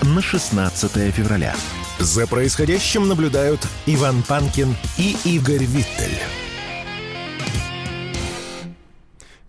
на 0.03 0.21
16 0.21 0.91
февраля. 1.11 1.55
За 1.97 2.27
происходящим 2.27 3.07
наблюдают 3.07 3.67
Иван 3.87 4.23
Панкин 4.23 4.75
и 4.97 5.17
Игорь 5.25 5.65
Виттель. 5.65 6.19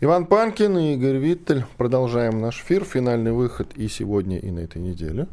Иван 0.02 0.24
Панкин 0.24 0.78
и 0.78 0.94
Игорь 0.94 1.18
Виттель. 1.18 1.64
Продолжаем 1.76 2.40
наш 2.40 2.62
эфир. 2.62 2.84
Финальный 2.84 3.32
выход 3.32 3.74
и 3.76 3.86
сегодня, 3.86 4.38
и 4.38 4.50
на 4.50 4.60
этой 4.60 4.80
неделе. 4.80 5.28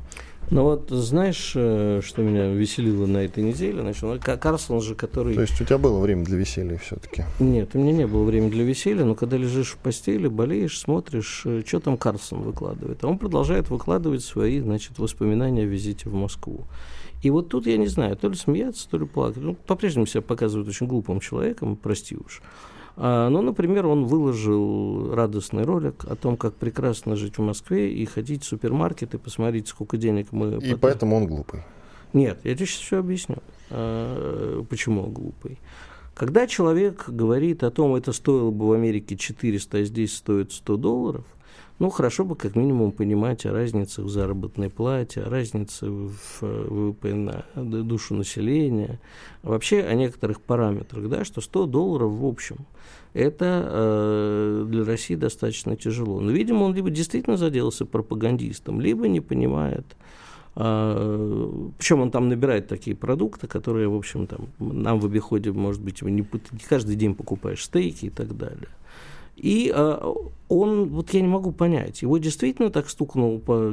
Ну 0.52 0.64
вот 0.64 0.90
знаешь, 0.90 1.54
э, 1.56 2.02
что 2.04 2.22
меня 2.22 2.50
веселило 2.50 3.06
на 3.06 3.20
этой 3.20 3.46
неделе? 3.46 3.80
Значит, 3.80 4.02
ну, 4.04 4.20
Карсон 4.20 4.82
же, 4.82 4.94
который... 4.94 5.36
То 5.36 5.42
есть 5.42 5.62
у 5.62 5.64
тебя 5.64 5.78
было 5.78 6.02
время 6.02 6.26
для 6.26 6.36
веселья 6.36 6.78
все-таки? 6.80 7.24
Нет, 7.40 7.70
у 7.76 7.80
меня 7.80 7.94
не 7.94 8.08
было 8.08 8.26
времени 8.26 8.50
для 8.50 8.66
веселья, 8.66 9.06
но 9.06 9.16
когда 9.16 9.38
лежишь 9.38 9.72
в 9.72 9.78
постели, 9.78 10.28
болеешь, 10.28 10.78
смотришь, 10.78 11.44
э, 11.46 11.64
что 11.66 11.80
там 11.80 11.98
Карсон 11.98 12.42
выкладывает. 12.42 13.02
А 13.06 13.08
он 13.08 13.20
продолжает 13.20 13.70
выкладывать 13.70 14.22
свои, 14.22 14.60
значит, 14.60 15.00
воспоминания 15.00 15.62
о 15.62 15.66
визите 15.66 16.10
в 16.10 16.14
Москву. 16.14 16.66
И 17.24 17.30
вот 17.30 17.48
тут 17.48 17.68
я 17.68 17.78
не 17.78 17.88
знаю, 17.88 18.18
то 18.18 18.28
ли 18.28 18.36
смеяться, 18.36 18.90
то 18.90 18.98
ли 18.98 19.06
плакать. 19.06 19.44
Ну, 19.44 19.54
по-прежнему 19.56 20.06
себя 20.08 20.22
показывает 20.22 20.68
очень 20.68 20.88
глупым 20.88 21.22
человеком, 21.22 21.78
прости 21.78 22.18
уж. 22.18 22.42
А, 23.00 23.30
ну, 23.30 23.42
например, 23.42 23.86
он 23.86 24.06
выложил 24.06 25.14
радостный 25.14 25.64
ролик 25.64 26.04
о 26.06 26.16
том, 26.16 26.36
как 26.36 26.56
прекрасно 26.56 27.16
жить 27.16 27.38
в 27.38 27.42
Москве 27.42 27.94
и 27.94 28.06
ходить 28.06 28.44
в 28.44 28.48
супермаркет 28.48 29.14
и 29.14 29.18
посмотреть, 29.20 29.68
сколько 29.68 29.98
денег 29.98 30.32
мы... 30.32 30.56
И 30.56 30.60
потом... 30.60 30.80
поэтому 30.80 31.18
он 31.18 31.28
глупый. 31.28 31.62
Нет, 32.14 32.40
я 32.44 32.56
тебе 32.56 32.66
сейчас 32.66 32.82
все 32.82 33.00
объясню, 33.00 33.38
а, 33.70 34.64
почему 34.64 35.04
он 35.04 35.14
глупый. 35.14 35.60
Когда 36.16 36.48
человек 36.48 37.08
говорит 37.08 37.64
о 37.64 37.70
том, 37.70 37.94
это 37.94 38.12
стоило 38.12 38.50
бы 38.50 38.68
в 38.68 38.72
Америке 38.72 39.16
400, 39.16 39.78
а 39.78 39.84
здесь 39.84 40.16
стоит 40.16 40.52
100 40.52 40.78
долларов, 40.78 41.26
ну, 41.80 41.90
хорошо 41.90 42.26
бы 42.26 42.36
как 42.36 42.56
минимум 42.56 42.92
понимать 42.92 43.46
о 43.46 43.52
разницах 43.52 44.06
в 44.06 44.10
заработной 44.10 44.70
плате, 44.70 45.22
о 45.22 45.30
разнице 45.30 45.90
в 45.90 46.42
ВВП 46.42 47.14
на 47.14 47.46
душу 47.56 48.16
населения, 48.16 49.00
вообще 49.44 49.84
о 49.84 49.94
некоторых 49.94 50.42
параметрах, 50.42 51.08
да, 51.08 51.24
что 51.24 51.42
100 51.42 51.66
долларов 51.68 52.12
в 52.12 52.26
общем, 52.26 52.58
это 53.14 53.64
э, 53.70 54.66
для 54.68 54.86
России 54.86 55.16
достаточно 55.16 55.76
тяжело. 55.76 56.20
Но, 56.20 56.32
видимо, 56.32 56.64
он 56.64 56.76
либо 56.76 56.90
действительно 56.90 57.38
заделался 57.38 57.86
пропагандистом, 57.86 58.82
либо 58.82 59.08
не 59.08 59.22
понимает, 59.22 59.96
а, 60.60 61.70
причем 61.78 62.02
он 62.02 62.10
там 62.10 62.30
набирает 62.30 62.68
такие 62.68 62.96
продукты, 62.96 63.46
которые, 63.46 63.88
в 63.88 63.96
общем, 63.96 64.26
там, 64.26 64.48
нам 64.58 65.00
в 65.00 65.06
обиходе, 65.06 65.52
может 65.52 65.84
быть, 65.84 66.02
не, 66.02 66.12
не 66.12 66.60
каждый 66.68 66.96
день 66.96 67.14
покупаешь 67.14 67.64
стейки 67.64 68.06
и 68.06 68.10
так 68.10 68.36
далее. 68.36 68.70
И 69.38 69.72
э, 69.74 70.14
он, 70.50 70.90
вот 70.90 71.14
я 71.14 71.22
не 71.22 71.28
могу 71.28 71.52
понять, 71.52 72.02
его 72.02 72.18
действительно 72.18 72.72
так 72.72 72.90
стукнул 72.90 73.40
по, 73.40 73.72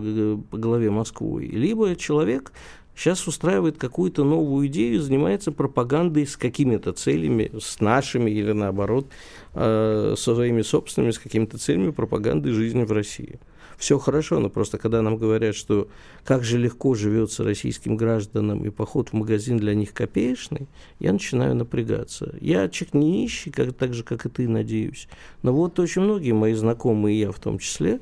по 0.50 0.58
голове 0.58 0.90
Москвой, 0.90 1.46
либо 1.46 1.96
человек 1.96 2.52
сейчас 2.94 3.26
устраивает 3.26 3.78
какую-то 3.78 4.24
новую 4.24 4.66
идею, 4.68 5.00
занимается 5.00 5.52
пропагандой 5.52 6.26
с 6.26 6.36
какими-то 6.36 6.92
целями, 6.92 7.50
с 7.58 7.80
нашими 7.80 8.30
или 8.30 8.52
наоборот, 8.52 9.06
э, 9.54 10.14
со 10.18 10.34
своими 10.34 10.62
собственными, 10.62 11.12
с 11.12 11.18
какими-то 11.18 11.58
целями 11.58 11.90
пропаганды 11.90 12.52
жизни 12.52 12.84
в 12.84 12.92
России 12.92 13.40
все 13.76 13.98
хорошо, 13.98 14.40
но 14.40 14.48
просто 14.48 14.78
когда 14.78 15.02
нам 15.02 15.16
говорят, 15.16 15.54
что 15.54 15.88
как 16.24 16.44
же 16.44 16.58
легко 16.58 16.94
живется 16.94 17.44
российским 17.44 17.96
гражданам 17.96 18.64
и 18.64 18.70
поход 18.70 19.10
в 19.10 19.12
магазин 19.12 19.58
для 19.58 19.74
них 19.74 19.92
копеечный, 19.92 20.68
я 21.00 21.12
начинаю 21.12 21.54
напрягаться. 21.54 22.34
Я 22.40 22.68
человек 22.68 22.94
не 22.94 23.10
нищий, 23.10 23.50
как, 23.50 23.72
так 23.74 23.94
же, 23.94 24.02
как 24.02 24.26
и 24.26 24.28
ты, 24.28 24.48
надеюсь. 24.48 25.08
Но 25.42 25.52
вот 25.52 25.78
очень 25.78 26.02
многие 26.02 26.32
мои 26.32 26.54
знакомые, 26.54 27.16
и 27.16 27.20
я 27.20 27.32
в 27.32 27.38
том 27.38 27.58
числе, 27.58 28.00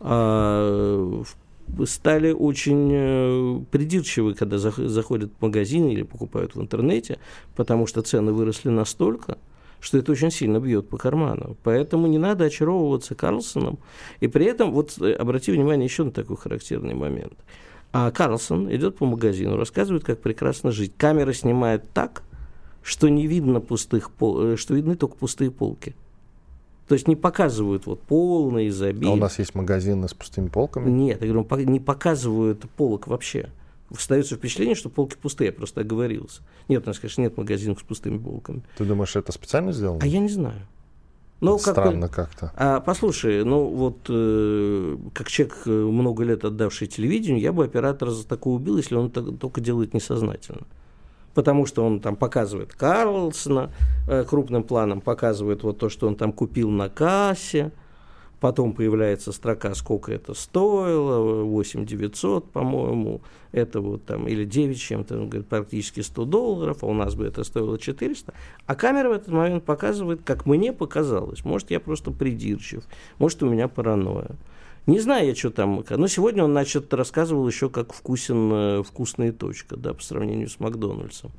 а, 0.00 1.22
стали 1.86 2.30
очень 2.32 2.90
э, 2.92 3.60
придирчивы, 3.70 4.34
когда 4.34 4.58
заходят 4.58 5.32
в 5.38 5.42
магазин 5.42 5.88
или 5.88 6.02
покупают 6.02 6.54
в 6.54 6.60
интернете, 6.60 7.18
потому 7.56 7.86
что 7.86 8.02
цены 8.02 8.32
выросли 8.32 8.68
настолько, 8.68 9.38
что 9.84 9.98
это 9.98 10.12
очень 10.12 10.30
сильно 10.30 10.60
бьет 10.60 10.88
по 10.88 10.96
карману. 10.96 11.58
Поэтому 11.62 12.06
не 12.06 12.16
надо 12.16 12.46
очаровываться 12.46 13.14
Карлсоном. 13.14 13.78
И 14.20 14.28
при 14.28 14.46
этом, 14.46 14.72
вот 14.72 14.96
э, 14.98 15.12
обрати 15.12 15.52
внимание 15.52 15.84
еще 15.84 16.04
на 16.04 16.10
такой 16.10 16.38
характерный 16.38 16.94
момент. 16.94 17.34
А 17.92 18.10
Карлсон 18.10 18.74
идет 18.74 18.96
по 18.96 19.04
магазину, 19.04 19.58
рассказывает, 19.58 20.02
как 20.02 20.22
прекрасно 20.22 20.72
жить. 20.72 20.94
Камера 20.96 21.34
снимает 21.34 21.84
так, 21.92 22.22
что 22.82 23.10
не 23.10 23.26
видно 23.26 23.60
пустых 23.60 24.10
пол, 24.10 24.52
э, 24.52 24.56
что 24.56 24.72
видны 24.72 24.96
только 24.96 25.16
пустые 25.16 25.50
полки. 25.50 25.94
То 26.88 26.94
есть 26.94 27.06
не 27.06 27.14
показывают 27.14 27.84
вот 27.84 28.00
полное 28.00 28.68
изобилие. 28.68 29.10
А 29.10 29.12
у 29.12 29.16
нас 29.16 29.38
есть 29.38 29.54
магазины 29.54 30.08
с 30.08 30.14
пустыми 30.14 30.48
полками? 30.48 30.88
Нет, 30.88 31.20
я 31.22 31.30
говорю, 31.30 31.70
не 31.70 31.78
показывают 31.78 32.64
полок 32.78 33.06
вообще 33.06 33.50
остается 33.90 34.36
впечатление, 34.36 34.74
что 34.74 34.88
полки 34.88 35.16
пустые, 35.16 35.46
я 35.46 35.52
просто 35.52 35.82
оговорился. 35.82 36.42
Нет, 36.68 36.84
у 36.84 36.86
нас, 36.88 36.98
конечно, 36.98 37.22
нет 37.22 37.36
магазинов 37.36 37.80
с 37.80 37.82
пустыми 37.82 38.18
полками. 38.18 38.62
Ты 38.76 38.84
думаешь, 38.84 39.16
это 39.16 39.32
специально 39.32 39.72
сделано? 39.72 40.00
А 40.02 40.06
я 40.06 40.18
не 40.18 40.28
знаю. 40.28 40.66
Ну, 41.40 41.58
как 41.58 41.74
Странно 41.74 42.08
как-то. 42.08 42.52
А, 42.56 42.80
послушай, 42.80 43.44
ну 43.44 43.66
вот 43.66 44.06
э, 44.08 44.96
как 45.12 45.28
человек, 45.28 45.58
э, 45.66 45.70
много 45.70 46.24
лет 46.24 46.44
отдавший 46.44 46.86
телевидению, 46.86 47.40
я 47.40 47.52
бы 47.52 47.64
оператора 47.64 48.10
за 48.10 48.26
такое 48.26 48.54
убил, 48.54 48.78
если 48.78 48.94
он 48.94 49.10
так, 49.10 49.24
только 49.38 49.60
делает 49.60 49.92
несознательно. 49.92 50.62
Потому 51.34 51.66
что 51.66 51.84
он 51.84 52.00
там 52.00 52.16
показывает 52.16 52.72
Карлсона 52.72 53.70
э, 54.08 54.24
крупным 54.24 54.62
планом, 54.62 55.00
показывает 55.00 55.64
вот 55.64 55.78
то, 55.78 55.90
что 55.90 56.06
он 56.06 56.16
там 56.16 56.32
купил 56.32 56.70
на 56.70 56.88
кассе, 56.88 57.72
Потом 58.44 58.74
появляется 58.74 59.32
строка, 59.32 59.74
сколько 59.74 60.12
это 60.12 60.34
стоило, 60.34 61.44
8 61.44 61.86
900, 61.86 62.50
по-моему, 62.50 63.22
это 63.52 63.80
вот 63.80 64.04
там, 64.04 64.28
или 64.28 64.44
9 64.44 64.78
чем-то, 64.78 65.14
он 65.18 65.30
говорит, 65.30 65.48
практически 65.48 66.00
100 66.00 66.24
долларов, 66.26 66.78
а 66.82 66.86
у 66.86 66.92
нас 66.92 67.14
бы 67.14 67.24
это 67.24 67.42
стоило 67.42 67.78
400. 67.78 68.34
А 68.66 68.74
камера 68.74 69.08
в 69.08 69.12
этот 69.12 69.28
момент 69.28 69.64
показывает, 69.64 70.20
как 70.24 70.44
мне 70.44 70.74
показалось. 70.74 71.42
Может, 71.42 71.70
я 71.70 71.80
просто 71.80 72.10
придирчив, 72.10 72.84
может, 73.18 73.42
у 73.42 73.48
меня 73.48 73.66
паранойя. 73.66 74.32
Не 74.86 75.00
знаю 75.00 75.28
я, 75.28 75.34
что 75.34 75.48
там. 75.48 75.82
Но 75.88 76.06
сегодня 76.06 76.44
он, 76.44 76.50
значит, 76.50 76.92
рассказывал 76.92 77.48
еще, 77.48 77.70
как 77.70 77.94
вкусен 77.94 78.52
э, 78.52 78.82
вкусная 78.82 79.32
точка, 79.32 79.78
да, 79.78 79.94
по 79.94 80.02
сравнению 80.02 80.50
с 80.50 80.60
Макдональдсом. 80.60 81.30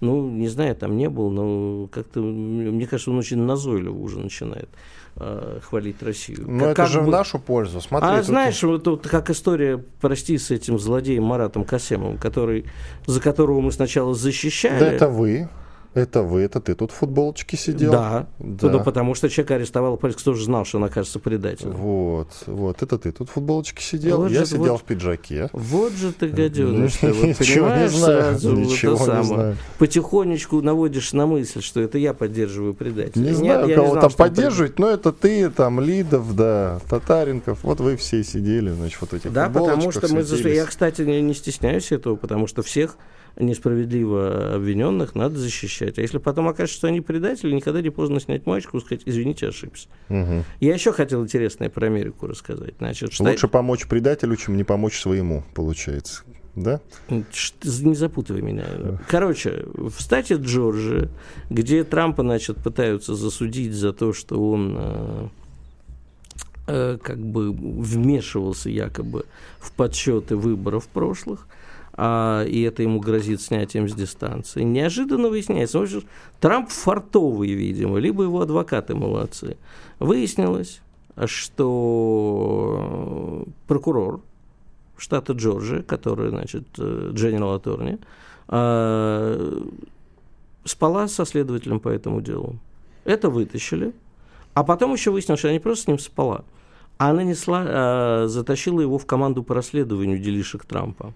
Ну, 0.00 0.28
не 0.28 0.48
знаю, 0.48 0.74
там 0.74 0.96
не 0.96 1.08
был, 1.08 1.30
но 1.30 1.86
как-то, 1.86 2.20
мне 2.20 2.86
кажется, 2.88 3.12
он 3.12 3.18
очень 3.18 3.38
назойливо 3.38 3.96
уже 3.96 4.18
начинает 4.18 4.68
э, 5.18 5.60
хвалить 5.62 6.02
Россию. 6.02 6.44
Но 6.46 6.60
как, 6.60 6.68
это 6.68 6.82
как 6.82 6.88
же 6.88 7.00
бы... 7.00 7.06
в 7.06 7.08
нашу 7.08 7.38
пользу. 7.38 7.80
Смотри, 7.80 8.08
а 8.08 8.16
тут... 8.18 8.26
знаешь, 8.26 8.62
вот 8.62 8.84
тут 8.84 9.06
как 9.06 9.30
история, 9.30 9.82
прости, 10.00 10.38
с 10.38 10.50
этим 10.50 10.78
злодеем 10.78 11.24
Маратом 11.24 11.64
Касемовым, 11.64 12.18
который, 12.18 12.66
за 13.06 13.20
которого 13.20 13.60
мы 13.60 13.72
сначала 13.72 14.14
защищали. 14.14 14.80
Да 14.80 14.92
это 14.92 15.08
вы. 15.08 15.48
Это 15.98 16.22
вы, 16.22 16.42
это 16.42 16.60
ты 16.60 16.74
тут 16.74 16.92
в 16.92 16.94
футболочке 16.94 17.56
сидел? 17.56 17.90
Да, 17.92 18.26
да. 18.38 18.70
Ну, 18.70 18.84
потому 18.84 19.14
что 19.14 19.28
человек 19.28 19.50
арестовал 19.52 19.96
полицию, 19.96 20.20
кто 20.20 20.34
же 20.34 20.44
знал, 20.44 20.64
что 20.64 20.78
он 20.78 20.84
окажется 20.84 21.18
предателем. 21.18 21.72
Вот, 21.72 22.28
вот, 22.46 22.82
это 22.82 22.98
ты 22.98 23.12
тут 23.12 23.28
в 23.28 23.32
футболочке 23.32 23.82
сидел, 23.82 24.18
вот 24.18 24.30
я 24.30 24.40
же, 24.40 24.46
сидел 24.46 24.72
вот, 24.72 24.80
в 24.80 24.84
пиджаке. 24.84 25.48
Вот 25.52 25.92
же 25.92 26.12
ты, 26.12 26.28
гаденыш, 26.28 26.96
ты 26.96 27.12
вот, 27.12 27.36
понимаешь, 27.36 27.92
сразу 27.92 28.54
ничего 28.54 28.94
это 28.94 29.04
самое. 29.04 29.56
Потихонечку 29.78 30.62
наводишь 30.62 31.12
на 31.12 31.26
мысль, 31.26 31.62
что 31.62 31.80
это 31.80 31.98
я 31.98 32.14
поддерживаю 32.14 32.74
предателя. 32.74 33.22
Не 33.22 33.32
знаю, 33.32 33.74
кого 33.74 34.00
там 34.00 34.12
поддерживать, 34.12 34.78
но 34.78 34.88
это 34.88 35.12
ты, 35.12 35.50
там, 35.50 35.80
Лидов, 35.80 36.34
да, 36.36 36.80
Татаренков, 36.88 37.62
вот 37.62 37.80
вы 37.80 37.96
все 37.96 38.22
сидели, 38.22 38.70
значит, 38.70 39.00
вот 39.00 39.14
этих 39.14 39.32
Да, 39.32 39.48
потому 39.48 39.90
что 39.90 40.12
мы, 40.12 40.22
я, 40.22 40.66
кстати, 40.66 41.02
не 41.02 41.34
стесняюсь 41.34 41.92
этого, 41.92 42.16
потому 42.16 42.46
что 42.46 42.62
всех 42.62 42.96
несправедливо 43.38 44.54
обвиненных 44.54 45.14
надо 45.14 45.38
защищать. 45.38 45.98
А 45.98 46.02
если 46.02 46.18
потом 46.18 46.48
окажется, 46.48 46.78
что 46.78 46.88
они 46.88 47.00
предатели, 47.00 47.52
никогда 47.52 47.80
не 47.80 47.90
поздно 47.90 48.20
снять 48.20 48.46
маечку 48.46 48.78
и 48.78 48.80
сказать, 48.80 49.02
извините, 49.06 49.48
ошибся. 49.48 49.88
Угу. 50.08 50.44
Я 50.60 50.74
еще 50.74 50.92
хотел 50.92 51.22
интересное 51.22 51.68
про 51.68 51.86
Америку 51.86 52.26
рассказать. 52.26 52.74
Значит, 52.78 53.12
что... 53.12 53.24
Лучше 53.24 53.48
помочь 53.48 53.86
предателю, 53.86 54.36
чем 54.36 54.56
не 54.56 54.64
помочь 54.64 55.00
своему, 55.00 55.44
получается. 55.54 56.24
Да? 56.56 56.80
Не 57.08 57.94
запутывай 57.94 58.42
меня. 58.42 58.66
Короче, 59.08 59.64
в 59.74 60.00
стате 60.00 60.34
Джорджи, 60.34 61.08
где 61.50 61.84
Трампа, 61.84 62.22
значит, 62.22 62.56
пытаются 62.58 63.14
засудить 63.14 63.72
за 63.72 63.92
то, 63.92 64.12
что 64.12 64.50
он 64.50 64.74
э, 64.76 65.28
э, 66.66 66.98
как 67.00 67.18
бы 67.18 67.52
вмешивался 67.52 68.70
якобы 68.70 69.26
в 69.60 69.70
подсчеты 69.72 70.34
выборов 70.34 70.88
прошлых, 70.88 71.46
а, 72.00 72.44
и 72.44 72.62
это 72.62 72.84
ему 72.84 73.00
грозит 73.00 73.42
снятием 73.42 73.88
с 73.88 73.92
дистанции. 73.92 74.62
Неожиданно 74.62 75.28
выясняется, 75.28 75.84
что 75.84 76.02
Трамп 76.38 76.70
фартовый, 76.70 77.50
видимо, 77.50 77.98
либо 77.98 78.22
его 78.22 78.40
адвокаты 78.40 78.94
молодцы. 78.94 79.56
Выяснилось, 79.98 80.80
что 81.24 82.68
прокурор 83.66 84.20
штата 84.96 85.32
Джорджия, 85.32 85.82
который, 85.82 86.30
значит, 86.30 86.68
General 86.78 87.60
Attorney, 87.60 87.98
а, 88.46 89.60
спала 90.64 91.08
со 91.08 91.24
следователем 91.24 91.80
по 91.80 91.88
этому 91.88 92.20
делу. 92.20 92.60
Это 93.04 93.28
вытащили. 93.28 93.92
А 94.54 94.62
потом 94.62 94.92
еще 94.92 95.10
выяснилось, 95.10 95.40
что 95.40 95.48
она 95.48 95.54
не 95.54 95.60
просто 95.60 95.82
с 95.84 95.88
ним 95.88 95.98
спала, 95.98 96.44
а 96.96 97.10
она 97.10 97.24
несла, 97.24 97.64
а, 97.66 98.26
затащила 98.28 98.80
его 98.80 98.98
в 98.98 99.06
команду 99.06 99.42
по 99.42 99.56
расследованию 99.56 100.20
делишек 100.20 100.64
Трампа. 100.64 101.12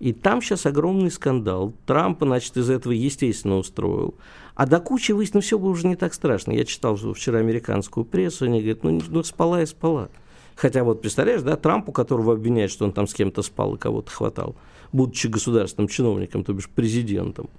И 0.00 0.12
там 0.12 0.42
сейчас 0.42 0.66
огромный 0.66 1.10
скандал. 1.10 1.72
Трамп, 1.86 2.22
значит, 2.22 2.56
из 2.56 2.68
этого, 2.68 2.92
естественно, 2.92 3.56
устроил. 3.56 4.14
А 4.54 4.66
до 4.66 4.80
кучи 4.80 5.12
выяснилось, 5.12 5.34
ну, 5.34 5.40
все 5.40 5.58
было 5.58 5.70
уже 5.70 5.86
не 5.86 5.96
так 5.96 6.14
страшно. 6.14 6.52
Я 6.52 6.64
читал 6.64 6.96
вчера 6.96 7.38
американскую 7.38 8.04
прессу, 8.04 8.44
они 8.44 8.60
говорят, 8.60 8.84
ну, 8.84 9.00
ну 9.08 9.22
спала 9.22 9.62
и 9.62 9.66
спала. 9.66 10.08
Хотя 10.56 10.84
вот, 10.84 11.02
представляешь, 11.02 11.42
да, 11.42 11.56
Трампу, 11.56 11.92
которого 11.92 12.34
обвиняют, 12.34 12.70
что 12.70 12.84
он 12.84 12.92
там 12.92 13.06
с 13.06 13.14
кем-то 13.14 13.42
спал 13.42 13.74
и 13.74 13.78
кого-то 13.78 14.10
хватал, 14.10 14.54
будучи 14.92 15.26
государственным 15.26 15.88
чиновником, 15.88 16.44
то 16.44 16.52
бишь 16.52 16.68
президентом, 16.68 17.50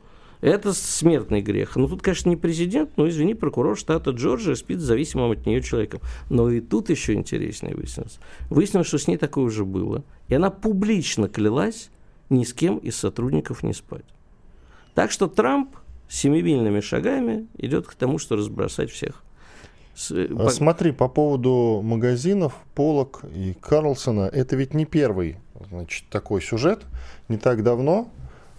это 0.41 0.73
смертный 0.73 1.41
грех. 1.41 1.75
Ну, 1.75 1.87
тут, 1.87 2.01
конечно, 2.01 2.29
не 2.29 2.35
президент, 2.35 2.97
но, 2.97 3.07
извини, 3.09 3.33
прокурор 3.33 3.77
штата 3.77 4.11
Джорджия 4.11 4.55
спит 4.55 4.79
с 4.79 4.83
зависимым 4.83 5.31
от 5.31 5.45
нее 5.45 5.61
человеком. 5.61 6.01
Но 6.29 6.49
и 6.49 6.61
тут 6.61 6.89
еще 6.89 7.13
интереснее 7.13 7.75
выяснилось. 7.75 8.19
Выяснилось, 8.49 8.87
что 8.87 8.97
с 8.97 9.07
ней 9.07 9.17
такое 9.17 9.45
уже 9.45 9.65
было. 9.65 10.03
И 10.27 10.35
она 10.35 10.49
публично 10.49 11.27
клялась 11.27 11.89
ни 12.29 12.43
с 12.43 12.53
кем 12.53 12.77
из 12.77 12.95
сотрудников 12.95 13.63
не 13.63 13.73
спать. 13.73 14.05
Так 14.93 15.11
что 15.11 15.27
Трамп 15.27 15.75
семимильными 16.07 16.79
шагами 16.79 17.47
идет 17.57 17.87
к 17.87 17.95
тому, 17.95 18.17
что 18.17 18.35
разбросать 18.35 18.91
всех. 18.91 19.23
Э, 20.11 20.27
а 20.37 20.49
смотри, 20.49 20.91
по 20.91 21.07
поводу 21.07 21.81
магазинов, 21.83 22.53
полок 22.73 23.21
и 23.33 23.53
Карлсона, 23.59 24.29
это 24.31 24.55
ведь 24.55 24.73
не 24.73 24.85
первый 24.85 25.37
значит, 25.69 26.05
такой 26.09 26.41
сюжет. 26.41 26.83
Не 27.29 27.37
так 27.37 27.63
давно 27.63 28.09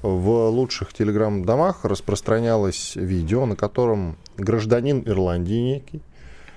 в 0.02 0.48
лучших 0.48 0.92
телеграм-домах 0.92 1.84
распространялось 1.84 2.96
видео, 2.96 3.46
на 3.46 3.56
котором 3.56 4.16
гражданин 4.36 5.02
Ирландии 5.06 5.74
некий 5.74 6.02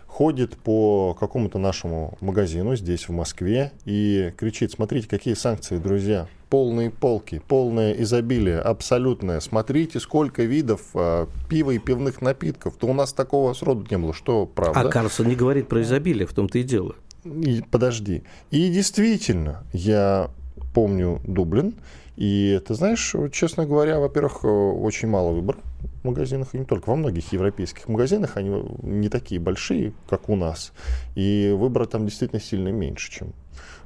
ходит 0.10 0.58
по 0.58 1.16
какому-то 1.18 1.60
нашему 1.60 2.18
магазину 2.20 2.76
здесь, 2.76 3.08
в 3.08 3.12
Москве, 3.14 3.72
и 3.86 4.34
кричит, 4.38 4.72
смотрите, 4.72 5.08
какие 5.08 5.36
санкции, 5.36 5.78
друзья, 5.78 6.28
полные 6.50 6.90
полки, 6.90 7.42
полное 7.48 7.94
изобилие, 7.94 8.60
абсолютное. 8.60 9.40
Смотрите, 9.40 10.00
сколько 10.00 10.44
видов 10.44 10.82
э, 10.96 11.28
пива 11.48 11.72
и 11.72 11.78
пивных 11.78 12.22
напитков. 12.22 12.76
То 12.76 12.88
у 12.88 12.94
нас 12.94 13.14
такого 13.14 13.54
сроду 13.54 13.86
не 13.90 13.98
было, 13.98 14.14
что 14.14 14.46
правда. 14.46 14.82
А 14.82 14.90
Карлсон 14.90 15.28
не 15.28 15.36
говорит 15.36 15.70
про 15.70 15.84
изобилие, 15.84 16.26
в 16.26 16.34
том-то 16.34 16.58
и 16.58 16.64
дело. 16.64 16.96
И, 17.24 17.64
подожди. 17.70 18.24
И 18.50 18.70
действительно, 18.70 19.64
я 19.72 20.32
помню 20.74 21.22
Дублин, 21.26 21.76
и 22.18 22.60
ты 22.68 22.74
знаешь, 22.74 23.16
честно 23.32 23.66
говоря, 23.66 24.00
во-первых, 24.00 24.44
очень 24.44 25.08
мало 25.08 25.32
выбора 25.32 25.60
магазинах, 26.04 26.50
и 26.54 26.60
не 26.60 26.66
только 26.66 26.90
во 26.90 26.96
многих 26.96 27.32
европейских 27.34 27.88
магазинах, 27.88 28.38
они 28.38 28.64
не 28.82 29.10
такие 29.10 29.40
большие, 29.40 29.94
как 30.10 30.30
у 30.30 30.36
нас, 30.36 30.72
и 31.16 31.56
выбора 31.58 31.86
там 31.86 32.06
действительно 32.06 32.42
сильно 32.42 32.70
меньше, 32.70 33.12
чем 33.12 33.34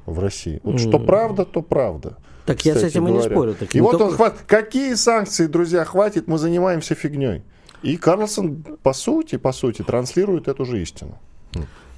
в 0.06 0.18
России. 0.18 0.60
Вот 0.62 0.80
что 0.80 0.98
правда, 0.98 1.44
то 1.44 1.62
правда. 1.62 2.16
Так 2.46 2.64
я 2.64 2.74
с 2.74 2.82
этим 2.82 3.06
говоря. 3.06 3.24
и 3.24 3.28
не 3.28 3.30
спорю. 3.30 3.54
Так 3.54 3.74
и 3.74 3.80
вот 3.80 3.92
только... 3.92 4.04
он 4.04 4.12
хватит. 4.12 4.38
Какие 4.46 4.94
санкции, 4.94 5.46
друзья, 5.46 5.84
хватит, 5.84 6.28
мы 6.28 6.38
занимаемся 6.38 6.94
фигней. 6.94 7.42
И 7.82 7.96
Карлсон, 7.96 8.62
по 8.82 8.92
сути, 8.92 9.36
по 9.36 9.52
сути, 9.52 9.82
транслирует 9.82 10.48
эту 10.48 10.64
же 10.64 10.80
истину. 10.80 11.18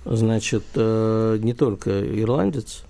Значит, 0.05 0.65
э, 0.75 1.39
не 1.41 1.53
только 1.53 1.91
ирландец 2.21 2.85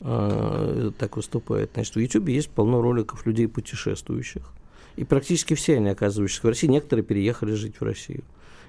э, 0.00 0.90
так 0.98 1.16
выступает. 1.16 1.70
Значит, 1.74 1.96
в 1.96 1.98
YouTube 1.98 2.28
есть 2.28 2.48
полно 2.48 2.80
роликов 2.80 3.26
людей 3.26 3.48
путешествующих. 3.48 4.52
И 4.96 5.04
практически 5.04 5.54
все 5.54 5.76
они 5.76 5.88
оказываются 5.88 6.40
в 6.42 6.44
России. 6.44 6.68
Некоторые 6.68 7.04
переехали 7.04 7.52
жить 7.52 7.76
в 7.80 7.84
Россию. 7.84 8.22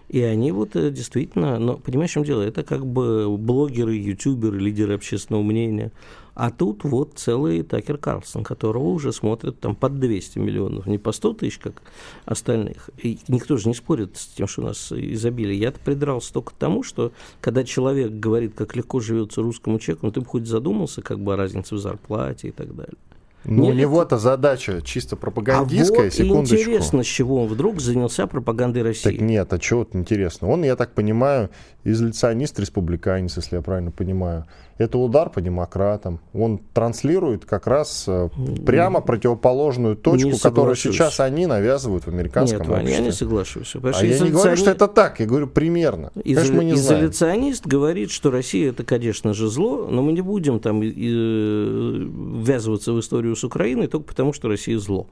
И 0.08 0.22
они 0.22 0.52
вот 0.52 0.76
э, 0.76 0.92
действительно, 0.92 1.58
но 1.58 1.78
понимаешь, 1.78 2.12
в 2.12 2.14
чем 2.14 2.24
дело? 2.24 2.42
Это 2.42 2.64
как 2.64 2.86
бы 2.86 3.36
блогеры, 3.38 3.96
ютуберы, 3.96 4.60
лидеры 4.60 4.94
общественного 4.94 5.42
мнения. 5.42 5.92
А 6.36 6.52
тут 6.52 6.84
вот 6.84 7.14
целый 7.16 7.64
Такер 7.64 7.98
Карлсон, 7.98 8.44
которого 8.44 8.90
уже 8.90 9.14
смотрят 9.14 9.60
там 9.60 9.74
под 9.74 10.00
200 10.00 10.38
миллионов, 10.38 10.86
не 10.86 10.98
по 10.98 11.12
100 11.12 11.34
тысяч, 11.34 11.58
как 11.58 11.82
остальных. 12.26 12.90
И 13.02 13.18
никто 13.30 13.58
же 13.58 13.70
не 13.70 13.74
спорит 13.74 14.18
с 14.18 14.28
тем, 14.28 14.46
что 14.46 14.62
у 14.62 14.66
нас 14.66 14.92
изобилие. 14.92 15.58
Я-то 15.58 15.80
придрался 15.80 16.34
только 16.34 16.52
к 16.52 16.58
тому, 16.58 16.84
что 16.84 17.14
когда 17.40 17.64
человек 17.64 18.12
говорит, 18.12 18.54
как 18.54 18.76
легко 18.76 19.00
живется 19.00 19.42
русскому 19.42 19.80
человеку, 19.80 20.08
ну 20.08 20.12
ты 20.12 20.20
бы 20.20 20.28
хоть 20.28 20.46
задумался 20.46 21.02
как 21.02 21.20
бы 21.20 21.34
о 21.34 21.38
разнице 21.38 21.76
в 21.76 21.80
зарплате 21.80 22.50
и 22.50 22.52
так 22.52 22.76
далее. 22.76 22.98
Ну, 23.46 23.68
у 23.68 23.74
него-то 23.74 24.18
задача 24.18 24.82
чисто 24.82 25.16
пропагандистская, 25.16 26.02
а 26.02 26.04
вот 26.06 26.14
секундочку. 26.14 26.56
интересно, 26.56 27.04
с 27.04 27.08
чего 27.08 27.44
он 27.44 27.48
вдруг 27.48 27.80
занялся 27.80 28.28
пропагандой 28.28 28.82
России. 28.82 29.04
Так 29.04 29.22
нет, 29.22 29.54
а 29.54 29.60
чего 29.60 29.80
вот 29.80 29.96
интересно? 29.96 30.50
Он, 30.50 30.64
я 30.64 30.76
так 30.76 30.94
понимаю, 30.94 31.50
изоляционист, 31.86 32.60
республиканец, 32.60 33.38
если 33.38 33.56
я 33.56 33.62
правильно 33.62 33.92
понимаю. 33.92 34.46
Это 34.78 34.98
удар 34.98 35.30
по 35.30 35.40
демократам. 35.40 36.20
Он 36.34 36.60
транслирует 36.74 37.46
как 37.46 37.68
раз 37.68 38.06
э, 38.08 38.30
прямо 38.66 39.00
противоположную 39.00 39.96
точку, 39.96 40.38
которую 40.42 40.76
сейчас 40.76 41.22
они 41.22 41.46
навязывают 41.46 42.06
в 42.06 42.08
американском 42.10 42.60
Нет, 42.60 42.70
обществе. 42.70 42.94
я 42.94 43.00
не 43.00 43.12
соглашусь. 43.12 43.76
А 43.76 44.04
я 44.04 44.20
не 44.20 44.32
говорю, 44.32 44.58
что 44.58 44.72
это 44.72 44.88
так, 44.88 45.22
я 45.22 45.28
говорю 45.28 45.48
примерно. 45.48 46.12
Из... 46.24 46.36
Конечно, 46.36 46.58
мы 46.58 46.64
не 46.66 46.74
Изоляционист 46.74 47.64
знаем. 47.64 47.72
говорит, 47.72 48.12
что 48.12 48.32
Россия 48.32 48.72
это, 48.72 48.84
конечно 48.84 49.34
же, 49.34 49.48
зло, 49.48 49.88
но 49.90 50.02
мы 50.02 50.12
не 50.12 50.22
будем 50.22 50.60
там 50.60 50.84
и, 50.84 50.92
ввязываться 50.92 52.92
в 52.92 53.00
историю 53.00 53.36
с 53.36 53.44
Украиной 53.44 53.88
только 53.88 54.08
потому, 54.08 54.34
что 54.34 54.50
Россия 54.50 54.78
зло. 54.78 55.08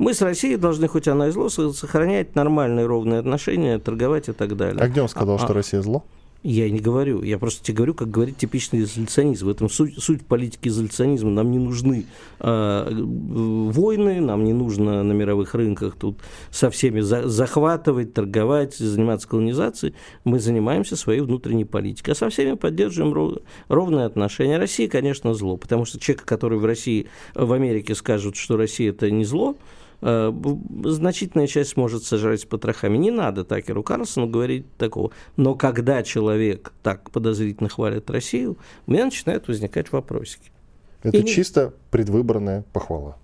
Мы 0.00 0.14
с 0.14 0.22
Россией 0.22 0.56
должны, 0.56 0.88
хоть 0.88 1.08
она 1.08 1.28
и 1.28 1.30
зло, 1.30 1.50
сохранять 1.50 2.34
нормальные 2.34 2.86
ровные 2.86 3.20
отношения, 3.20 3.78
торговать 3.78 4.30
и 4.30 4.32
так 4.32 4.56
далее. 4.56 4.82
А 4.82 4.88
где 4.88 5.02
он 5.02 5.10
сказал, 5.10 5.34
а, 5.34 5.38
что 5.38 5.50
а... 5.50 5.52
Россия 5.52 5.82
зло? 5.82 6.04
Я 6.42 6.70
не 6.70 6.80
говорю, 6.80 7.22
я 7.22 7.38
просто 7.38 7.62
тебе 7.62 7.76
говорю, 7.76 7.92
как 7.92 8.10
говорит 8.10 8.38
типичный 8.38 8.80
изоляционизм. 8.80 9.44
В 9.44 9.50
этом 9.50 9.68
суть, 9.68 10.02
суть 10.02 10.24
политики 10.24 10.68
изоляционизма. 10.68 11.28
Нам 11.28 11.50
не 11.50 11.58
нужны 11.58 12.06
э, 12.38 12.88
войны, 12.90 14.22
нам 14.22 14.44
не 14.44 14.54
нужно 14.54 15.02
на 15.02 15.12
мировых 15.12 15.54
рынках 15.54 15.96
тут 15.96 16.16
со 16.50 16.70
всеми 16.70 17.00
за, 17.00 17.28
захватывать, 17.28 18.14
торговать, 18.14 18.76
заниматься 18.76 19.28
колонизацией. 19.28 19.94
Мы 20.24 20.40
занимаемся 20.40 20.96
своей 20.96 21.20
внутренней 21.20 21.66
политикой, 21.66 22.12
а 22.12 22.14
со 22.14 22.30
всеми 22.30 22.54
поддерживаем 22.54 23.12
ров, 23.12 23.34
ровные 23.68 24.06
отношения. 24.06 24.56
Россия, 24.56 24.88
конечно, 24.88 25.34
зло, 25.34 25.58
потому 25.58 25.84
что 25.84 26.00
человек, 26.00 26.24
который 26.24 26.58
в 26.58 26.64
России, 26.64 27.06
в 27.34 27.52
Америке 27.52 27.94
скажут, 27.94 28.36
что 28.36 28.56
Россия 28.56 28.92
это 28.92 29.10
не 29.10 29.26
зло, 29.26 29.58
значительная 30.00 31.46
часть 31.46 31.76
может 31.76 32.04
сожрать 32.04 32.40
с 32.40 32.44
потрохами. 32.44 32.96
Не 32.96 33.10
надо 33.10 33.44
Такеру 33.44 33.82
Карлсону 33.82 34.26
говорить 34.26 34.66
такого. 34.76 35.10
Но 35.36 35.54
когда 35.54 36.02
человек 36.02 36.72
так 36.82 37.10
подозрительно 37.10 37.68
хвалит 37.68 38.08
Россию, 38.10 38.56
у 38.86 38.92
меня 38.92 39.04
начинают 39.04 39.48
возникать 39.48 39.92
вопросики. 39.92 40.50
Это 41.02 41.18
И 41.18 41.26
чисто 41.26 41.72
предвыборная 41.90 42.64
похвала. 42.72 43.16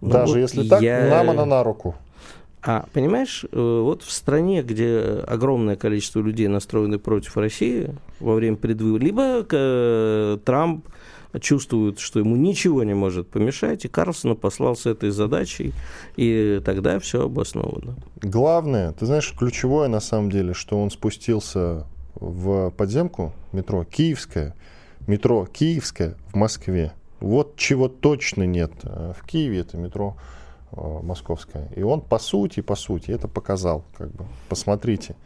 Ну, 0.00 0.10
Даже 0.10 0.32
вот 0.32 0.38
если 0.38 0.68
так, 0.68 0.82
я... 0.82 1.08
нам 1.08 1.30
она 1.30 1.44
на 1.44 1.62
руку. 1.62 1.94
А 2.64 2.86
понимаешь, 2.92 3.44
э, 3.50 3.80
вот 3.82 4.02
в 4.02 4.10
стране, 4.12 4.62
где 4.62 5.24
огромное 5.26 5.74
количество 5.74 6.20
людей 6.20 6.46
настроены 6.46 6.98
против 6.98 7.36
России 7.36 7.90
во 8.20 8.34
время 8.34 8.56
предвыборов, 8.56 9.02
либо 9.02 9.46
э, 9.50 10.38
Трамп 10.44 10.86
чувствует, 11.40 11.98
что 11.98 12.18
ему 12.18 12.36
ничего 12.36 12.82
не 12.84 12.94
может 12.94 13.28
помешать, 13.28 13.84
и 13.84 13.88
Карлсона 13.88 14.34
послал 14.34 14.76
с 14.76 14.86
этой 14.86 15.10
задачей, 15.10 15.72
и 16.16 16.60
тогда 16.64 16.98
все 16.98 17.24
обосновано. 17.24 17.96
Главное, 18.20 18.92
ты 18.92 19.06
знаешь, 19.06 19.32
ключевое 19.36 19.88
на 19.88 20.00
самом 20.00 20.30
деле, 20.30 20.54
что 20.54 20.80
он 20.80 20.90
спустился 20.90 21.86
в 22.14 22.70
подземку 22.70 23.32
метро 23.52 23.84
Киевская, 23.84 24.54
метро 25.06 25.46
Киевская 25.46 26.16
в 26.32 26.36
Москве. 26.36 26.92
Вот 27.20 27.56
чего 27.56 27.88
точно 27.88 28.44
нет. 28.44 28.72
В 28.82 29.24
Киеве 29.26 29.60
это 29.60 29.76
метро 29.76 30.16
э, 30.72 30.76
московское. 31.02 31.68
И 31.76 31.82
он 31.82 32.00
по 32.00 32.18
сути, 32.18 32.60
по 32.60 32.74
сути 32.74 33.12
это 33.12 33.28
показал. 33.28 33.84
Как 33.96 34.10
бы. 34.10 34.24
Посмотрите 34.48 35.16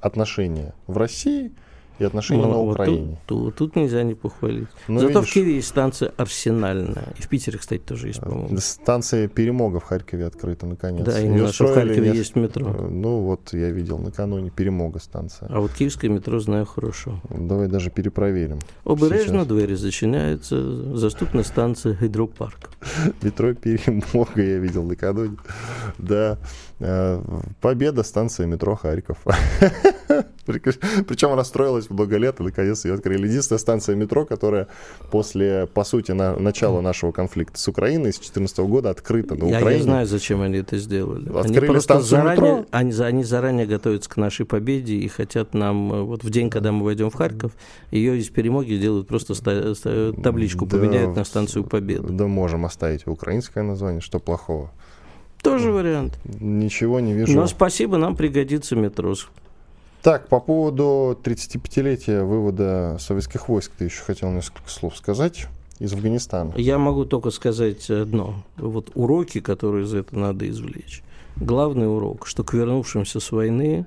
отношения 0.00 0.74
в 0.86 0.96
России– 0.96 1.52
и 2.00 2.04
отношения 2.04 2.46
ну, 2.46 2.50
на 2.50 2.58
Украине. 2.58 3.18
Тут, 3.26 3.38
тут, 3.38 3.54
тут 3.54 3.76
нельзя 3.76 4.02
не 4.02 4.14
похвалить. 4.14 4.68
Ну, 4.88 5.00
Зато 5.00 5.20
видишь, 5.20 5.30
в 5.30 5.34
Киеве 5.34 5.54
есть 5.56 5.68
станция 5.68 6.12
Арсенальная. 6.16 7.12
И 7.18 7.22
в 7.22 7.28
Питере, 7.28 7.58
кстати, 7.58 7.80
тоже 7.80 8.08
есть, 8.08 8.20
по-моему. 8.20 8.56
Станция 8.58 9.28
Перемога 9.28 9.80
в 9.80 9.84
Харькове 9.84 10.26
открыта, 10.26 10.66
наконец. 10.66 11.04
Да, 11.04 11.20
именно, 11.20 11.52
что 11.52 11.66
в 11.66 11.74
Харькове 11.74 12.10
не... 12.10 12.16
есть 12.16 12.36
метро. 12.36 12.66
Э, 12.66 12.88
ну, 12.88 13.20
вот 13.20 13.52
я 13.52 13.70
видел 13.70 13.98
накануне 13.98 14.50
Перемога 14.50 14.98
станция. 14.98 15.48
А 15.50 15.60
вот 15.60 15.72
киевское 15.72 16.10
метро 16.10 16.40
знаю 16.40 16.64
хорошо. 16.64 17.20
Давай 17.28 17.68
даже 17.68 17.90
перепроверим. 17.90 18.58
Обережно 18.84 19.44
двери 19.44 19.74
зачиняются. 19.74 20.96
Заступна 20.96 21.42
станция 21.42 21.94
Гидропарк. 22.00 22.70
Метро 23.22 23.52
Перемога 23.52 24.42
я 24.42 24.58
видел 24.58 24.84
накануне. 24.84 25.36
Да. 25.98 26.38
Э, 26.80 27.22
Победа, 27.60 28.02
станция 28.02 28.46
метро 28.46 28.74
Харьков. 28.74 29.18
Причем 30.46 31.30
она 31.30 31.44
строилась 31.44 31.90
много 31.90 32.16
лет, 32.16 32.40
и 32.40 32.42
наконец 32.42 32.84
ее 32.84 32.94
открыли. 32.94 33.28
Единственная 33.28 33.58
станция 33.58 33.94
метро, 33.96 34.24
которая 34.24 34.66
после, 35.10 35.68
по 35.72 35.84
сути, 35.84 36.12
на, 36.12 36.36
начала 36.36 36.80
нашего 36.80 37.12
конфликта 37.12 37.58
с 37.58 37.68
Украиной 37.68 38.12
с 38.12 38.16
2014 38.16 38.58
года 38.60 38.90
открыта 38.90 39.34
на 39.34 39.46
Украине. 39.46 39.70
Я, 39.70 39.76
я 39.76 39.82
знаю, 39.82 40.06
зачем 40.06 40.40
они 40.40 40.58
это 40.58 40.78
сделали. 40.78 41.28
Открыли 41.28 41.58
они 41.58 41.66
просто 41.68 42.00
заранее, 42.00 42.32
метро. 42.32 42.66
Они, 42.70 42.92
они 42.92 43.24
заранее 43.24 43.66
готовятся 43.66 44.08
к 44.10 44.16
нашей 44.16 44.46
победе 44.46 44.94
и 44.94 45.06
хотят 45.08 45.54
нам, 45.54 45.92
э, 45.92 46.02
вот 46.02 46.24
в 46.24 46.30
день, 46.30 46.50
когда 46.50 46.72
мы 46.72 46.84
войдем 46.84 47.10
в 47.10 47.14
Харьков, 47.14 47.52
ее 47.90 48.18
из 48.18 48.28
перемоги 48.30 48.74
делают 48.76 49.06
просто 49.06 49.34
ста- 49.34 49.74
ста- 49.74 50.12
табличку, 50.12 50.66
да, 50.66 50.78
поменяют 50.78 51.14
на 51.14 51.24
станцию 51.24 51.64
Победы. 51.64 52.08
Да 52.08 52.26
можем 52.26 52.64
оставить 52.64 53.06
украинское 53.06 53.62
название, 53.62 54.00
что 54.00 54.18
плохого. 54.18 54.70
Тоже 55.42 55.72
вариант. 55.72 56.18
Ничего 56.24 57.00
не 57.00 57.12
вижу. 57.12 57.34
Но 57.34 57.46
спасибо, 57.46 57.96
нам 57.96 58.16
пригодится 58.16 58.76
метро. 58.76 59.14
Так, 60.02 60.28
по 60.28 60.40
поводу 60.40 61.18
35-летия 61.22 62.24
вывода 62.24 62.96
советских 62.98 63.48
войск, 63.48 63.72
ты 63.76 63.84
еще 63.84 64.02
хотел 64.02 64.30
несколько 64.30 64.68
слов 64.70 64.96
сказать 64.96 65.46
из 65.78 65.92
Афганистана. 65.92 66.54
Я 66.56 66.78
могу 66.78 67.04
только 67.04 67.30
сказать 67.30 67.90
одно. 67.90 68.42
Вот 68.56 68.90
уроки, 68.94 69.40
которые 69.40 69.84
из 69.84 69.94
этого 69.94 70.18
надо 70.18 70.48
извлечь. 70.48 71.02
Главный 71.36 71.90
урок, 71.90 72.26
что 72.26 72.44
к 72.44 72.54
вернувшимся 72.54 73.20
с 73.20 73.30
войны, 73.30 73.86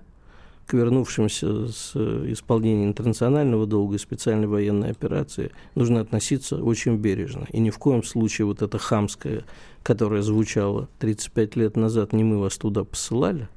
к 0.65 0.73
вернувшимся 0.73 1.67
с 1.67 1.95
исполнения 2.31 2.85
интернационального 2.85 3.65
долга 3.65 3.95
и 3.95 3.99
специальной 3.99 4.47
военной 4.47 4.91
операции 4.91 5.51
нужно 5.75 5.99
относиться 5.99 6.57
очень 6.57 6.97
бережно. 6.97 7.47
И 7.51 7.59
ни 7.59 7.69
в 7.69 7.77
коем 7.77 8.03
случае 8.03 8.45
вот 8.45 8.61
это 8.61 8.77
хамское, 8.77 9.43
которое 9.83 10.21
звучало 10.21 10.87
35 10.99 11.55
лет 11.55 11.75
назад, 11.75 12.13
не 12.13 12.23
мы 12.23 12.39
вас 12.39 12.57
туда 12.57 12.83
посылали, 12.83 13.49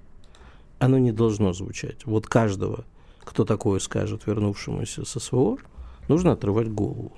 оно 0.79 0.99
не 0.99 1.13
должно 1.13 1.53
звучать. 1.53 2.05
Вот 2.05 2.27
каждого, 2.27 2.85
кто 3.25 3.45
такое 3.45 3.79
скажет 3.79 4.27
вернувшемуся 4.27 5.05
со 5.05 5.21
СВО, 5.21 5.59
нужно 6.09 6.33
отрывать 6.33 6.69
голову. 6.69 7.13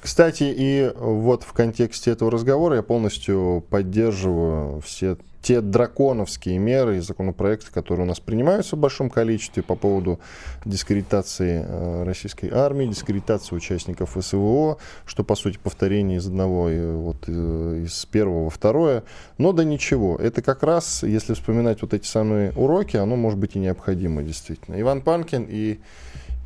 Кстати, 0.00 0.52
и 0.56 0.92
вот 0.96 1.44
в 1.44 1.52
контексте 1.52 2.10
этого 2.10 2.30
разговора 2.30 2.76
я 2.76 2.82
полностью 2.82 3.64
поддерживаю 3.70 4.80
все 4.80 5.16
те 5.42 5.60
драконовские 5.60 6.58
меры 6.58 6.98
и 6.98 7.00
законопроекты, 7.00 7.70
которые 7.72 8.06
у 8.06 8.08
нас 8.08 8.20
принимаются 8.20 8.76
в 8.76 8.78
большом 8.78 9.10
количестве 9.10 9.62
по 9.62 9.74
поводу 9.74 10.20
дискредитации 10.64 11.64
э, 11.66 12.04
российской 12.04 12.50
армии, 12.50 12.86
дискредитации 12.86 13.54
участников 13.54 14.16
СВО, 14.18 14.78
что, 15.04 15.24
по 15.24 15.34
сути, 15.34 15.58
повторение 15.62 16.18
из 16.18 16.26
одного, 16.26 16.70
вот, 16.98 17.24
э, 17.26 17.82
из 17.84 18.06
первого 18.06 18.44
во 18.44 18.50
второе. 18.50 19.02
Но 19.36 19.52
да 19.52 19.64
ничего, 19.64 20.16
это 20.16 20.42
как 20.42 20.62
раз, 20.62 21.02
если 21.02 21.34
вспоминать 21.34 21.82
вот 21.82 21.92
эти 21.92 22.06
самые 22.06 22.52
уроки, 22.52 22.96
оно 22.96 23.16
может 23.16 23.38
быть 23.38 23.56
и 23.56 23.58
необходимо, 23.58 24.22
действительно. 24.22 24.80
Иван 24.80 25.02
Панкин 25.02 25.46
и 25.48 25.80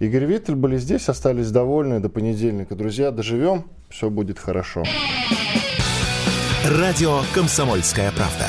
Игорь 0.01 0.25
Виттель 0.25 0.57
были 0.57 0.79
здесь, 0.79 1.09
остались 1.09 1.51
довольны 1.51 2.01
до 2.01 2.09
понедельника. 2.09 2.75
Друзья, 2.75 3.11
доживем, 3.11 3.65
все 3.89 4.11
будет 4.11 4.39
хорошо. 4.39 4.85
Радио 6.65 7.21
«Комсомольская 7.33 8.11
правда». 8.13 8.49